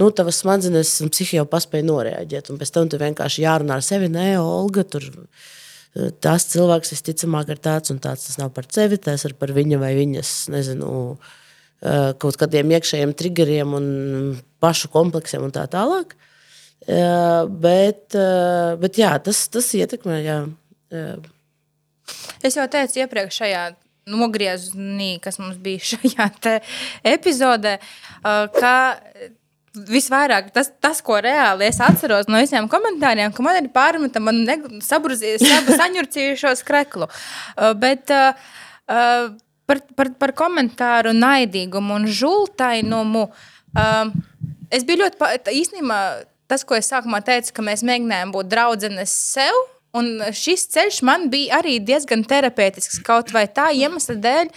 nu, 0.00 0.10
tavas 0.16 0.40
smadzenes 0.42 0.96
un 1.04 1.12
psihi 1.12 1.38
jau 1.38 1.46
paspēja 1.48 1.86
noreaģēt. 1.86 2.50
Un 2.52 2.60
pēc 2.60 2.74
tam 2.74 2.90
tu 2.90 3.00
vienkārši 3.00 3.44
jārunā 3.44 3.78
ar 3.78 3.86
sevi, 3.86 4.10
nē, 4.12 4.32
Olga. 4.40 4.86
Tur, 4.88 5.10
Tas 6.22 6.44
cilvēks 6.46 6.92
visticamāk 6.94 7.48
ir 7.50 7.58
tāds 7.58 7.90
un 7.90 7.98
tāds. 7.98 8.28
Tas 8.28 8.38
nav 8.38 8.52
par 8.54 8.68
sevi, 8.70 8.94
tas 9.02 9.24
ir 9.26 9.34
par 9.34 9.50
viņa 9.50 9.80
vai 9.82 9.90
viņas, 9.98 10.30
nezinu, 10.54 10.90
eh, 11.82 12.12
kaut 12.14 12.38
kādiem 12.38 12.70
iekšējiem 12.76 13.14
triggeriem 13.18 13.74
un 13.74 13.86
pašu 14.62 14.86
kompleksiem 14.94 15.42
un 15.42 15.50
tā 15.50 15.66
tālāk. 15.66 16.14
Uh, 16.14 17.44
bet, 17.60 18.16
bet 18.80 18.96
jā, 18.96 19.10
tas, 19.20 19.42
tas 19.52 19.66
ietekmē. 19.76 20.16
Jā. 20.24 20.38
Es 22.42 22.56
jau 22.56 22.64
teicu 22.72 23.02
iepriekšējā 23.02 23.64
nogriezienī, 24.10 25.20
kas 25.22 25.38
mums 25.42 25.60
bija 25.60 25.84
šajā 25.92 26.30
epizodē, 27.12 27.76
ka 28.56 28.74
visvairāk 29.74 30.50
tas, 30.54 30.70
tas, 30.82 31.00
ko 31.04 31.20
reāli 31.22 31.68
es 31.68 31.78
atceros 31.84 32.28
no 32.30 32.40
visiem 32.42 32.66
komentāriem, 32.70 33.32
ka 33.34 33.44
man 33.44 33.60
ir 33.60 33.70
pārmeta, 33.74 34.22
man 34.22 34.42
saņurcījušos 35.82 36.64
kreklu. 36.66 37.06
Uh, 37.56 37.72
Bet 37.78 38.10
uh, 38.14 38.34
uh, 38.90 39.30
par, 39.70 39.82
par, 39.96 40.12
par 40.18 40.34
komentāru 40.36 41.14
naidīgumu 41.16 42.00
un 42.00 42.08
žultainumu 42.10 43.28
uh, 43.30 44.10
es 44.70 44.86
biju 44.86 45.04
ļoti 45.04 45.56
īstenībā. 45.60 46.00
Tas, 46.50 46.64
ko 46.66 46.74
es 46.74 46.88
sākumā 46.90 47.20
teicu, 47.22 47.52
ka 47.54 47.62
mēs 47.62 47.84
mēģinājām 47.86 48.32
būt 48.34 48.48
draudzenes 48.50 49.12
sev, 49.14 49.54
Un 49.96 50.20
šis 50.30 50.68
ceļš 50.70 51.00
man 51.02 51.24
bija 51.32 51.58
arī 51.58 51.80
diezgan 51.82 52.22
terapeitisks. 52.22 53.00
Kaut 53.02 53.32
vai 53.34 53.48
tā 53.50 53.72
iemesla 53.74 54.14
dēļ, 54.22 54.52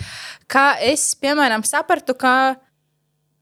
ka 0.46 0.66
es, 0.86 1.08
piemēram, 1.18 1.64
sapratu, 1.66 2.14
ka 2.14 2.34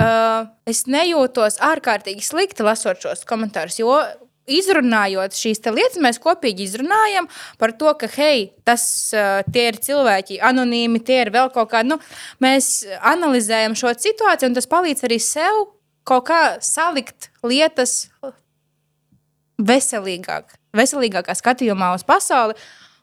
uh, 0.02 0.50
es 0.70 0.84
nejūtos 0.90 1.62
ārkārtīgi 1.64 2.26
slikti 2.26 2.66
lasot 2.66 3.02
šos 3.04 3.24
komentārus. 3.30 3.80
Jo 3.82 4.02
izrunājot 4.50 5.36
šīs 5.38 5.62
lietas, 5.68 6.00
mēs 6.02 6.20
kopīgi 6.22 6.66
izrunājam 6.66 7.28
par 7.62 7.74
to, 7.78 7.94
ka 8.00 8.10
hei, 8.16 8.52
tas 8.68 8.84
tie 9.54 9.68
ir 9.70 9.78
cilvēki, 9.84 10.42
anonīmi, 10.44 11.04
tie 11.06 11.22
ir 11.26 11.34
vēl 11.34 11.52
kaut 11.54 11.72
kādi. 11.74 11.94
Nu, 11.94 12.00
mēs 12.44 12.82
analizējam 13.14 13.78
šo 13.78 13.94
situāciju, 13.96 14.52
un 14.52 14.58
tas 14.58 14.70
palīdz 14.72 15.06
arī 15.08 15.20
sev 15.22 15.66
kaut 16.08 16.28
kā 16.32 16.42
salikt 16.66 17.30
lietas 17.46 18.10
veselīgāk, 19.62 20.56
veselīgākā 20.78 21.38
skatījumā 21.38 21.94
uz 21.98 22.06
pasauli. 22.08 22.58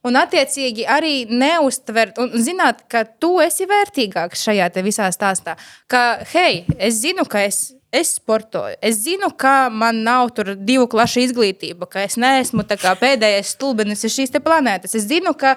Un, 0.08 0.16
attiecīgi, 0.16 0.86
arī 0.88 1.14
neustvert, 1.28 2.18
un 2.22 2.32
zināt, 2.42 2.84
ka 2.90 3.04
tu 3.20 3.36
esi 3.44 3.68
vērtīgāks 3.68 4.44
šajā 4.46 4.70
visā 4.84 5.08
stāstā. 5.14 5.58
Ka, 5.90 6.20
hei, 6.32 6.64
es 6.78 7.02
zinu, 7.02 7.26
ka 7.28 7.42
es, 7.44 7.74
es 7.92 8.14
sportoju, 8.16 8.78
es 8.84 9.02
zinu, 9.04 9.30
ka 9.36 9.68
man 9.72 10.02
nav 10.06 10.32
divu 10.56 10.88
klašu 10.90 11.26
izglītība, 11.26 11.88
ka 11.90 12.06
es 12.06 12.16
neesmu 12.20 12.64
pēdējais 12.68 13.54
stulbenis 13.56 14.06
šīs 14.08 14.32
planētas. 14.40 14.96
Es 14.96 15.08
zinu, 15.10 15.34
ka 15.36 15.56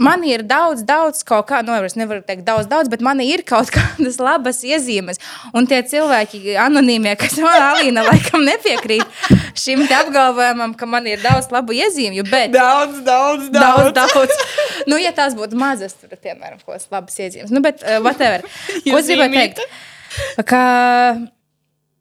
Man 0.00 0.22
ir 0.24 0.42
daudz, 0.48 0.80
daudz 0.88 1.20
kaut 1.28 1.44
kā, 1.50 1.60
nu, 1.66 1.74
es 1.84 1.96
nevaru 1.98 2.22
teikt 2.24 2.46
daudz, 2.46 2.68
daudz, 2.70 2.88
bet 2.92 3.02
man 3.04 3.20
ir 3.20 3.42
kaut 3.48 3.68
kādas 3.76 4.16
labas 4.22 4.62
iezīmes. 4.64 5.20
Un 5.56 5.68
tie 5.70 5.82
cilvēki, 5.86 6.54
anonīmie, 6.60 7.12
kas 7.20 7.36
man 7.42 7.60
Alīna 7.70 8.06
laikam 8.08 8.44
nepiekrīt 8.46 9.04
šim 9.60 9.84
apgalvojumam, 9.84 10.72
ka 10.78 10.88
man 10.88 11.08
ir 11.10 11.20
daudz 11.22 11.50
labu 11.52 11.76
iezīmju, 11.76 12.24
bet 12.30 12.54
Daudz, 12.54 13.02
daudz, 13.06 13.50
daudz, 13.52 13.92
daudz. 13.96 14.40
nu, 14.88 14.98
ja 15.00 15.12
tās 15.16 15.36
būtu 15.38 15.58
mazas, 15.60 15.94
tad, 16.00 16.16
piemēram, 16.22 16.60
kaut 16.64 16.74
kādas 16.78 16.88
labas 16.92 17.20
iezīmes. 17.20 17.52
Nu, 17.52 17.62
bet, 17.64 17.84
uh, 17.84 18.00
whatever. 18.04 18.44
Ko 18.88 18.96
es 18.98 19.10
gribēju 19.10 19.36
teikt? 19.36 19.64
Ka 20.48 20.62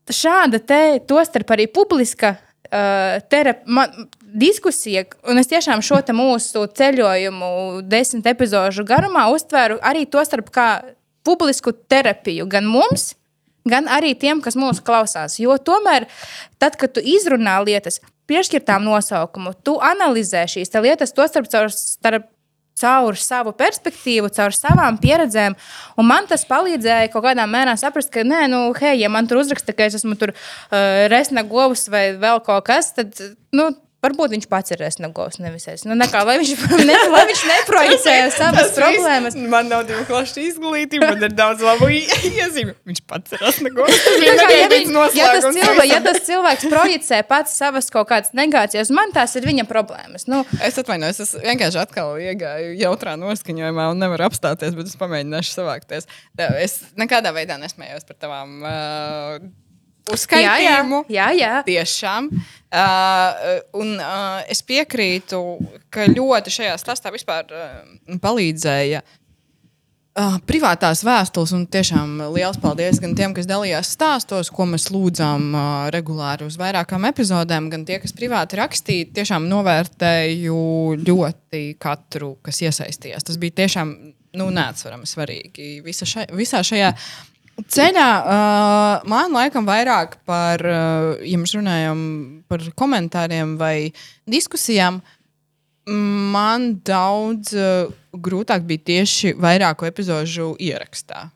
šāda 0.09 0.61
te, 0.65 0.81
tostarp 1.09 1.51
arī 1.53 1.67
publiska 1.69 2.37
terap, 2.69 3.63
man, 3.65 4.09
diskusija, 4.21 5.05
un 5.29 5.41
es 5.41 5.49
tiešām 5.49 5.81
šo 5.85 6.01
mūsu 6.13 6.67
ceļojumu 6.77 7.81
desmit 7.89 8.29
epizodu 8.29 8.85
garumā 8.85 9.29
uztvēru 9.33 9.79
arī 9.81 10.05
tostarp 10.05 10.51
kā 10.53 10.69
publisku 11.25 11.73
terapiju 11.73 12.45
gan 12.49 12.67
mums, 12.69 13.13
gan 13.69 13.89
arī 13.91 14.13
tiem, 14.17 14.41
kas 14.41 14.57
mūsu 14.59 14.83
klausās. 14.85 15.39
Jo 15.41 15.57
tomēr, 15.57 16.07
tad, 16.61 16.77
kad 16.79 16.93
tu 16.95 17.03
izrunā 17.03 17.59
lietas, 17.65 17.99
piešķirtām 18.29 18.85
nosaukumu, 18.85 19.55
tu 19.65 19.77
analizē 19.81 20.45
šīs 20.49 20.73
lietas, 20.77 21.13
to 21.13 21.25
starp, 21.27 21.49
starp, 21.73 22.29
caur 22.79 23.17
savu 23.19 23.53
perspektīvu, 23.57 24.31
caur 24.35 24.55
savām 24.55 24.99
pieredzēm. 25.01 25.57
Un 25.99 26.09
man 26.09 26.29
tas 26.29 26.45
palīdzēja 26.49 27.11
kaut 27.13 27.25
kādā 27.27 27.45
mērā 27.49 27.75
saprast, 27.79 28.11
ka, 28.13 28.23
nē, 28.27 28.45
nu, 28.51 28.63
hei, 28.79 28.97
ja 29.03 29.11
man 29.11 29.27
tur 29.29 29.41
uzraksta, 29.43 29.75
ka 29.75 29.89
es 29.89 29.99
esmu 29.99 30.17
tur 30.19 30.33
uh, 30.33 31.05
resna 31.11 31.45
govs 31.47 31.87
vai 31.91 32.09
vēl 32.19 32.43
kaut 32.45 32.67
kas, 32.69 32.93
tad, 32.97 33.15
nu, 33.55 33.71
Varbūt 33.99 34.31
viņš 34.31 34.45
pats 34.47 34.71
ir 34.71 34.79
resnagovs, 34.79 35.41
nevis 35.43 35.65
es. 35.67 35.81
Nu, 35.83 35.95
nekā, 35.99 36.21
lai 36.23 36.37
viņš, 36.39 36.51
ne, 36.87 36.95
lai 37.11 37.23
viņš 37.27 37.41
neprojicēja 37.49 38.29
savas 38.37 38.71
problēmas. 38.77 39.35
Man 39.51 39.67
nav 39.71 39.83
divu 39.89 40.05
klašu 40.07 40.39
izglītība, 40.45 41.09
man 41.11 41.25
ir 41.27 41.35
daudz 41.35 41.65
labu 41.67 41.89
iezīmju. 41.93 42.77
Viņš 42.87 43.03
pats 43.09 43.35
ir 43.35 43.43
asnagos. 43.51 43.91
Tā 43.91 44.15
kā, 44.39 44.47
ja, 44.55 44.71
viņ, 44.71 44.95
ja, 45.19 45.29
tas 45.35 45.49
cilvēks, 45.51 45.91
ja 45.91 45.99
tas 46.07 46.21
cilvēks 46.29 46.67
projicē 46.71 47.21
pats 47.27 47.59
savas 47.59 47.91
kaut 47.91 48.07
kādas 48.13 48.31
negācijas, 48.39 48.93
man 48.95 49.11
tās 49.15 49.35
ir 49.35 49.47
viņa 49.49 49.67
problēmas. 49.67 50.29
Nu, 50.31 50.45
Es 50.63 50.79
atvainojos, 50.79 51.19
es 51.25 51.35
vienkārši 51.43 51.83
atkal 51.83 52.15
iegāju 52.23 52.75
jautrā 52.79 53.17
noskaņojumā 53.19 53.91
un 53.91 53.99
nevaru 53.99 54.29
apstāties, 54.29 54.75
bet 54.79 54.87
es 54.87 54.99
pamēģināšu 54.99 55.57
savākties. 55.59 56.07
Es 56.63 56.79
nekādā 56.99 57.35
veidā 57.35 57.59
nesmējos 57.59 58.07
par 58.07 58.19
tavām 58.23 58.61
uh, 58.63 59.49
jā, 60.07 60.13
jā, 60.13 60.15
uzskaitījumu. 60.15 61.03
jā, 61.09 61.29
jā. 61.37 61.53
Tiešām. 61.67 62.29
Uh, 62.69 63.61
un 63.81 63.95
uh, 63.97 64.41
es 64.49 64.61
piekrītu, 64.61 65.39
ka 65.89 66.05
ļoti 66.09 66.53
šajā 66.53 66.75
stāstā 66.77 67.09
vispār 67.13 67.49
uh, 67.49 68.19
palīdzēja 68.21 69.01
uh, 69.01 70.37
privātās 70.49 71.01
vēstules. 71.05 71.53
Un 71.57 71.65
tiešām 71.71 72.19
liels 72.35 72.59
paldies 72.61 73.01
gan 73.01 73.15
tiem, 73.17 73.33
kas 73.37 73.49
dalījās 73.49 73.93
stāstos, 73.95 74.51
ko 74.53 74.67
mēs 74.69 74.89
lūdzām 74.93 75.49
uh, 75.53 75.65
regulāri 75.95 76.47
uz 76.49 76.59
vairākām 76.61 77.09
epizodēm, 77.09 77.71
gan 77.73 77.87
tie, 77.89 77.97
kas 78.03 78.15
privāti 78.15 78.59
rakstīja. 78.59 79.09
Tiešām 79.17 79.49
novērtēju 79.49 80.61
ļoti 81.05 81.63
katru, 81.81 82.35
kas 82.45 82.61
iesaistījās. 82.65 83.25
Tas 83.25 83.41
bija 83.41 83.63
tiešām 83.63 83.95
nu, 84.37 84.49
neatsverami 84.53 85.09
svarīgi 85.09 85.79
visa 85.85 86.07
šai, 86.09 86.29
visā 86.37 86.61
šajā 86.65 86.93
Ceļā 87.67 88.09
uh, 88.23 89.07
man 89.09 89.33
laikam 89.35 89.67
vairāk 89.67 90.19
par, 90.27 90.63
uh, 90.63 91.19
ja 91.25 91.39
mēs 91.41 91.55
runājam 91.57 92.01
par 92.47 92.63
komentāriem 92.79 93.57
vai 93.59 93.91
diskusijām, 94.29 95.01
man 95.89 96.69
daudz 96.85 97.55
uh, 97.57 97.89
grūtāk 98.13 98.63
bija 98.69 98.85
tieši 98.91 99.33
vairāku 99.41 99.89
epizodu 99.89 100.53
ierakstā. 100.61 101.27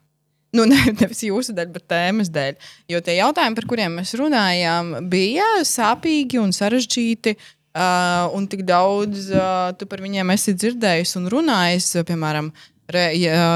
Nu, 0.53 0.67
ne, 0.69 0.79
nevis 0.99 1.23
jūsu 1.25 1.55
dēļ, 1.57 1.73
bet 1.73 1.87
tēmas 1.89 2.29
dēļ. 2.33 2.55
Jo 2.93 3.01
tie 3.03 3.17
jautājumi, 3.17 3.57
par 3.57 3.67
kuriem 3.69 3.99
mēs 3.99 4.13
runājām, 4.19 4.95
bija 5.11 5.49
sāpīgi 5.67 6.41
un 6.41 6.55
sarežģīti. 6.55 7.37
Uh, 7.73 8.29
un 8.37 8.45
tik 8.45 8.61
daudz 8.69 9.31
uh, 9.33 9.71
tu 9.73 9.87
par 9.89 10.03
viņiem 10.05 10.29
esi 10.35 10.53
dzirdējis 10.53 11.15
un 11.17 11.23
runājis, 11.33 11.87
piemēram, 12.05 12.51
re, 12.93 13.09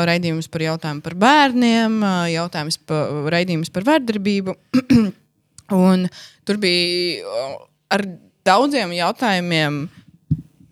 raidījums 0.09 0.49
par 0.51 0.65
jautājumu 0.65 1.05
par 1.05 1.15
bērniem, 1.21 2.01
uh, 2.01 2.25
jautājums 2.31 2.79
par 2.89 3.31
raidījums 3.33 3.71
par 3.73 3.87
vardarbību. 3.87 4.57
un 5.87 6.07
tur 6.47 6.59
bija 6.61 7.23
uh, 7.23 7.55
ar 7.93 8.05
daudziem 8.47 8.93
jautājumiem. 8.97 9.85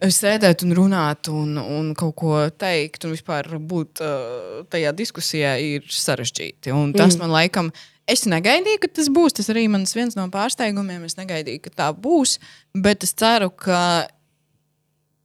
Sēdēt 0.05 0.61
un 0.65 0.73
runāt, 0.75 1.29
un, 1.31 1.55
un 1.57 1.93
kaut 1.97 2.13
ko 2.19 2.39
teikt, 2.51 3.07
un 3.07 3.13
vispār 3.15 3.47
būt 3.57 4.01
uh, 4.03 4.65
tajā 4.69 4.91
diskusijā 4.93 5.55
ir 5.63 5.85
sarežģīti. 5.89 6.73
Un 6.75 6.91
tas 6.93 7.15
mm. 7.15 7.23
man 7.23 7.31
laikam, 7.33 7.69
es 8.05 8.25
negaidīju, 8.29 8.81
ka 8.83 8.91
tas 8.99 9.07
būs. 9.09 9.37
Tas 9.39 9.49
arī 9.53 9.65
mans 9.71 9.95
viens 9.95 10.17
no 10.19 10.27
pārsteigumiem. 10.33 11.07
Es 11.07 11.17
negaidīju, 11.17 11.63
ka 11.63 11.73
tā 11.79 11.87
būs. 11.95 12.35
Bet 12.75 13.07
es 13.07 13.15
ceru, 13.17 13.49
ka, 13.49 13.79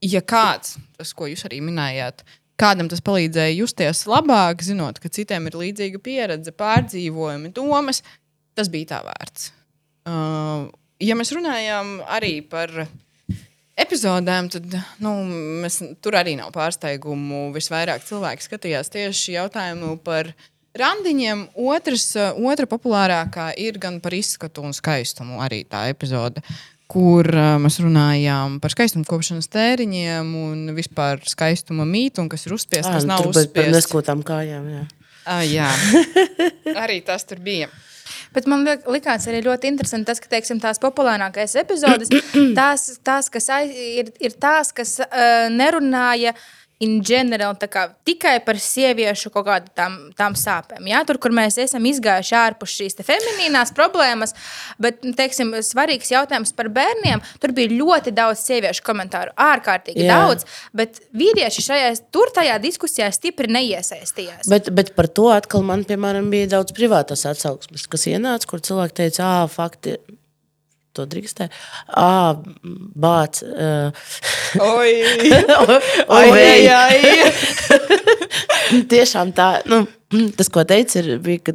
ja 0.07 0.23
kāds, 0.23 0.79
tas, 0.97 1.13
ko 1.19 1.29
jūs 1.29 1.45
arī 1.51 1.61
minējāt, 1.67 2.25
kādam 2.61 2.91
tas 2.91 3.03
palīdzēja 3.05 3.57
justies 3.59 4.05
labāk, 4.11 4.65
zinot, 4.65 5.01
ka 5.01 5.11
citiem 5.13 5.49
ir 5.49 5.59
līdzīga 5.61 6.03
pieredze, 6.05 6.55
pārdzīvojumi, 6.57 7.53
domas, 7.57 8.03
tas 8.59 8.71
bija 8.73 8.95
tā 8.95 9.01
vērts. 9.07 9.51
Uh, 10.11 10.69
ja 11.03 11.17
mēs 11.19 11.33
runājam 11.37 11.99
arī 12.09 12.39
par 12.51 12.73
epizodēm, 13.81 14.51
tad 14.53 14.77
nu, 15.03 15.15
mēs, 15.65 15.81
tur 16.05 16.17
arī 16.21 16.37
nav 16.39 16.53
pārsteigumu. 16.55 17.49
Visvairāk 17.57 18.05
cilvēki 18.09 18.47
skatījās 18.49 18.93
tieši 18.93 19.37
jautājumu 19.39 19.97
par 20.05 20.33
randiņiem. 20.81 21.49
Otrs, 21.71 22.11
uh, 22.19 22.37
otra 22.51 22.69
populārākā 22.71 23.51
ir 23.61 23.81
gan 23.83 24.01
par 24.05 24.17
izskatu 24.17 24.65
un 24.67 24.77
skaistumu. 24.77 25.41
Arī 25.45 25.63
tā 25.69 25.87
epizode, 25.93 26.45
kur 26.91 27.29
uh, 27.31 27.55
mēs 27.63 27.77
runājām 27.85 28.57
par 28.63 28.73
skaistumu 28.75 29.07
kopšanas 29.07 29.47
tēriņiem 29.53 30.33
un 30.41 30.65
vispār 30.75 31.21
skaistuma 31.31 31.87
mītu, 31.87 32.25
un 32.25 32.31
kas 32.33 32.47
ir 32.49 32.57
uzspiests, 32.57 32.91
kas 32.91 33.07
nav 33.07 33.23
Tur 33.23 33.31
bez- 33.35 33.47
par 33.47 33.63
uzspiests. 33.63 33.77
neskotām 33.79 34.25
kājām. 34.27 34.67
Jā. 34.75 34.83
Ah, 35.31 35.45
jā, 35.47 35.69
arī 36.83 37.01
tas 37.07 37.25
tur 37.29 37.39
bija. 37.45 37.69
Bet 38.35 38.47
man 38.51 38.65
liek- 38.67 38.87
likās 38.91 39.27
arī 39.31 39.41
ļoti 39.45 39.69
interesanti 39.71 40.09
tas, 40.09 40.19
ka 40.23 40.31
teiksim, 40.33 40.59
tās 40.63 40.81
populārākās 40.83 41.55
epizodes, 41.61 42.11
tās, 42.59 42.89
tās 43.07 43.29
kas 43.31 43.47
aiz, 43.55 43.71
ir, 43.75 44.11
ir 44.23 44.35
tās, 44.43 44.73
kas 44.75 44.97
uh, 45.05 45.47
nerunāja. 45.55 46.35
In 46.81 47.03
general, 47.05 47.53
kā 47.69 47.83
tikai 48.09 48.39
par 48.41 48.57
sieviešu 48.57 49.29
kaut 49.35 49.45
kādām 49.45 49.75
tām, 49.77 49.97
tām 50.17 50.37
sāpēm. 50.39 50.87
Jā? 50.89 51.03
Tur, 51.05 51.19
kur 51.21 51.35
mēs 51.37 51.59
esam 51.61 51.85
izgājuši 51.85 52.37
ārpus 52.41 52.73
šīs 52.79 52.97
feminīnās 53.05 53.75
problēmas, 53.77 54.33
bet, 54.81 55.03
nu, 55.05 55.13
teiksim, 55.19 55.53
svarīgs 55.67 56.09
jautājums 56.15 56.55
par 56.57 56.71
bērniem. 56.73 57.21
Tur 57.43 57.53
bija 57.57 57.75
ļoti 57.75 58.15
daudz 58.17 58.47
sieviešu 58.47 58.85
komentāru, 58.87 59.35
ārkārtīgi 59.37 60.07
Jā. 60.07 60.17
daudz, 60.23 60.49
bet 60.73 61.03
vīrieši 61.13 61.67
šajā, 61.67 61.91
tur 62.17 62.33
tajā 62.33 62.57
diskusijā 62.65 63.11
stipri 63.13 63.53
neiesaistījās. 63.53 64.49
Bet, 64.49 64.73
bet 64.73 64.95
par 64.97 65.11
to 65.13 65.29
atkal 65.35 65.67
man, 65.67 65.85
piemēram, 65.85 66.33
bija 66.33 66.49
daudz 66.57 66.73
privātās 66.77 67.27
atsauksmes, 67.29 67.85
kas 67.93 68.09
ienāca, 68.09 68.49
kur 68.49 68.65
cilvēki 68.65 69.03
teica, 69.03 69.29
ah, 69.29 69.45
fakti. 69.53 69.99
To 71.01 71.07
drīkstē. 71.09 71.49
Ah, 71.97 72.37
bāc. 73.01 73.41
Uh, 73.47 73.89
Oi, 74.77 74.93
oi, 76.11 76.31
ai, 76.37 76.69
ai. 76.69 76.99
tiešām 78.93 79.33
tā, 79.37 79.49
nu, 79.71 79.85
tas, 80.37 80.51
ko 80.53 80.65
teica, 80.69 81.01
ir, 81.01 81.21
bija, 81.25 81.43
ka 81.47 81.55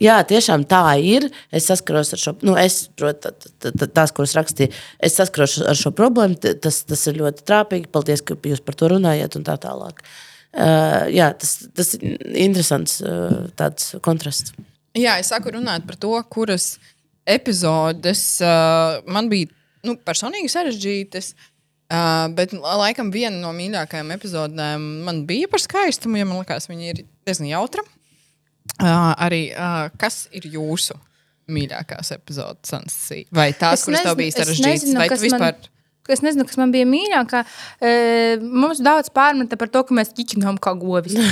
jā, 0.00 0.16
tiešām 0.28 0.64
tā 0.70 0.82
ir. 1.02 1.28
Es 1.54 1.68
saskaros 1.70 2.14
ar 2.16 2.22
šo, 2.22 2.34
nu, 2.46 2.56
es, 2.60 2.86
protams, 2.98 3.50
tās, 3.84 4.14
kuras 4.16 4.36
rakstīju, 4.38 4.72
es 5.04 5.18
saskaros 5.18 5.58
ar 5.66 5.78
šo 5.78 5.92
problēmu. 5.96 6.38
Tas, 6.62 6.82
tas 6.88 7.04
ir 7.10 7.20
ļoti 7.20 7.44
trāpīgi. 7.48 7.90
Paldies, 7.92 8.24
ka 8.26 8.38
jūs 8.38 8.64
par 8.64 8.78
to 8.78 8.90
runājat 8.94 9.38
un 9.38 9.46
tā 9.46 9.58
tālāk. 9.62 10.02
Uh, 10.56 11.04
jā, 11.12 11.28
tas, 11.36 11.58
tas 11.76 11.92
ir 11.98 12.16
interesants 12.46 13.02
uh, 13.04 13.44
tāds 13.58 13.92
kontrasts. 14.04 14.56
Jā, 14.96 15.18
es 15.20 15.28
saku 15.28 15.52
runāt 15.52 15.84
par 15.84 15.98
to, 16.00 16.14
kuras 16.32 16.76
epizodes 17.26 18.22
uh, 18.44 19.02
man 19.10 19.28
bija 19.32 19.50
nu, 19.86 19.96
personīgi 20.06 20.50
sarežģītas. 20.52 21.34
Uh, 21.86 22.26
bet 22.34 22.50
laikam 22.58 23.12
viena 23.14 23.36
no 23.38 23.52
mīļākajām 23.54 24.08
epizodēm 24.16 24.86
man 25.06 25.20
bija 25.28 25.46
par 25.52 25.62
skaistumu, 25.62 26.18
jo 26.18 26.26
man 26.26 26.40
liekas, 26.40 26.66
viņa 26.66 26.88
ir 26.90 27.04
diezgan 27.28 27.46
jautra. 27.52 27.84
Uh, 28.80 29.12
arī 29.22 29.44
uh, 29.54 29.86
kas 30.00 30.24
ir 30.34 30.48
jūsu 30.50 30.96
mīļākās 31.54 32.10
epizodes, 32.16 32.72
Ansija? 32.74 33.28
Vai 33.30 33.52
tās, 33.54 33.84
kuras 33.86 34.02
tev 34.02 34.18
bija 34.18 34.34
sarežģītas, 34.40 34.90
vai 34.98 35.06
tu 35.06 35.14
kas 35.14 35.22
man- 35.22 35.30
vispār 35.30 35.70
es 36.14 36.22
nezinu, 36.22 36.46
kas 36.46 36.58
man 36.60 36.72
bija 36.74 36.86
mīļākā. 36.88 37.42
E, 37.80 37.92
mums 38.40 38.80
daudz 38.84 39.10
pārmeta 39.14 39.58
par 39.58 39.70
to, 39.72 39.82
ka 39.88 39.96
mēs 39.96 40.12
ķiķinām 40.16 40.60
kā 40.62 40.74
govis. 40.78 41.16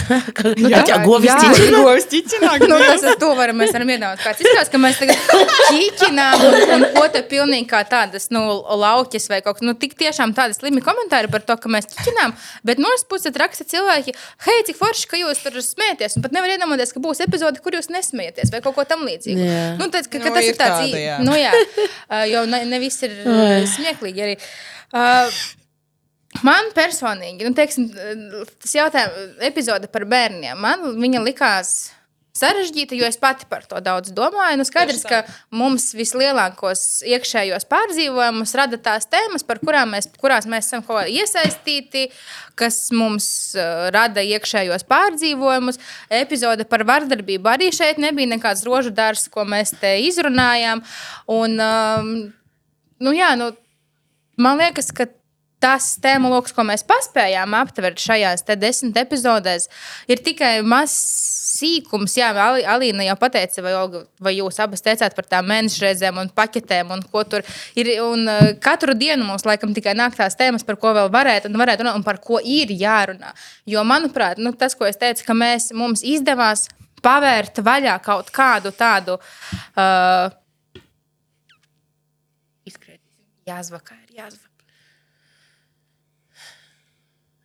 Nu, 0.55 0.69
jā, 0.71 0.81
jā, 0.87 0.97
govis 1.05 1.29
jā. 1.29 1.37
ķiķina. 1.41 1.79
Govis 1.85 2.07
ķiķināk. 2.11 2.65
nu, 2.69 2.77
tas 2.81 3.03
ir 3.07 3.17
to 3.21 3.31
varam, 3.37 3.57
mēs 3.61 3.73
varam 3.75 3.91
iedomāties. 3.91 4.25
Kāds 4.25 4.43
izskatās, 4.43 4.71
ka 4.73 4.81
mēs 4.81 4.99
tagad 5.01 5.23
ķīķinām 5.71 6.45
un, 6.47 6.57
un 6.75 6.85
ko 6.95 7.05
te 7.13 7.23
pilnīgi 7.29 7.67
kā 7.71 7.81
tādas, 7.89 8.29
nu, 8.35 8.43
lauķis 8.83 9.29
vai 9.33 9.41
kaut 9.45 9.59
kas, 9.59 9.67
nu, 9.67 9.75
tik 9.79 9.97
tiešām 10.01 10.35
tādi 10.37 10.57
slimi 10.57 10.83
komentāri 10.85 11.31
par 11.33 11.45
to, 11.47 11.57
ka 11.61 11.73
mēs 11.73 11.89
ķīķinām. 11.93 12.35
Bet 12.67 12.83
no 12.83 12.91
otras 12.93 13.07
puses 13.11 13.39
raksta 13.41 13.67
cilvēki, 13.69 14.15
hei, 14.47 14.59
cik 14.69 14.79
forši, 14.81 15.09
ka 15.11 15.21
jūs 15.21 15.43
tur 15.45 15.59
smēties. 15.65 16.19
Un 16.19 16.27
pat 16.27 16.37
nevar 16.37 16.55
iedomāties, 16.55 16.95
ka 16.95 17.03
būs 17.05 17.25
epizode, 17.25 17.63
kur 17.65 17.77
jūs 17.79 17.91
nesmieties 17.93 18.53
vai 18.55 18.63
kaut 18.65 18.77
ko 18.79 18.87
tam 18.89 19.05
līdzīgu. 19.09 19.49
Jā. 19.49 19.65
Nu, 19.81 19.89
tad, 19.95 20.11
ka, 20.11 20.21
ka 20.21 20.31
Nu, 20.31 20.37
tas 20.39 20.51
ir 20.51 20.59
tāds, 20.59 20.79
tāda, 20.85 21.01
jā. 21.01 21.19
nu, 21.25 21.35
jā, 21.39 21.53
jo 22.31 22.45
ne, 22.51 22.65
ne 22.69 22.81
viss 22.83 23.05
ir 23.07 23.17
smieklīgi 23.75 24.25
arī. 24.29 24.39
Uh, 24.39 24.64
Man 26.43 26.73
personīgi, 26.75 27.47
nu, 27.47 27.55
teiksim, 27.55 27.91
tas 28.59 28.73
jautājums, 28.75 29.37
epizode 29.47 29.87
par 29.91 30.03
bērniem, 30.11 30.59
man 30.59 30.83
viņa 30.99 31.23
likās 31.23 31.77
sarežģīta, 32.35 32.97
jo 32.99 33.07
es 33.07 33.19
pati 33.21 33.47
par 33.51 33.63
to 33.71 33.79
daudz 33.85 34.11
domāju. 34.15 34.59
Nu, 34.59 34.67
skaidrs, 34.67 35.05
ka 35.07 35.23
mums 35.55 35.93
vislielākos 35.95 37.05
iekšējos 37.07 37.67
pārdzīvojumus 37.71 38.55
rada 38.59 38.81
tās 38.83 39.07
tēmas, 39.11 39.47
kurām 39.47 39.95
mēs, 39.95 40.11
kurās 40.19 40.49
mēs 40.51 40.67
esam 40.67 40.83
iesaistīti, 41.07 42.09
kas 42.59 42.81
mums 42.95 43.29
uh, 43.55 43.89
rada 43.95 44.25
iekšējos 44.27 44.87
pārdzīvojumus. 44.91 45.79
Epizode 46.11 46.67
par 46.67 46.83
vardarbību 46.89 47.55
arī 47.55 47.71
šeit 47.75 48.03
nebija 48.03 48.35
nekāds 48.35 48.67
rožu 48.67 48.91
dārzs, 48.95 49.31
ko 49.31 49.47
mēs 49.47 49.77
te 49.79 49.95
izrunājām. 50.09 50.83
Un, 51.31 51.61
um, 51.63 52.15
nu, 52.99 53.15
jā, 53.15 53.31
nu, 53.39 53.53
man 54.41 54.59
liekas, 54.61 54.91
ka 54.95 55.09
tas 55.65 55.95
tēmu 56.03 56.29
lokus, 56.33 56.53
ko 56.53 56.65
mēs 56.67 56.85
paspējām 56.85 57.55
aptvert 57.57 58.01
šajās 58.03 58.45
desmit 58.61 58.99
epizodēs, 59.01 59.71
ir 60.11 60.21
tikai 60.25 60.59
mazs 60.67 61.33
sīkums. 61.55 62.17
Jā, 62.19 62.33
Alīna 62.35 63.07
jau 63.07 63.17
pateica, 63.21 63.63
vai, 63.65 63.73
Olga, 63.79 64.03
vai 64.23 64.35
jūs 64.37 64.59
abas 64.63 64.85
teicāt 64.85 65.17
par 65.17 65.29
tām 65.31 65.49
mēnešu 65.51 65.85
reizēm 65.87 66.21
un 66.21 66.31
paķetēm 66.35 66.93
un 66.95 67.05
ko 67.11 67.25
tur 67.29 67.47
ir. 67.79 67.93
Un, 68.05 68.27
uh, 68.29 68.53
katru 68.63 68.97
dienu 68.99 69.27
mums 69.27 69.47
laikam 69.47 69.75
tikai 69.77 69.95
nāk 69.99 70.19
tās 70.19 70.37
tēmas, 70.41 70.67
par 70.67 70.79
ko 70.83 70.95
vēl 70.97 71.11
varētu 71.15 71.51
un, 71.51 71.59
varētu 71.61 71.85
runāt, 71.85 71.99
un 72.01 72.07
par 72.07 72.21
ko 72.25 72.41
ir 72.43 72.75
jārunā. 72.75 73.35
Jo, 73.71 73.85
manuprāt, 73.89 74.43
nu, 74.43 74.55
tas, 74.59 74.77
ko 74.79 74.89
es 74.89 75.01
teicu, 75.01 75.27
ka 75.29 75.39
mēs, 75.39 75.71
mums 75.77 76.05
izdevās 76.05 76.67
pavērt 77.05 77.61
vaļā 77.65 77.99
kaut 78.05 78.33
kādu 78.35 78.75
tādu. 78.75 79.19
Uh, 79.75 80.33
Izkrētīsim. 82.65 83.29
Jāzvakā 83.49 84.04
jāzvakā. 84.15 84.51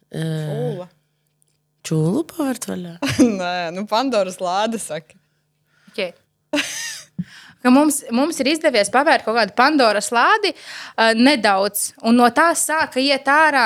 Ula. 0.09 0.89
Čūlu 1.85 2.25
pārt 2.29 2.67
vaļā. 2.69 2.97
Nē, 3.41 3.53
nu 3.75 3.85
Pandoras 3.89 4.39
lāde 4.41 4.81
saka. 4.81 5.17
Okay. 5.91 6.13
Ka 7.59 7.71
mums, 7.73 8.03
mums 8.15 8.37
ir 8.39 8.53
izdevies 8.53 8.91
pavērt 8.93 9.25
kaut 9.25 9.35
kādu 9.35 9.55
Pandoras 9.57 10.13
lādi 10.15 10.53
uh, 10.53 11.11
nedaudz, 11.17 11.89
un 12.07 12.15
no 12.21 12.29
tā 12.31 12.53
sāka 12.55 13.01
iet 13.03 13.27
ārā 13.27 13.65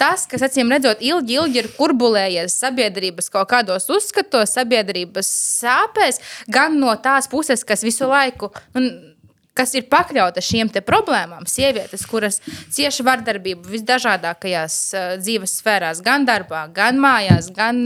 tas, 0.00 0.26
kas, 0.28 0.44
acīm 0.44 0.72
redzot, 0.72 1.00
ilgi, 1.04 1.38
ilgi 1.40 1.62
ir 1.62 1.70
kurbulējies 1.76 2.58
sabiedrības 2.60 3.30
kaut 3.32 3.48
kādos 3.52 3.88
uzskatos, 3.92 4.52
sabiedrības 4.56 5.30
sāpēs, 5.60 6.20
gan 6.52 6.76
no 6.80 6.92
tās 7.00 7.28
puses, 7.32 7.64
kas 7.64 7.84
visu 7.86 8.08
laiku. 8.10 8.52
Nu, 8.76 8.92
Kas 9.56 9.74
ir 9.74 9.88
pakļauta 9.90 10.42
te 10.70 10.82
problēmām, 10.84 11.46
sievietes, 11.50 12.06
kuras 12.08 12.38
cieši 12.72 13.04
vardarbību 13.06 13.72
visdažādākajās 13.72 14.76
uh, 14.94 15.12
dzīves 15.20 15.58
sfērās, 15.60 16.02
gan 16.06 16.26
darbā, 16.28 16.66
gan 16.74 17.00
mājās, 17.02 17.50
gan 17.54 17.80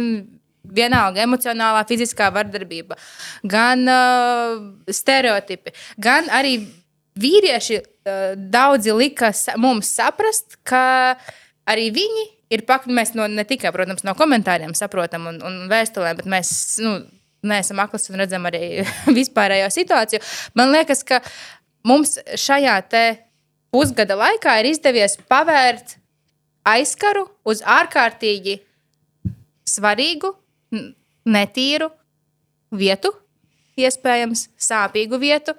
vienalga 0.64 1.24
emocionālā, 1.24 1.84
fiziskā 1.88 2.30
vardarbība, 2.34 2.96
gan 3.44 3.84
uh, 3.88 4.60
stereotipi, 4.88 5.74
gan 6.00 6.30
arī 6.32 6.58
vīrieši 7.20 7.80
uh, 7.80 8.22
daudzi 8.36 8.94
lika 8.96 9.32
sa 9.36 9.58
mums 9.60 9.92
saprast, 9.96 10.58
ka 10.66 11.16
arī 11.70 11.90
viņi 11.94 12.24
ir 12.54 12.64
pakļauti. 12.68 12.96
Mēs 12.96 13.14
no, 13.18 13.28
ne 13.30 13.44
tikai 13.48 13.72
protams, 13.74 14.04
no 14.06 14.16
komentāriem 14.18 14.74
saprotam 14.76 15.28
un, 15.30 15.40
un 15.44 15.60
vēstulēm, 15.70 16.20
bet 16.20 16.30
mēs 16.30 16.54
nu, 16.84 16.98
neesam 17.44 17.82
akli 17.82 18.00
un 18.10 18.22
redzam 18.22 18.48
arī 18.50 18.84
vispārējo 19.18 19.70
situāciju. 19.74 20.22
Man 20.58 20.72
liekas, 20.74 21.04
ka 21.06 21.20
mums 21.86 22.16
šajā 22.40 22.78
pusgada 23.74 24.16
laikā 24.18 24.58
ir 24.62 24.70
izdevies 24.70 25.18
pavērt 25.30 25.96
aizkaru 26.64 27.26
uz 27.44 27.60
ārkārtīgi 27.60 28.60
svarīgu, 29.68 30.30
netīru 31.24 31.90
vietu, 32.74 33.12
iespējams, 33.80 34.48
sāpīgu 34.60 35.18
vietu, 35.20 35.54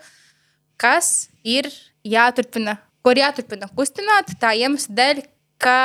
kas 0.80 1.30
ir 1.44 1.70
jāturpina, 2.06 2.78
ko 3.04 3.14
ir 3.14 3.24
jāturpina 3.24 3.70
kustināt 3.76 4.34
tā 4.42 4.54
iemesla 4.58 4.96
dēļ, 5.00 5.22
ka 5.62 5.78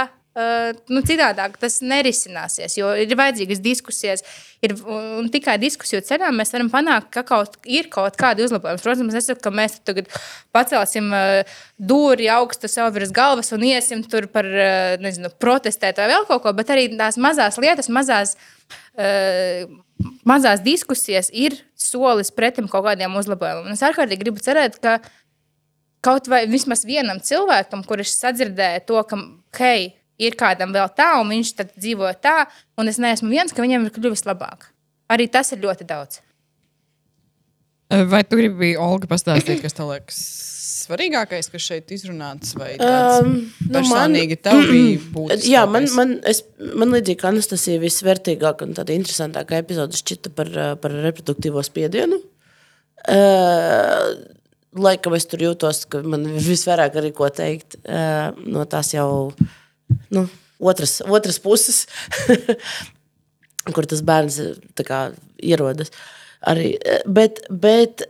nu, 0.90 1.02
citādāk 1.06 1.56
tas 1.60 1.78
nerisināsies. 1.84 2.76
Jo 2.78 2.92
ir 2.98 3.12
vajadzīgas 3.18 3.60
diskusijas, 3.64 4.24
ir, 4.64 4.74
un 4.84 5.28
tikai 5.32 5.56
diskusiju 5.62 6.02
ceļā 6.06 6.30
mēs 6.36 6.54
varam 6.54 6.70
panākt, 6.72 7.10
ka 7.14 7.24
kaut, 7.26 7.58
ir 7.64 7.90
kaut 7.92 8.18
kāda 8.20 8.44
uzlabojuma. 8.46 8.82
Protams, 8.82 9.16
es 9.18 9.28
saprotu, 9.30 9.46
ka 9.46 9.54
mēs 9.54 9.78
tagad 9.86 10.10
pacelsim 10.54 11.10
uh, 11.14 11.58
dūri 11.76 12.30
augstu 12.32 12.70
sev 12.70 12.90
virs 12.96 13.14
galvas 13.16 13.52
un 13.56 13.66
iesim 13.68 14.04
tur 14.06 14.28
par 14.32 14.48
uh, 14.48 14.96
nezinu, 15.02 15.32
protestēt 15.42 16.00
vai 16.00 16.10
vēl 16.14 16.26
kaut 16.30 16.44
ko, 16.44 16.54
bet 16.56 16.72
arī 16.74 16.88
tās 16.96 17.20
mazās 17.20 17.60
lietas, 17.60 17.92
mazās. 17.92 18.36
Mazās 20.28 20.60
diskusijas 20.64 21.28
ir 21.32 21.54
solis 21.78 22.30
pretim 22.34 22.68
kaut 22.70 22.84
kādiem 22.86 23.14
uzlabojumiem. 23.18 23.74
Es 23.74 23.82
ārkārtīgi 23.84 24.22
gribu 24.22 24.42
cerēt, 24.42 24.78
ka 24.82 24.98
kaut 26.04 26.28
vai 26.32 26.44
vismaz 26.48 26.84
vienam 26.88 27.20
cilvēkam, 27.24 27.84
kurš 27.86 28.14
sadzirdēja 28.16 28.84
to, 28.88 29.00
ka, 29.08 29.18
hei, 29.60 29.90
ir 30.20 30.36
kādam 30.40 30.74
vēl 30.76 30.90
tā, 30.96 31.12
un 31.20 31.32
viņš 31.32 31.54
tad 31.58 31.72
dzīvo 31.76 32.10
tā, 32.22 32.44
un 32.80 32.92
es 32.92 33.00
neesmu 33.02 33.32
viens, 33.32 33.54
ka 33.54 33.64
viņam 33.64 33.88
ir 33.88 33.94
kļuvis 33.96 34.26
labāk. 34.28 34.70
Arī 35.10 35.26
tas 35.32 35.50
ir 35.54 35.62
ļoti 35.64 35.88
daudz. 35.88 36.20
Vai 37.90 38.22
tu 38.22 38.38
gribi, 38.38 38.76
Olga, 38.78 39.08
pastāstīt, 39.10 39.64
kas 39.64 39.74
tev 39.74 39.90
liekas 39.90 40.20
svarīgākais, 40.90 41.50
kas 41.52 41.64
šeit 41.64 41.92
izrunāts? 41.94 42.54
Vai 42.58 42.72
tāds 42.78 43.24
Um, 43.24 43.32
nu, 43.66 43.72
personīgi 43.74 44.36
man, 44.36 44.42
tev 44.46 44.60
bija 44.70 44.98
būtiskākais? 45.14 45.46
Jā, 45.50 45.64
man, 45.70 45.86
man, 45.96 46.16
es, 46.30 46.42
man 46.58 46.94
līdzīgi 46.94 47.20
kā 47.20 47.30
Anastasija, 47.30 47.82
visvērtīgākā 47.82 48.68
un 48.68 48.76
tāda 48.78 48.94
interesantākā 48.96 49.60
epizode 49.62 49.98
šķita 49.98 50.34
par, 50.36 50.50
uh, 50.54 50.74
par 50.80 50.94
reproduktīvo 51.06 51.62
spiedienu. 51.66 52.20
Uh, 53.10 54.12
laikam 54.76 55.16
es 55.16 55.26
tur 55.30 55.42
jūtos, 55.46 55.84
ka 55.90 56.02
man 56.06 56.26
visvairāk 56.36 56.98
arī 57.00 57.14
ko 57.16 57.30
teikt 57.32 57.78
uh, 57.82 58.30
no 58.46 58.66
tās 58.70 58.94
jau 58.94 59.10
nu, 60.14 60.26
otras, 60.60 61.00
otras 61.06 61.40
puses, 61.42 61.86
kur 63.74 63.88
tas 63.88 64.02
bērns 64.04 64.38
eh, 64.44 64.86
kā, 64.86 65.10
ierodas. 65.42 65.92
Arī, 66.48 66.74
eh, 66.78 67.04
bet, 67.08 67.42
bet 67.50 68.06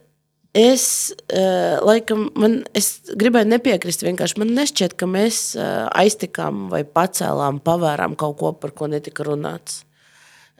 es, 0.56 1.12
uh, 1.30 1.78
laikam, 1.86 2.24
man, 2.38 2.60
es 2.74 3.12
gribēju 3.14 3.52
nepiekrist. 3.52 4.02
vienkārši. 4.02 4.38
Man 4.42 4.50
nešķiet, 4.56 4.96
ka 4.98 5.06
mēs 5.06 5.52
uh, 5.54 5.86
aiztikām 5.94 6.64
vai 6.72 6.82
pacēlām, 6.82 7.60
pavērām 7.62 8.16
kaut 8.18 8.38
ko, 8.40 8.50
par 8.58 8.74
ko 8.74 8.90
netika 8.90 9.26
runāts. 9.26 9.84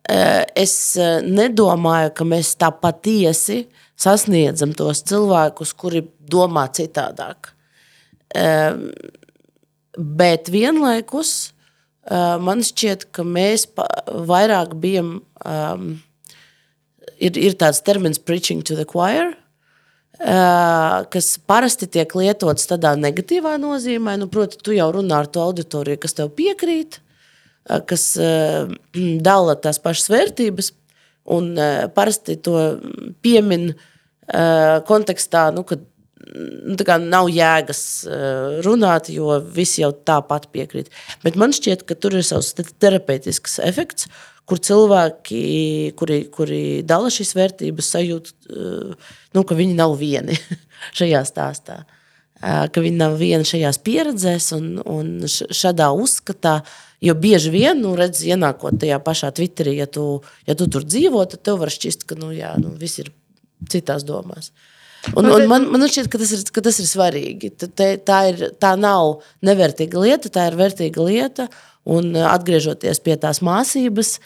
Uh, 0.06 0.46
es 0.54 0.94
nedomāju, 1.26 2.14
ka 2.14 2.26
mēs 2.26 2.54
tā 2.58 2.70
patiesi 2.70 3.64
sasniedzam 3.98 4.72
tos 4.78 5.02
cilvēkus, 5.10 5.74
kuri 5.74 6.04
domā 6.30 6.68
citādāk. 6.74 7.50
Bet 9.98 10.50
vienlaikus 10.52 11.50
uh, 12.10 12.38
man 12.42 12.62
šķiet, 12.64 13.08
ka 13.14 13.24
mēs 13.26 13.66
vairāk 14.30 14.76
bijām. 14.80 15.18
Um, 15.42 15.92
ir, 17.18 17.36
ir 17.36 17.56
tāds 17.58 17.82
termins, 17.86 18.20
preaching 18.22 18.62
to 18.66 18.76
the 18.78 18.86
choir, 18.88 19.34
uh, 20.20 21.02
kas 21.10 21.32
parasti 21.50 21.88
tiek 21.90 22.14
lietots 22.14 22.68
tādā 22.70 22.94
negatīvā 22.98 23.56
nozīmē. 23.60 24.16
Nu, 24.20 24.30
proti, 24.32 24.60
tu 24.62 24.76
jau 24.76 24.90
runā 24.94 25.24
ar 25.24 25.30
to 25.30 25.42
auditoriju, 25.42 26.00
kas 26.04 26.18
tev 26.18 26.30
piekrīt, 26.38 27.00
uh, 27.00 27.80
kas 27.82 28.12
uh, 28.20 28.70
dala 29.28 29.58
tās 29.58 29.82
pašas 29.82 30.12
vērtības, 30.12 30.74
un 31.30 31.52
parasti 31.94 32.34
to 32.42 32.56
piemin 33.22 33.68
kontekstā, 34.88 35.42
nu, 35.54 35.62
kad 35.68 35.82
nu, 36.20 36.76
nav 37.06 37.30
jēgas 37.32 37.82
uh, 38.08 38.58
runāt, 38.66 39.10
jo 39.12 39.38
visi 39.54 39.84
jau 39.84 39.92
tāpat 39.92 40.50
piekrīt. 40.54 40.90
Bet 41.24 41.38
man 41.40 41.54
šķiet, 41.56 41.86
ka 41.88 41.96
tur 41.98 42.18
ir 42.18 42.26
savs 42.26 42.52
te- 42.58 42.66
terapeitisks 42.82 43.58
efekts, 43.64 44.10
kur 44.50 44.58
cilvēki, 44.58 45.44
kuri, 45.98 46.24
kuri 46.34 46.60
dala 46.86 47.10
šīs 47.12 47.32
vērtības, 47.38 47.94
sajūt, 47.96 48.34
uh, 48.50 49.14
nu, 49.36 49.46
ka 49.46 49.58
viņi 49.58 49.78
nav 49.78 49.96
vieni 50.00 50.36
šajā 50.98 51.24
stāstā. 51.28 51.82
uh, 51.84 51.96
ka 52.40 52.80
viņi 52.80 52.96
nav 53.00 53.16
viena 53.20 53.44
šajās 53.46 53.80
pieredzēs 53.84 54.50
un, 54.56 54.70
un 54.84 55.10
šādā 55.28 55.90
uzskatā. 55.92 56.60
Jo 57.00 57.14
bieži 57.16 57.48
vien, 57.52 57.78
nu, 57.80 57.94
redz, 57.96 58.20
ienākot 58.28 58.76
tajā 58.80 58.98
pašā 59.00 59.30
Twitterī, 59.32 59.78
ja 59.78 59.86
tu, 59.88 60.20
ja 60.48 60.56
tu 60.56 60.66
tur 60.68 60.84
dzīvo, 60.84 61.22
tad 61.32 61.40
tev 61.48 61.62
var 61.62 61.72
šķist, 61.72 62.04
ka 62.08 62.18
nu, 62.20 62.28
jā, 62.36 62.52
nu, 62.60 62.74
viss 62.76 63.00
ir 63.00 63.08
citās 63.72 64.04
domās. 64.08 64.50
Un, 65.16 65.26
un 65.32 65.46
man, 65.48 65.64
man 65.72 65.86
šķiet, 65.88 66.08
ka 66.12 66.18
tas 66.20 66.32
ir, 66.36 66.42
ka 66.52 66.62
tas 66.64 66.78
ir 66.82 66.88
svarīgi. 66.90 67.50
Te- 67.72 67.96
Tā, 68.06 68.18
ir, 68.32 68.42
tā 68.60 68.74
nav 68.78 69.22
nevērtīga 69.46 70.02
lieta, 70.02 70.28
tā 70.32 70.48
ir 70.50 70.58
vērtīga 70.60 71.06
lieta. 71.06 71.48
Un 71.90 72.10
uh, 72.12 72.26
atgriežoties 72.34 73.00
pie 73.00 73.16
tās 73.16 73.40
māsības, 73.46 74.18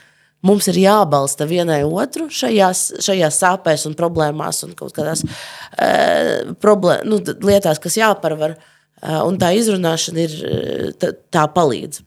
mums 0.45 0.67
ir 0.73 0.81
jābalsta 0.83 1.47
vienai 1.49 1.81
otru 1.87 2.27
šajās, 2.35 2.81
šajās 3.07 3.39
sāpēs 3.45 3.87
un 3.89 3.95
problēmās 3.97 4.65
un 4.67 4.75
kaut 4.77 4.93
kādās 4.97 5.23
uh, 5.25 6.55
problē, 6.61 6.99
nu, 7.09 7.21
lietās, 7.23 7.79
kas 7.83 8.01
jāparvar. 8.01 8.57
Uh, 9.05 9.21
un 9.29 9.39
tā 9.39 9.53
izrunāšana 9.59 10.27
ir, 10.27 10.35
tā, 10.99 11.15
tā 11.35 11.47
palīdz. 11.55 12.03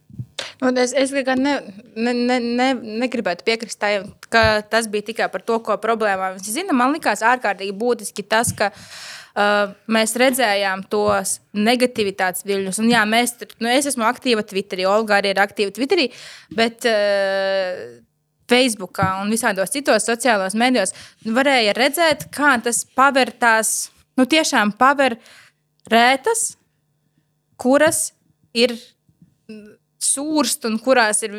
Un 0.61 0.77
es 0.81 0.93
es 0.97 1.13
gan 1.25 1.41
ne, 1.41 1.53
ne, 1.95 2.13
ne, 2.13 2.39
ne, 2.39 2.67
negribētu 3.03 3.45
piekrist 3.45 3.79
tam, 3.81 4.09
ka 4.33 4.61
tas 4.69 4.89
bija 4.89 5.09
tikai 5.09 5.29
par 5.33 5.43
to, 5.45 5.59
ko 5.65 5.77
problēmā 5.81 6.33
viņš 6.35 6.49
zina. 6.53 6.75
Man 6.77 6.93
liekas, 6.95 7.25
ārkārtīgi 7.25 7.75
būtiski 7.77 8.25
tas, 8.25 8.53
ka 8.57 8.71
uh, 8.73 9.75
mēs 9.89 10.15
redzējām 10.17 10.85
tos 10.91 11.37
negativitātes 11.57 12.45
viļņus. 12.47 12.81
Un, 12.83 12.91
jā, 12.93 13.05
mēs, 13.09 13.37
nu, 13.57 13.71
es 13.73 13.89
esmu 13.89 14.05
aktīva 14.09 14.45
Twitterī, 14.45 14.85
Olga 14.89 15.19
arī 15.21 15.33
ir 15.33 15.41
aktīva 15.41 15.73
Twitterī. 15.73 16.11
Bet, 16.57 16.85
uh, 16.89 18.03
Facebookā 18.47 19.09
un 19.21 19.31
visādos 19.33 19.73
citos 19.73 20.05
sociālos 20.07 20.55
medijos 20.55 20.93
nu, 21.25 21.33
varēja 21.35 21.73
redzēt, 21.75 22.27
kā 22.31 22.55
tas 22.63 22.85
pavērtās, 22.95 23.73
nu, 24.19 24.23
tiešām 24.29 24.71
paver 24.79 25.17
rētas, 25.91 26.53
kuras 27.59 28.11
ir 28.55 28.75
sūrst 30.13 30.67
un 30.69 30.77
kurās 30.83 31.23
ir 31.27 31.35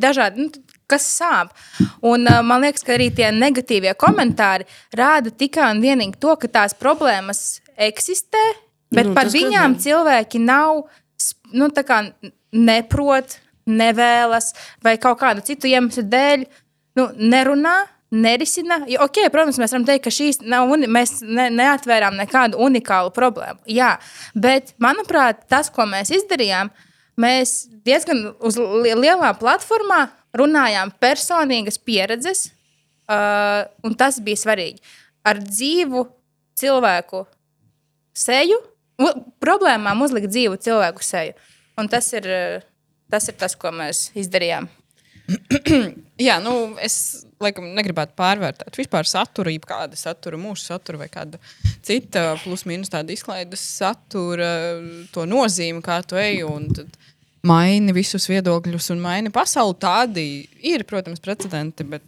dažādi, 0.00 0.46
nu, 0.46 0.78
kas 0.90 1.06
sāp. 1.18 1.52
Un, 2.06 2.26
man 2.26 2.64
liekas, 2.64 2.84
ka 2.86 2.96
arī 2.96 3.10
tie 3.14 3.30
negatīvie 3.34 3.94
komentāri 3.98 4.66
rāda 4.96 5.30
tikai 5.30 5.70
un 5.74 5.84
vienīgi 5.84 6.18
to, 6.20 6.34
ka 6.40 6.50
tās 6.60 6.74
problēmas 6.78 7.60
eksistē, 7.80 8.42
bet 8.92 9.10
Nu, 9.10 9.14
par 9.16 9.30
gan 9.30 9.36
viņām 9.36 9.76
jā. 9.76 9.84
cilvēki 9.86 10.42
nav, 10.42 10.84
nu, 11.54 11.70
tā 11.74 11.86
kā 11.86 12.02
neprot, 12.52 13.38
nevēlas 13.70 14.52
vai 14.84 14.96
kaut 15.00 15.20
kādu 15.20 15.44
citu 15.46 15.70
iemeslu 15.70 16.04
dēļ 16.10 16.44
nu, 16.98 17.08
nerunā. 17.16 17.78
Nerisina. 18.10 18.80
Jo, 18.90 19.04
okay, 19.04 19.28
protams, 19.30 19.60
mēs 19.62 19.70
varam 19.70 19.84
teikt, 19.86 20.02
ka 20.02 20.10
šīs 20.10 20.40
nav. 20.42 20.72
Mēs 20.90 21.20
ne, 21.22 21.44
neatvērām 21.54 22.16
nekādu 22.18 22.58
unikālu 22.58 23.12
problēmu. 23.14 23.60
Jā, 23.70 23.92
bet, 24.34 24.72
manuprāt, 24.82 25.44
tas, 25.46 25.70
ko 25.70 25.86
mēs 25.86 26.10
izdarījām, 26.16 26.72
mēs 27.20 27.68
diezgan 27.86 28.30
uz 28.40 28.58
li- 28.60 28.96
lielā 28.98 29.32
platformā 29.40 30.06
runājām 30.36 30.92
personīgas 31.02 31.78
pieredzes, 31.82 32.48
uh, 33.10 33.66
un 33.86 33.96
tas 33.98 34.20
bija 34.24 34.40
svarīgi. 34.40 34.82
Ar 35.26 35.40
dzīvu 35.42 36.04
cilvēku 36.60 37.24
seju, 38.16 38.60
problēmām 39.40 40.04
uzlikt 40.04 40.30
dzīvu 40.32 40.60
cilvēku 40.60 41.04
seju. 41.04 41.36
Un 41.80 41.88
tas 41.88 42.10
ir, 42.16 42.28
uh, 42.28 42.68
tas 43.10 43.28
ir 43.30 43.38
tas, 43.40 43.56
ko 43.56 43.72
mēs 43.74 44.10
izdarījām. 44.18 44.68
Jā, 46.26 46.38
nu, 46.42 46.74
es 46.82 47.24
laikam 47.42 47.70
negribētu 47.76 48.16
pārvērtēt 48.18 48.78
vispār 48.80 49.08
saturu, 49.08 49.52
kāda 49.66 49.98
satura, 49.98 50.40
mūsu 50.40 50.66
satura 50.72 51.04
vai 51.04 51.08
kāda 51.12 51.40
cita, 51.86 52.34
plus 52.42 52.66
mīnus 52.68 52.92
tāda 52.92 53.14
izklaides 53.14 53.62
satura, 53.78 54.50
to 55.14 55.26
nozīmi, 55.28 55.82
kā 55.84 56.00
tu 56.06 56.18
ej. 56.20 56.42
Maini 57.46 57.94
visus 57.96 58.26
viedokļus 58.28 58.90
un 58.92 59.00
maini 59.00 59.32
pasauli. 59.32 59.78
Tādi 59.80 60.26
ir, 60.66 60.84
protams, 60.88 61.22
precedenti, 61.24 61.86
bet 61.88 62.04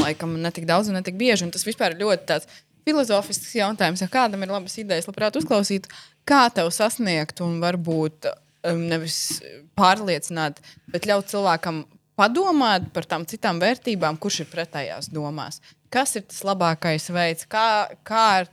laikam 0.00 0.36
ne 0.38 0.52
tik 0.54 0.68
daudz 0.68 0.90
un 0.90 0.98
ne 0.98 1.02
tik 1.06 1.18
bieži. 1.18 1.46
Un 1.46 1.52
tas 1.54 1.66
vispār 1.66 1.94
ir 1.94 2.04
ļoti 2.04 2.28
tāds 2.28 2.50
filozofisks 2.86 3.56
jautājums. 3.58 4.04
Ja 4.04 4.10
kādam 4.10 4.44
ir 4.46 4.54
labas 4.54 4.76
idejas, 4.78 5.08
labprāt 5.10 5.38
uzklausīt, 5.40 5.88
kā 6.28 6.46
tev 6.54 6.70
sasniegt 6.74 7.42
un 7.44 7.58
varbūt 7.62 8.30
um, 8.30 8.86
nevis 8.90 9.40
pārliecināt, 9.78 10.62
bet 10.90 11.08
ļaut 11.10 11.30
cilvēkam 11.32 11.84
padomāt 12.16 12.90
par 12.94 13.06
tām 13.08 13.26
citām 13.28 13.60
vērtībām, 13.62 14.18
kurš 14.20 14.44
ir 14.44 14.52
pretējās 14.52 15.10
domās. 15.12 15.60
Kas 15.92 16.16
ir 16.18 16.26
tas 16.26 16.42
labākais 16.46 17.10
veids, 17.14 17.46
kā, 17.50 17.66
kā 18.06 18.22
ar, 18.40 18.48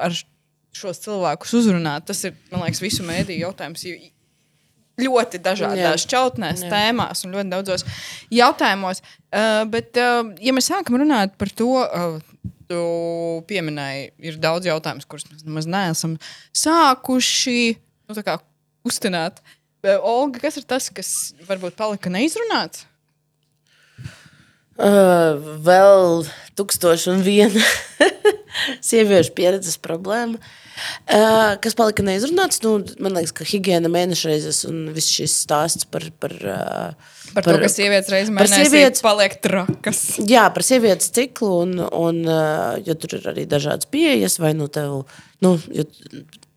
ar 0.00 0.16
šos 0.74 1.00
cilvēkus 1.04 1.54
uzrunāt? 1.60 2.06
Tas 2.08 2.24
ir, 2.26 2.34
man 2.52 2.64
liekas, 2.64 2.82
visu 2.82 3.06
mēdīju 3.06 3.46
jautājums. 3.46 3.86
Ļoti 4.94 5.40
dažādās 5.42 6.04
čautnēs, 6.06 6.60
Jā. 6.62 6.68
tēmās 6.70 7.24
un 7.26 7.32
ļoti 7.34 7.50
daudzos 7.50 7.82
jautājumos. 8.30 9.00
Uh, 9.34 9.64
bet, 9.66 9.90
uh, 9.98 10.28
ja 10.38 10.54
mēs 10.54 10.70
sākam 10.70 11.00
runāt 11.02 11.34
par 11.40 11.50
to, 11.50 11.72
uh, 11.82 12.20
tu 12.70 12.84
pieminēji, 13.50 14.12
ir 14.30 14.38
daudz 14.42 14.68
jautājumu, 14.70 15.02
kurus 15.10 15.26
mēs 15.32 15.42
nemaz 15.42 15.66
neesam 15.66 16.14
sākuši 16.54 17.74
nu, 17.74 18.14
tā 18.14 18.22
kā 18.22 18.38
kustināt. 18.86 19.42
Uh, 19.82 19.98
Olga, 19.98 20.44
kas 20.46 20.60
ir 20.60 20.68
tas, 20.68 20.86
kas 20.94 21.10
varbūt 21.48 21.74
palika 21.78 22.12
neizrunāts? 22.12 22.86
Uh, 24.74 25.38
vēl 25.62 26.24
tūkstoši 26.58 27.12
un 27.12 27.20
viena 27.22 27.66
sieviešu 28.90 29.34
pieredzes 29.36 29.80
problēma. 29.82 30.40
Uh, 31.06 31.54
kas 31.62 31.76
palika 31.78 32.02
neizrunāts? 32.02 32.58
Nu, 32.64 32.80
man 33.02 33.14
liekas, 33.14 33.34
ka 33.36 33.46
higiēna 33.46 33.90
mēneša 33.92 34.30
reizes 34.30 34.64
un 34.66 34.88
viss 34.94 35.12
šis 35.14 35.36
stāsts 35.44 35.86
par. 35.90 36.08
par, 36.22 36.34
uh, 36.42 37.12
Par, 37.34 37.42
par 37.42 37.56
to, 37.56 37.64
ka 37.64 37.68
sievietes 37.72 38.10
reizē 38.12 38.30
mēnesī 38.34 39.02
paliek 39.02 39.32
trakas. 39.42 40.02
Jā, 40.30 40.44
par 40.54 40.62
sievietes 40.66 41.10
ciklu, 41.14 41.48
un, 41.64 41.80
un 41.82 42.20
uh, 42.28 42.76
ja 42.86 42.94
tur 42.98 43.16
ir 43.18 43.26
arī 43.32 43.46
dažādas 43.50 43.88
pieejas, 43.90 44.38
vai 44.42 44.52
nu 44.54 44.68
tev, 44.70 45.00
nu, 45.42 45.54
ja, 45.74 45.82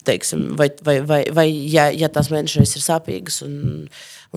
teiksim, 0.05 0.51
vai, 0.59 0.69
vai, 0.85 0.99
vai, 1.01 1.21
vai 1.33 1.47
ja, 1.49 1.87
ja 1.93 2.11
tās 2.13 2.29
mēnešreiz 2.33 2.75
ir 2.77 2.85
sāpīgas, 2.85 3.41
un, 3.47 3.87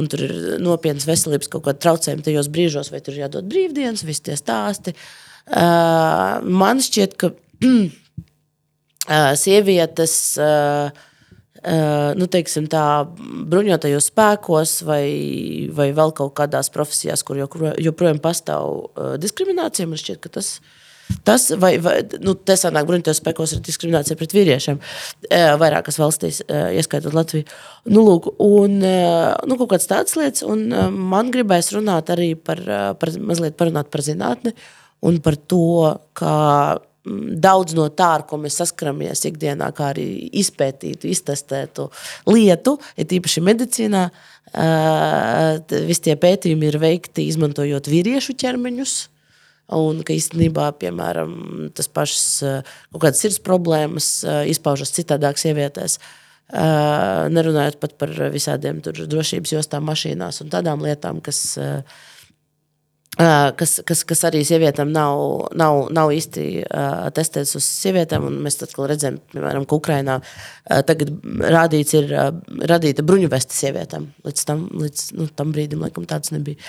un 0.00 0.08
tur 0.10 0.24
ir 0.26 0.34
nopietnas 0.64 1.08
veselības 1.08 1.50
kaut 1.52 1.66
kāda 1.66 1.84
traucējuma 1.84 2.24
tajos 2.26 2.48
brīžos, 2.52 2.92
vai 2.94 3.02
tur 3.04 3.16
ir 3.16 3.26
jādod 3.26 3.48
brīvdienas, 3.50 4.06
visi 4.08 4.28
tie 4.30 4.38
stāsti. 4.40 4.96
Uh, 5.50 6.40
man 6.46 6.80
šķiet, 6.84 7.20
ka 7.20 7.34
sievietes. 9.44 10.16
Uh, 10.40 11.06
Uh, 11.60 12.14
nu, 12.16 12.24
teiksim, 12.24 12.64
tā, 12.72 12.82
bruņotajos 13.52 14.06
spēkos 14.08 14.78
vai, 14.88 15.02
vai 15.76 15.90
vēl 15.92 16.14
kaut 16.16 16.32
kādās 16.38 16.72
profesijās, 16.72 17.20
kur 17.20 17.36
jopro- 17.36 17.74
joprojām 17.76 18.16
pastāv 18.24 18.64
uh, 18.64 19.10
diskriminācija. 19.20 19.84
Man 19.90 20.00
šķiet, 20.00 20.22
ka 20.24 20.32
tas, 20.38 20.48
tas 21.28 21.50
vai, 21.60 21.74
vai 21.84 21.98
nu, 22.24 22.32
tas 22.32 22.64
sanāk, 22.64 22.88
bruņotajos 22.88 23.20
spēkos 23.20 23.52
ir 23.58 23.62
diskriminācija 23.68 24.16
pret 24.16 24.32
vīriešiem 24.38 24.80
uh, 24.80 25.52
vairākas 25.60 26.00
valstīs, 26.00 26.40
uh, 26.46 26.70
ieskaitot 26.80 27.18
Latviju. 27.18 27.44
Nu, 27.92 28.06
lūk, 28.08 28.32
un, 28.40 28.80
uh, 28.80 29.36
nu, 29.44 29.60
kaut 29.60 29.74
kādas 29.74 29.92
tādas 29.92 30.16
lietas, 30.16 30.46
un 30.48 30.70
uh, 30.72 30.88
man 30.88 31.28
gribēs 31.34 31.74
runāt 31.76 32.08
arī 32.16 32.32
par, 32.40 32.64
uh, 32.64 32.92
par 32.96 33.12
mazliet 33.20 33.60
parunāt 33.60 33.92
par 33.92 34.08
zinātni 34.08 34.56
un 35.04 35.20
par 35.20 35.36
to, 35.36 35.92
kā 36.16 36.38
daudz 37.04 37.74
no 37.76 37.86
tā, 37.88 38.10
ar 38.18 38.26
ko 38.28 38.38
mēs 38.40 38.58
saskaramies 38.60 39.24
ikdienā, 39.30 39.70
kā 39.76 39.90
arī 39.94 40.06
izpētītu, 40.42 41.08
iztestētu 41.08 41.88
lietu, 42.28 42.76
ir 43.00 43.08
tīpaši 43.10 43.44
medicīnā. 43.46 44.04
Uh, 44.10 44.36
Visi 44.50 46.02
tie 46.08 46.16
pētījumi 46.18 46.66
ir 46.66 46.78
veikti 46.82 47.28
izmantojot 47.30 47.86
vīriešu 47.86 48.34
ķermeņus. 48.40 48.94
Un 49.70 50.00
ka 50.02 50.16
īstenībā, 50.16 50.72
piemēram, 50.82 51.34
tas 51.78 51.86
pašs 51.86 52.24
kaut 52.90 53.04
kādas 53.04 53.20
sirds 53.22 53.38
problēmas 53.46 54.08
izpaužas 54.50 54.90
citādāk 54.96 55.38
sievietēs. 55.38 56.00
Nerunājot 56.50 57.78
pat 57.78 57.94
par 58.00 58.10
visādiem 58.34 58.80
drošības 58.82 59.54
jostām, 59.54 59.86
mašīnās 59.86 60.42
un 60.42 60.50
tādām 60.50 60.82
lietām, 60.82 61.22
kas 61.22 61.44
Uh, 61.54 62.00
kas, 63.58 63.74
kas, 63.86 64.02
kas 64.08 64.22
arī 64.28 64.40
sievietēm 64.46 64.92
nav, 64.94 65.20
nav, 65.58 65.80
nav 65.94 66.12
īsti 66.14 66.44
uh, 66.62 67.08
testēts 67.14 67.56
uz 67.58 67.66
sievietēm. 67.66 68.26
Mēs 68.44 68.60
atkal 68.64 68.88
redzam, 68.90 69.18
piemēram, 69.34 69.66
ka 69.68 69.76
Ukrainā 69.76 70.16
uh, 70.22 70.80
tagad 70.86 71.12
rādīts 71.52 71.96
ir 71.98 72.10
uh, 72.14 72.30
radīta 72.70 73.04
bruņuveste 73.06 73.56
sievietēm. 73.56 74.08
Līdz 74.26 74.46
tam, 74.48 74.64
līdz, 74.80 75.04
nu, 75.18 75.28
tam 75.36 75.54
brīdim, 75.56 75.84
laikam, 75.84 76.06
tāds 76.08 76.32
nebija. 76.34 76.60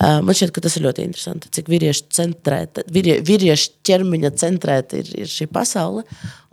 Uh, 0.00 0.18
man 0.24 0.36
šķiet, 0.36 0.54
ka 0.56 0.64
tas 0.64 0.78
ir 0.78 0.86
ļoti 0.88 1.06
interesanti, 1.06 1.50
cik 1.58 1.70
vīriešu, 1.70 2.06
centrēta, 2.16 2.86
vīrie, 2.90 3.18
vīriešu 3.26 3.82
ķermeņa 3.86 4.34
centrēta 4.40 5.02
ir, 5.02 5.10
ir 5.24 5.30
šī 5.30 5.50
pasaule, 5.52 6.06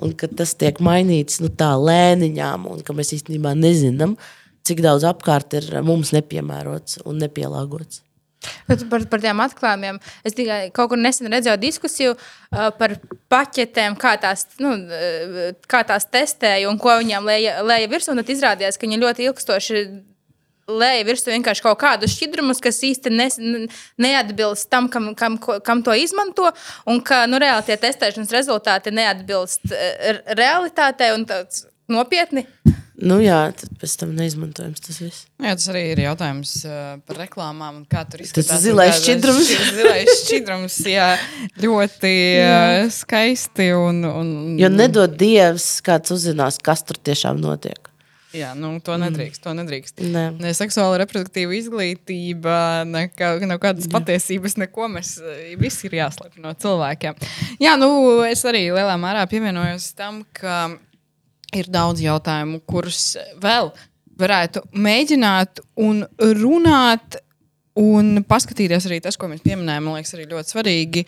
un 0.03 0.13
ka 0.17 0.29
tas 0.29 0.53
tiek 0.59 0.81
mainīts 0.83 1.41
nu, 1.43 1.49
tā 1.49 1.71
lēniņām, 1.79 2.67
un 2.73 2.83
ka 2.85 2.97
mēs 2.97 3.15
īstenībā 3.17 3.55
nezinām, 3.57 4.17
cik 4.67 4.83
daudz 4.83 5.07
apkārt 5.07 5.55
ir 5.61 5.71
mums 5.87 6.11
nepiemērots 6.13 7.01
un 7.07 7.23
nepielāgots. 7.23 8.03
Bet 8.67 8.83
par, 8.91 9.05
par 9.11 9.23
tiem 9.23 9.41
atklājumiem. 9.43 10.01
Es 10.27 10.35
tikai 10.37 10.59
kaut 10.75 10.91
kur 10.91 11.01
nesen 11.01 11.29
redzēju 11.31 11.61
diskusiju 11.61 12.17
uh, 12.17 12.67
par 12.77 12.97
paķetēm, 13.31 13.97
kā 13.99 14.17
tās, 14.21 14.47
nu, 14.63 14.73
uh, 14.73 15.39
kā 15.69 15.83
tās 15.87 16.09
testēja 16.11 16.69
un 16.71 16.79
ko 16.81 16.97
viņām 16.99 17.27
lēja, 17.27 17.57
lēja 17.67 17.89
virsū. 17.91 18.15
Tad 18.17 18.31
izrādījās, 18.33 18.79
ka 18.79 18.87
viņi 18.87 19.01
ļoti 19.03 19.27
ilgstoši 19.29 19.83
lēja 20.67 21.05
virsū 21.07 21.31
vienkārši 21.31 21.63
kaut 21.63 21.79
kādus 21.79 22.15
šķidrumus, 22.17 22.59
kas 22.63 22.81
īsti 22.83 23.13
ne, 23.13 23.27
neatbilst 24.03 24.67
tam, 24.71 24.89
kam, 24.91 25.13
kam, 25.15 25.37
kam 25.39 25.83
to 25.85 25.95
izmanto. 25.95 26.51
Un 26.89 26.99
ka 27.05 27.23
nu, 27.29 27.39
reāli 27.41 27.69
tie 27.69 27.79
testēšanas 27.87 28.35
rezultāti 28.35 28.93
neatbilst 28.95 29.71
uh, 29.71 30.21
realitātei 30.37 31.13
un 31.15 31.27
tāds 31.29 31.65
nopietni. 31.87 32.45
Nu, 32.97 33.19
jā, 33.21 33.51
tad 33.53 33.73
pēc 33.77 33.93
tam 34.01 34.13
neizmantojams 34.17 34.81
tas 34.81 34.95
viss. 35.03 35.25
Jā, 35.37 35.51
tas 35.53 35.67
arī 35.69 35.83
ir 35.91 35.99
jautājums 36.01 36.53
uh, 36.65 36.95
par 37.05 37.19
reklāmām. 37.21 37.83
Kā 37.91 38.01
tur 38.09 38.23
izskatās? 38.23 38.49
Tas 38.49 38.63
zilais 38.63 38.97
šķidrums. 39.03 39.51
Zilais 39.77 40.13
šķidrums, 40.23 40.77
jā, 40.89 41.11
ļoti 41.61 42.13
uh, 42.41 42.79
skaisti. 42.93 43.69
Un, 43.77 44.01
un, 44.09 44.31
Jo 44.57 44.71
nedod 44.73 45.13
dievs, 45.19 45.75
kāds 45.85 46.15
uzzinās, 46.15 46.57
kas 46.65 46.81
tur 46.89 46.97
tiešām 46.97 47.37
notiek. 47.43 47.87
Jā, 48.35 48.49
nu, 48.57 48.73
to 48.83 48.97
nedrīkst. 48.99 49.39
To 49.45 49.53
nedrīkst. 49.55 50.01
Nē. 50.11 50.23
Ne 50.41 50.49
seksuāla 50.57 50.97
reproduktīva 51.03 51.55
izglītība, 51.55 52.57
ne 52.89 53.05
kādas 53.13 53.87
patiesības, 53.91 54.57
neko 54.65 54.89
mēs 54.91 55.13
eh, 55.21 55.53
visi 55.59 55.87
ir 55.87 55.99
jāslēpj 56.01 56.41
no 56.43 56.51
cilvēkiem. 56.57 57.17
Jā, 57.63 57.77
nu, 57.79 57.89
es 58.27 58.43
arī 58.49 58.67
lielā 58.75 58.97
mērā 58.99 59.23
pievienojos 59.31 59.93
tam, 59.97 60.25
ka 60.35 60.65
ir 61.55 61.69
daudz 61.71 62.01
jautājumu, 62.03 62.61
kurus 62.67 63.15
vēl 63.43 63.71
varētu 64.17 64.65
mēģināt 64.73 65.63
un 65.83 66.03
runāt. 66.41 67.21
Un 67.77 68.23
paskatīties 68.25 68.87
arī 68.89 68.97
tas, 69.05 69.19
ko 69.21 69.27
mēs 69.29 69.43
pieminējām, 69.45 69.83
man 69.85 69.99
liekas, 69.99 70.15
arī 70.17 70.23
ļoti 70.31 70.53
svarīgi. 70.55 71.03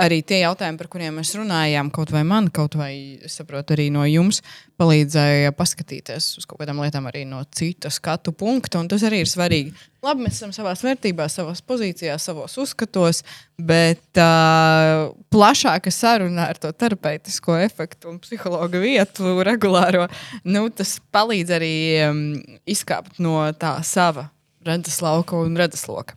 Arī 0.00 0.20
tie 0.24 0.38
jautājumi, 0.40 0.78
par 0.80 0.88
kuriem 0.88 1.18
mēs 1.20 1.34
runājām, 1.36 1.90
kaut 1.92 2.12
vai 2.14 2.22
man, 2.24 2.46
kaut 2.54 2.76
vai 2.78 2.92
saprotu, 3.28 3.74
arī 3.74 3.90
no 3.92 4.06
jums, 4.08 4.40
palīdzēja 4.80 5.52
paskatīties 5.58 6.28
uz 6.40 6.46
kaut 6.48 6.62
kādām 6.62 6.80
lietām 6.80 7.08
arī 7.10 7.26
no 7.28 7.42
citu 7.52 7.90
skatu 7.92 8.32
punktu. 8.32 8.80
Un 8.80 8.88
tas 8.88 9.04
arī 9.04 9.20
ir 9.24 9.28
svarīgi. 9.28 9.74
Labi, 10.00 10.24
mēs 10.24 10.38
esam 10.38 10.54
savā 10.56 10.72
vērtībās, 10.80 11.36
savā 11.36 11.52
pozīcijā, 11.68 12.16
savos 12.22 12.56
uzskatos, 12.62 13.20
bet 13.60 14.22
uh, 14.22 15.10
plašāka 15.28 15.92
saruna 15.92 16.48
ar 16.48 16.60
to 16.62 16.72
terapeitisko 16.72 17.58
efektu 17.60 18.14
un 18.14 18.20
psihologa 18.24 18.80
vietu 18.80 19.36
regulāro, 19.44 20.08
nu, 20.48 20.68
tas 20.72 20.96
palīdz 21.12 21.56
arī 21.58 21.74
um, 22.06 22.22
izkāpt 22.64 23.20
no 23.20 23.42
tā 23.60 23.76
sava 23.84 24.30
redzeslauka 24.64 25.36
un 25.36 25.60
redzesloka. 25.60 26.16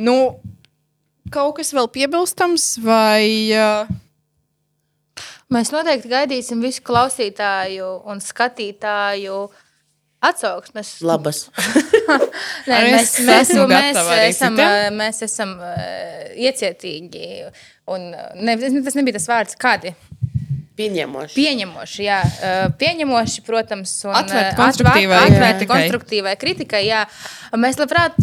Nu, 0.00 0.38
kaut 1.32 1.56
kas 1.58 1.72
vēl 1.76 1.88
piebilstams, 1.94 2.76
vai 2.84 3.24
uh, 3.56 3.88
Mēs 5.48 5.70
noteikti 5.72 6.10
gaidīsim 6.12 6.60
visu 6.60 6.82
klausītāju 6.84 7.86
un 8.12 8.18
skatītāju 8.20 9.36
atsauksmes. 10.28 10.90
Labas. 11.08 11.46
Nē, 12.68 12.74
Arī 12.76 12.90
mēs, 12.92 13.14
mēs, 13.24 13.52
mēs, 13.70 14.00
esam, 14.26 14.58
mēs 14.98 15.22
esam 15.24 15.54
uh, 15.56 16.26
iecietīgi. 16.36 17.30
Un, 17.88 18.10
ne, 18.44 18.56
tas 18.84 18.98
nebija 18.98 19.16
tas 19.16 19.28
vārds, 19.30 19.56
kādi 19.56 19.94
Pieņemoši. 20.78 21.32
pieņemoši. 21.34 22.02
Jā, 22.04 22.18
uh, 22.28 22.58
pieņemoši, 22.78 23.44
protams, 23.48 23.94
un 24.04 24.18
Atvērti 24.20 24.58
konstruktīvai 24.60 25.22
atvērti- 25.30 25.70
konstruktīvai 25.70 26.36
kritikai. 26.38 26.84
Jā. 26.90 27.06
Mēs 27.56 27.80
labprāt 27.80 28.20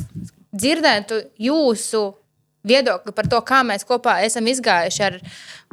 dzirdētu 0.56 1.24
jūsu 1.49 2.03
viedokli 2.68 3.13
par 3.16 3.30
to, 3.32 3.41
kā 3.45 3.61
mēs 3.68 3.86
kopā 3.88 4.20
esam 4.26 4.47
izgājuši 4.51 5.03
ar 5.07 5.20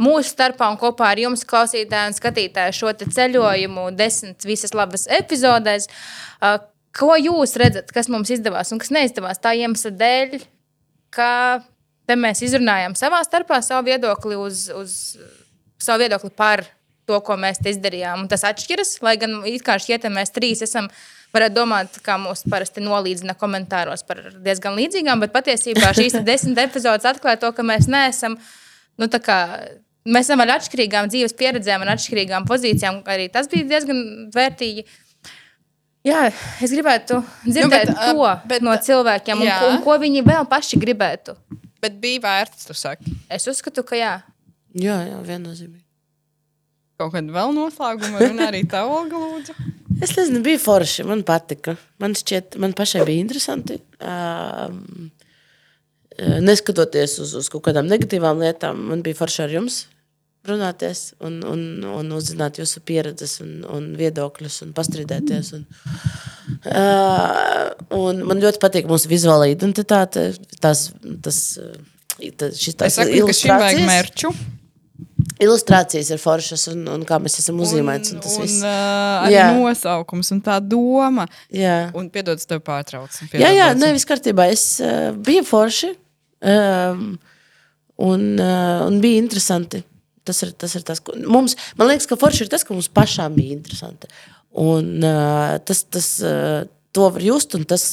mūsu 0.00 0.34
starpā 0.34 0.68
un 0.72 0.78
kopā 0.80 1.12
ar 1.12 1.22
jums, 1.22 1.46
klausītāji 1.48 2.12
un 2.12 2.18
skatītāji, 2.18 2.76
šo 2.80 2.92
ceļojumu 3.02 3.88
desmit 3.96 4.46
visas 4.48 4.76
labas 4.76 5.08
epizodēs. 5.20 5.88
Uh, 6.42 6.60
Ko 6.92 7.14
jūs 7.16 7.54
redzat, 7.56 7.88
kas 7.88 8.10
mums 8.12 8.28
izdevās 8.34 8.68
un 8.74 8.80
kas 8.80 8.90
neizdevās 8.92 9.40
tā 9.40 9.54
iemesla 9.56 9.94
dēļ, 9.96 10.34
ka 11.12 11.30
te 12.08 12.16
mēs 12.20 12.42
izrunājām 12.44 12.96
savā 12.98 13.22
starpā 13.24 13.62
savu 13.64 13.86
viedokli 13.88 14.36
uz, 14.36 14.66
uz 14.76 14.96
savu 15.80 16.04
viedokli 16.04 16.28
par 16.36 16.66
to, 17.08 17.16
ko 17.24 17.38
mēs 17.40 17.62
izdarījām. 17.64 18.24
Un 18.24 18.28
tas 18.30 18.44
atšķiras, 18.48 18.98
lai 19.04 19.16
gan 19.20 19.40
it 19.48 19.64
kā 19.64 19.78
šķiet, 19.80 20.04
mēs 20.12 20.34
trīs 20.36 20.64
esam. 20.68 20.90
Varētu 21.32 21.56
domāt, 21.56 21.94
kā 22.04 22.18
mūs 22.20 22.42
parasti 22.52 22.82
nolīdzina 22.84 23.32
komentāros 23.40 24.02
par 24.04 24.18
diezgan 24.44 24.74
līdzīgām, 24.76 25.22
bet 25.24 25.32
patiesībā 25.32 25.94
šīs 25.96 26.18
desmit 26.28 26.58
epizodes 26.60 27.06
atklāja 27.08 27.40
to, 27.40 27.52
ka 27.56 27.64
mēs 27.64 27.88
neesam. 27.88 28.36
Nu, 29.00 29.08
tā 29.08 29.16
kā, 29.24 29.38
mēs 30.04 30.28
esam 30.28 30.42
ar 30.44 30.52
atšķirīgām 30.58 31.08
dzīves 31.08 31.32
pieredzēm 31.38 31.86
un 31.86 31.92
atšķirīgām 31.94 32.44
pozīcijām. 32.50 33.00
Arī 33.08 33.30
tas 33.32 33.48
bija 33.48 33.64
diezgan 33.70 34.02
vērtīgi. 34.34 34.84
Jā, 36.04 36.26
es 36.60 36.72
gribētu 36.74 37.20
dzirdēt 37.46 37.92
Nu, 37.94 37.94
bet, 37.94 38.16
uh, 38.18 38.40
bet, 38.50 38.64
no 38.66 38.72
cilvēkiem, 38.74 39.38
un, 39.44 39.50
ko- 39.54 39.68
un 39.70 39.82
ko 39.84 39.94
viņi 40.02 40.24
vēl 40.26 40.48
paši 40.50 40.80
gribētu. 40.82 41.36
bet 41.82 41.96
bija 42.02 42.20
vērts, 42.26 42.66
tu 42.68 42.74
saki. 42.74 43.12
Es 43.30 43.46
uzskatu, 43.50 43.82
ka 43.86 43.96
jā. 43.96 44.12
Jā, 44.74 44.96
jā, 45.08 45.20
viennozīmīgi. 45.26 45.80
Kaut 47.00 47.14
kāda 47.14 47.32
vēl 47.34 47.54
noslēguma 47.56 48.20
runa 48.20 48.50
arī 48.52 48.64
tev, 48.70 48.90
Olga, 48.92 49.16
lūdzu. 49.22 49.54
Es 50.00 50.14
nezinu, 50.16 50.42
bija 50.44 50.60
forši. 50.62 51.04
Man 51.08 51.24
patika. 51.26 51.76
Man 52.02 52.16
šķiet, 52.18 52.56
man 52.62 52.74
pašai 52.76 53.04
bija 53.08 53.24
interesanti. 53.24 53.78
Um, 54.00 55.10
neskatoties 56.42 57.18
uz, 57.22 57.34
uz 57.38 57.48
kaut 57.52 57.64
kādām 57.68 57.88
negatīvām 57.90 58.42
lietām, 58.42 58.80
man 58.90 59.02
bija 59.04 59.18
forši 59.18 59.42
ar 59.46 59.58
jums 59.58 59.82
runāties 60.48 61.12
un, 61.22 61.36
un, 61.46 61.60
un 61.86 62.08
uzzināt 62.16 62.58
jūsu 62.58 62.82
pieredzes 62.86 63.36
un, 63.44 63.60
un 63.62 63.92
viedokļus 63.98 64.56
un 64.66 64.72
pastrīdēties. 64.74 65.52
Un, 65.58 65.66
uh, 66.66 67.68
un 67.94 68.24
man 68.26 68.42
ļoti 68.42 68.58
patīk 68.62 68.90
mūsu 68.90 69.10
vizuālā 69.12 69.52
identitāte. 69.52 70.32
Tas, 70.62 70.88
uh, 70.98 71.14
tas, 71.22 71.38
šis, 72.58 72.74
Es 72.74 72.80
tās 72.80 72.98
saku, 72.98 73.22
ka 73.28 73.38
šim 73.38 73.54
vajag 73.62 73.86
mērķu. 73.86 74.34
Ilustrācijas 75.42 76.10
ir 76.14 76.20
foršas 76.22 76.66
un, 76.72 76.84
un 76.92 77.04
kā 77.08 77.18
mēs 77.22 77.38
esam 77.42 77.60
uzzīmēti. 77.62 78.16
Tas 78.22 78.36
un, 78.38 78.46
viss. 78.46 78.62
uh, 78.64 79.26
arī 79.26 79.36
Jā. 79.36 79.46
nosaukums 79.56 80.32
un 80.34 80.42
tā 80.44 80.58
doma. 80.64 81.26
Jā. 81.52 81.90
Un 81.98 82.10
piedod, 82.12 82.40
es 82.40 82.48
tev 82.48 82.62
pārtraucu. 82.66 83.28
Jā, 83.38 83.52
jā, 83.54 83.70
nē, 83.78 83.92
viss 83.96 84.08
kārtībā. 84.08 84.48
Es 84.52 84.66
uh, 84.82 85.10
biju 85.16 85.46
forši. 85.48 85.92
Um, 86.42 87.16
un, 88.02 88.28
uh, 88.40 88.84
un 88.88 89.00
bija 89.02 89.22
interesanti. 89.22 89.82
Tas 90.26 90.38
ir 90.46 90.52
tas, 90.54 90.76
ir 90.78 90.84
tas 90.86 91.02
ko 91.02 91.16
mums. 91.26 91.56
Man 91.78 91.90
liekas, 91.90 92.06
ka 92.10 92.18
forši 92.18 92.46
ir 92.46 92.52
tas, 92.52 92.66
ka 92.66 92.74
mums 92.76 92.90
pašām 92.94 93.34
bija 93.38 93.56
interesanti. 93.56 94.10
Un 94.62 95.02
uh, 95.02 95.58
tas, 95.66 95.82
tas 95.90 96.14
uh, 96.26 96.62
to 96.92 97.08
var 97.08 97.24
just, 97.24 97.54
un 97.56 97.64
tas, 97.64 97.84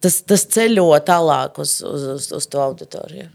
tas, 0.00 0.18
tas 0.22 0.44
ceļo 0.54 0.86
tālāk 1.06 1.58
uz, 1.62 1.80
uz, 1.82 2.04
uz, 2.14 2.28
uz 2.38 2.46
to 2.48 2.60
auditoriju. 2.62 3.28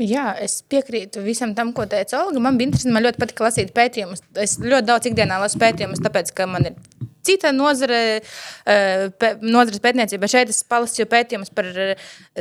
Jā, 0.00 0.30
es 0.40 0.60
piekrītu 0.70 1.20
visam 1.24 1.52
tam, 1.56 1.74
ko 1.76 1.84
teica 1.88 2.22
Olga. 2.22 2.40
Man 2.40 2.56
bija 2.56 2.70
interesanti, 2.70 2.94
man 2.94 3.04
ļoti 3.04 3.20
patīk 3.20 3.42
lasīt 3.44 3.72
pētījumus. 3.76 4.22
Es 4.40 4.56
ļoti 4.62 4.88
daudz 4.88 5.10
ikdienā 5.10 5.40
lasu 5.42 5.60
pētījumus, 5.60 6.00
tāpēc, 6.04 6.32
ka 6.36 6.46
man 6.48 6.70
ir 6.70 6.78
cita 7.26 7.52
nozare, 7.52 8.22
eh, 8.64 9.08
pē, 9.20 9.34
nozares 9.42 9.82
pētniecība. 9.84 10.24
Bet 10.24 10.32
šeit 10.32 10.52
es 10.54 10.62
palasīju 10.64 11.08
pētījumus 11.10 11.52
par 11.54 11.68
eh, 11.68 11.96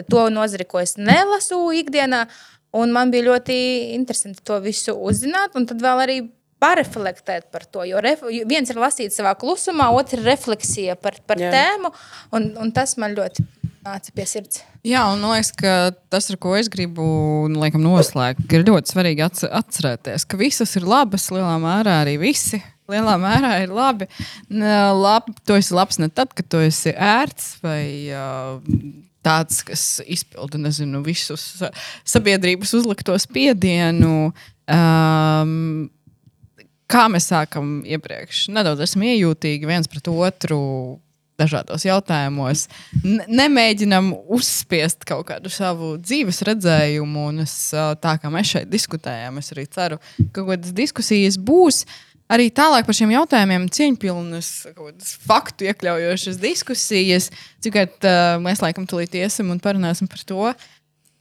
to 0.08 0.30
nozari, 0.32 0.68
ko 0.70 0.80
es 0.80 0.96
nelasu 0.98 1.60
ikdienā. 1.82 2.26
Un 2.80 2.94
man 2.94 3.12
bija 3.12 3.26
ļoti 3.32 3.56
interesanti 3.96 4.44
to 4.46 4.60
visu 4.62 4.94
uzzināt, 4.94 5.56
un 5.58 5.66
tad 5.66 5.82
vēl 5.82 6.04
arī 6.06 6.18
pareflektēt 6.60 7.48
par 7.54 7.64
to. 7.72 7.86
Jo 7.88 8.02
ref, 8.04 8.24
viens 8.50 8.70
ir 8.70 8.80
lasīt 8.82 9.16
savā 9.16 9.36
klusumā, 9.40 9.90
otrs 9.96 10.18
ir 10.20 10.26
refleksija 10.28 10.98
par, 11.00 11.18
par 11.28 11.40
Jā. 11.42 11.52
tēmu, 11.56 11.92
un, 12.36 12.50
un 12.60 12.72
tas 12.76 12.98
man 13.00 13.16
ļoti 13.18 13.46
nāca 13.86 14.12
pie 14.16 14.26
sirds. 14.28 14.64
Jā, 14.86 15.06
un 15.12 15.22
man 15.24 15.38
liekas, 15.38 15.54
ka 15.60 15.76
tas, 16.12 16.28
ar 16.32 16.38
ko 16.40 16.54
es 16.60 16.68
gribu 16.72 17.04
nu, 17.52 17.60
laikam, 17.64 17.84
noslēgt, 17.84 18.44
ir 18.56 18.66
ļoti 18.68 18.94
svarīgi 18.94 19.24
atce- 19.26 19.52
atcerēties, 19.60 20.28
ka 20.28 20.40
visas 20.40 20.76
ir 20.80 20.88
labas, 20.88 21.30
lielā 21.36 21.56
mērā 21.64 22.02
arī 22.04 22.18
visi. 22.22 22.62
Lielā 22.90 23.16
mērā 23.22 23.52
ir 23.62 23.70
labi. 23.70 24.08
Lab, 24.50 25.28
tu 25.46 25.54
esi 25.60 25.76
labs 25.78 26.00
ne 26.02 26.08
tad, 26.10 26.32
kad 26.34 26.48
tu 26.50 26.58
esi 26.66 26.90
ērts 26.90 27.60
vai 27.62 27.84
uh, 28.10 28.56
tāds, 29.26 29.60
kas 29.68 29.84
izpilda 30.10 30.58
nezinu, 30.58 31.04
visus 31.06 31.44
sa- 31.60 31.70
sabiedrības 32.08 32.74
uzlikto 32.80 33.14
spiedienu. 33.22 34.32
Um, 34.70 35.54
kā 36.90 37.06
mēs 37.12 37.30
sākam 37.32 37.80
iepriekš? 37.88 38.48
Nedaudz 38.56 38.84
esam 38.88 39.06
iejūtīgi 39.08 39.70
viens 39.70 39.90
pret 39.92 40.10
otru 40.12 40.60
dažādos 41.40 41.86
jautājumos. 41.88 42.66
N 43.04 43.24
nemēģinam 43.32 44.12
uzspiest 44.36 45.06
kaut 45.08 45.30
kādu 45.32 45.52
savu 45.54 45.94
dzīves 46.02 46.44
redzējumu, 46.50 47.30
un 47.32 47.46
es, 47.46 47.56
tā 48.04 48.16
kā 48.20 48.32
mēs 48.34 48.56
šeit 48.56 48.70
diskutējam, 48.72 49.40
es 49.40 49.54
arī 49.56 49.66
ceru, 49.72 50.00
ka 50.20 50.30
kaut 50.42 50.54
kādas 50.54 50.76
diskusijas 50.76 51.40
būs. 51.40 51.86
arī 52.30 52.52
tālāk 52.54 52.86
par 52.86 52.94
šiem 52.94 53.10
jautājumiem, 53.16 53.70
cieņpilnas, 53.74 54.50
faktu 55.26 55.66
iekļaujošas 55.66 56.38
diskusijas. 56.38 57.32
Cikārt 57.64 58.06
uh, 58.06 58.36
mēs 58.44 58.62
laikam 58.62 58.86
tulīt 58.86 59.16
iesim 59.18 59.50
un 59.50 59.58
parunāsim 59.64 60.10
par 60.12 60.22
to. 60.22 60.52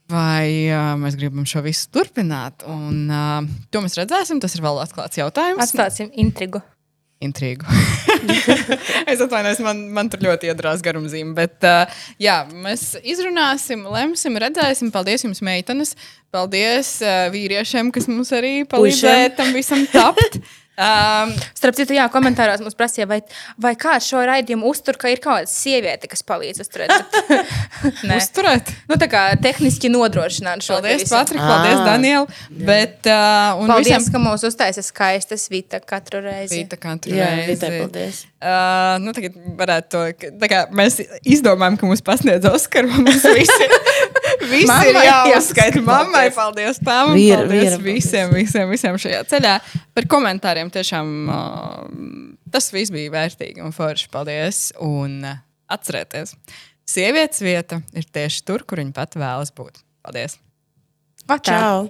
Vai 0.09 0.65
uh, 0.73 0.95
mēs 0.97 1.13
gribam 1.19 1.45
šo 1.45 1.61
visu 1.65 1.85
turpināt? 1.93 2.65
Un, 2.69 3.05
uh, 3.13 3.45
to 3.69 3.83
mēs 3.85 3.97
redzēsim. 3.99 4.41
Tas 4.41 4.57
ir 4.57 4.65
vēl 4.65 4.81
atklāts 4.81 5.21
jautājums. 5.21 5.61
Atstāsim 5.67 6.09
intrigu. 6.17 6.63
Intrigu. 7.19 7.67
es 9.11 9.19
atvainojos, 9.19 9.59
man, 9.65 9.81
man 9.93 10.07
tur 10.09 10.23
ļoti 10.23 10.49
iedrās 10.49 10.81
garumzīme. 10.81 11.33
Bet, 11.37 11.57
uh, 11.67 11.99
jā, 12.21 12.39
mēs 12.49 12.93
izrunāsim, 13.03 13.83
lemsim, 13.91 14.39
redzēsim. 14.39 14.89
Paldies 14.95 15.27
jums, 15.27 15.43
meitenes. 15.45 15.93
Paldies 16.33 16.95
uh, 17.03 17.27
vīriešiem, 17.33 17.91
kas 17.93 18.07
mums 18.09 18.31
arī 18.33 18.63
palīdzēja 18.71 19.35
tam 19.37 19.53
visam 19.57 19.85
tapt. 19.91 20.39
Um, 20.79 21.33
Starp 21.59 21.75
citu, 21.75 21.91
jā, 21.97 22.05
komentāros 22.13 22.61
mums 22.63 22.75
prasīja, 22.79 23.03
vai, 23.09 23.17
vai 23.59 23.73
kāds 23.79 24.05
šo 24.07 24.21
raidījumu 24.29 24.69
uztur, 24.69 24.95
ka 24.95 25.09
ir 25.11 25.19
kaut 25.19 25.41
kāda 25.41 25.49
sieviete, 25.51 26.07
kas 26.07 26.23
palīdz 26.23 26.61
uzturēt. 26.63 26.93
Bet, 27.27 27.49
nē. 28.07 28.15
uzturēt. 28.21 28.71
Nu, 28.87 28.95
tā 29.01 29.09
kā 29.11 29.23
tehniski 29.43 29.91
nodrošināt 29.91 30.63
šo 30.63 30.77
te 30.79 30.93
Paldies. 30.93 31.11
Patrik, 31.11 31.41
paldies, 31.43 31.81
Ā. 31.81 31.85
Daniel. 31.89 32.29
Bet, 32.49 33.01
uh, 33.11 33.59
un 33.59 33.67
Paldies, 33.73 33.89
visiem 33.91 34.07
ka 34.15 34.21
mūs 34.23 34.45
uztaisa 34.47 34.83
skaistas 34.85 35.49
vita 35.51 35.81
katru 35.83 36.23
reizi. 36.23 36.61
Vita 36.63 36.79
katru 36.79 37.11
Jā, 37.17 37.27
reizi. 37.35 37.57
Vitai, 37.57 37.71
paldies. 37.83 38.23
Uh, 38.39 38.95
nu, 39.03 39.11
tagad 39.17 39.35
varētu 39.59 39.91
to, 39.91 40.05
ka- 40.15 40.31
tā 40.45 40.47
kā 40.53 40.61
mēs 40.79 41.01
izdomājam, 41.27 41.75
ka 41.81 41.89
mums 41.91 42.05
pasniedz 42.07 42.47
Oskaru. 42.47 42.87
Mums 43.03 43.25
visi, 43.35 43.67
visi 44.39 44.63
ir 44.63 44.69
Mammai 44.71 45.03
jāuzskaita. 45.05 45.29
jāuzskaita. 45.33 45.83
Mammai, 45.85 46.25
paldies 46.35 46.79
tām. 46.79 47.13
Vīra- 47.15 47.41
paldies 47.43 47.51
vīram, 47.51 47.77
paldies. 47.77 48.03
visiem, 48.03 48.33
visiem, 48.33 48.69
visiem 48.73 48.97
šajā 49.05 49.21
ceļā. 49.33 49.53
Par 49.97 50.07
komentāriem 50.15 50.71
tiešām 50.73 51.13
uh, 51.29 51.85
tas 52.51 52.71
viss 52.75 52.91
bija 52.95 53.11
vērtīgi 53.17 53.61
un 53.65 53.71
forši. 53.75 54.09
Paldies. 54.13 54.61
Un 54.85 55.19
uh, 55.27 55.37
atcerieties, 55.69 56.35
sievietes 56.89 57.43
vieta 57.45 57.81
ir 57.93 58.07
tieši 58.09 58.45
tur, 58.47 58.63
kur 58.65 58.81
viņa 58.81 58.95
pat 58.95 59.17
vēlas 59.19 59.51
būt. 59.53 59.83
Paldies! 60.05 60.39
Atā. 61.29 61.43
Čau! 61.53 61.89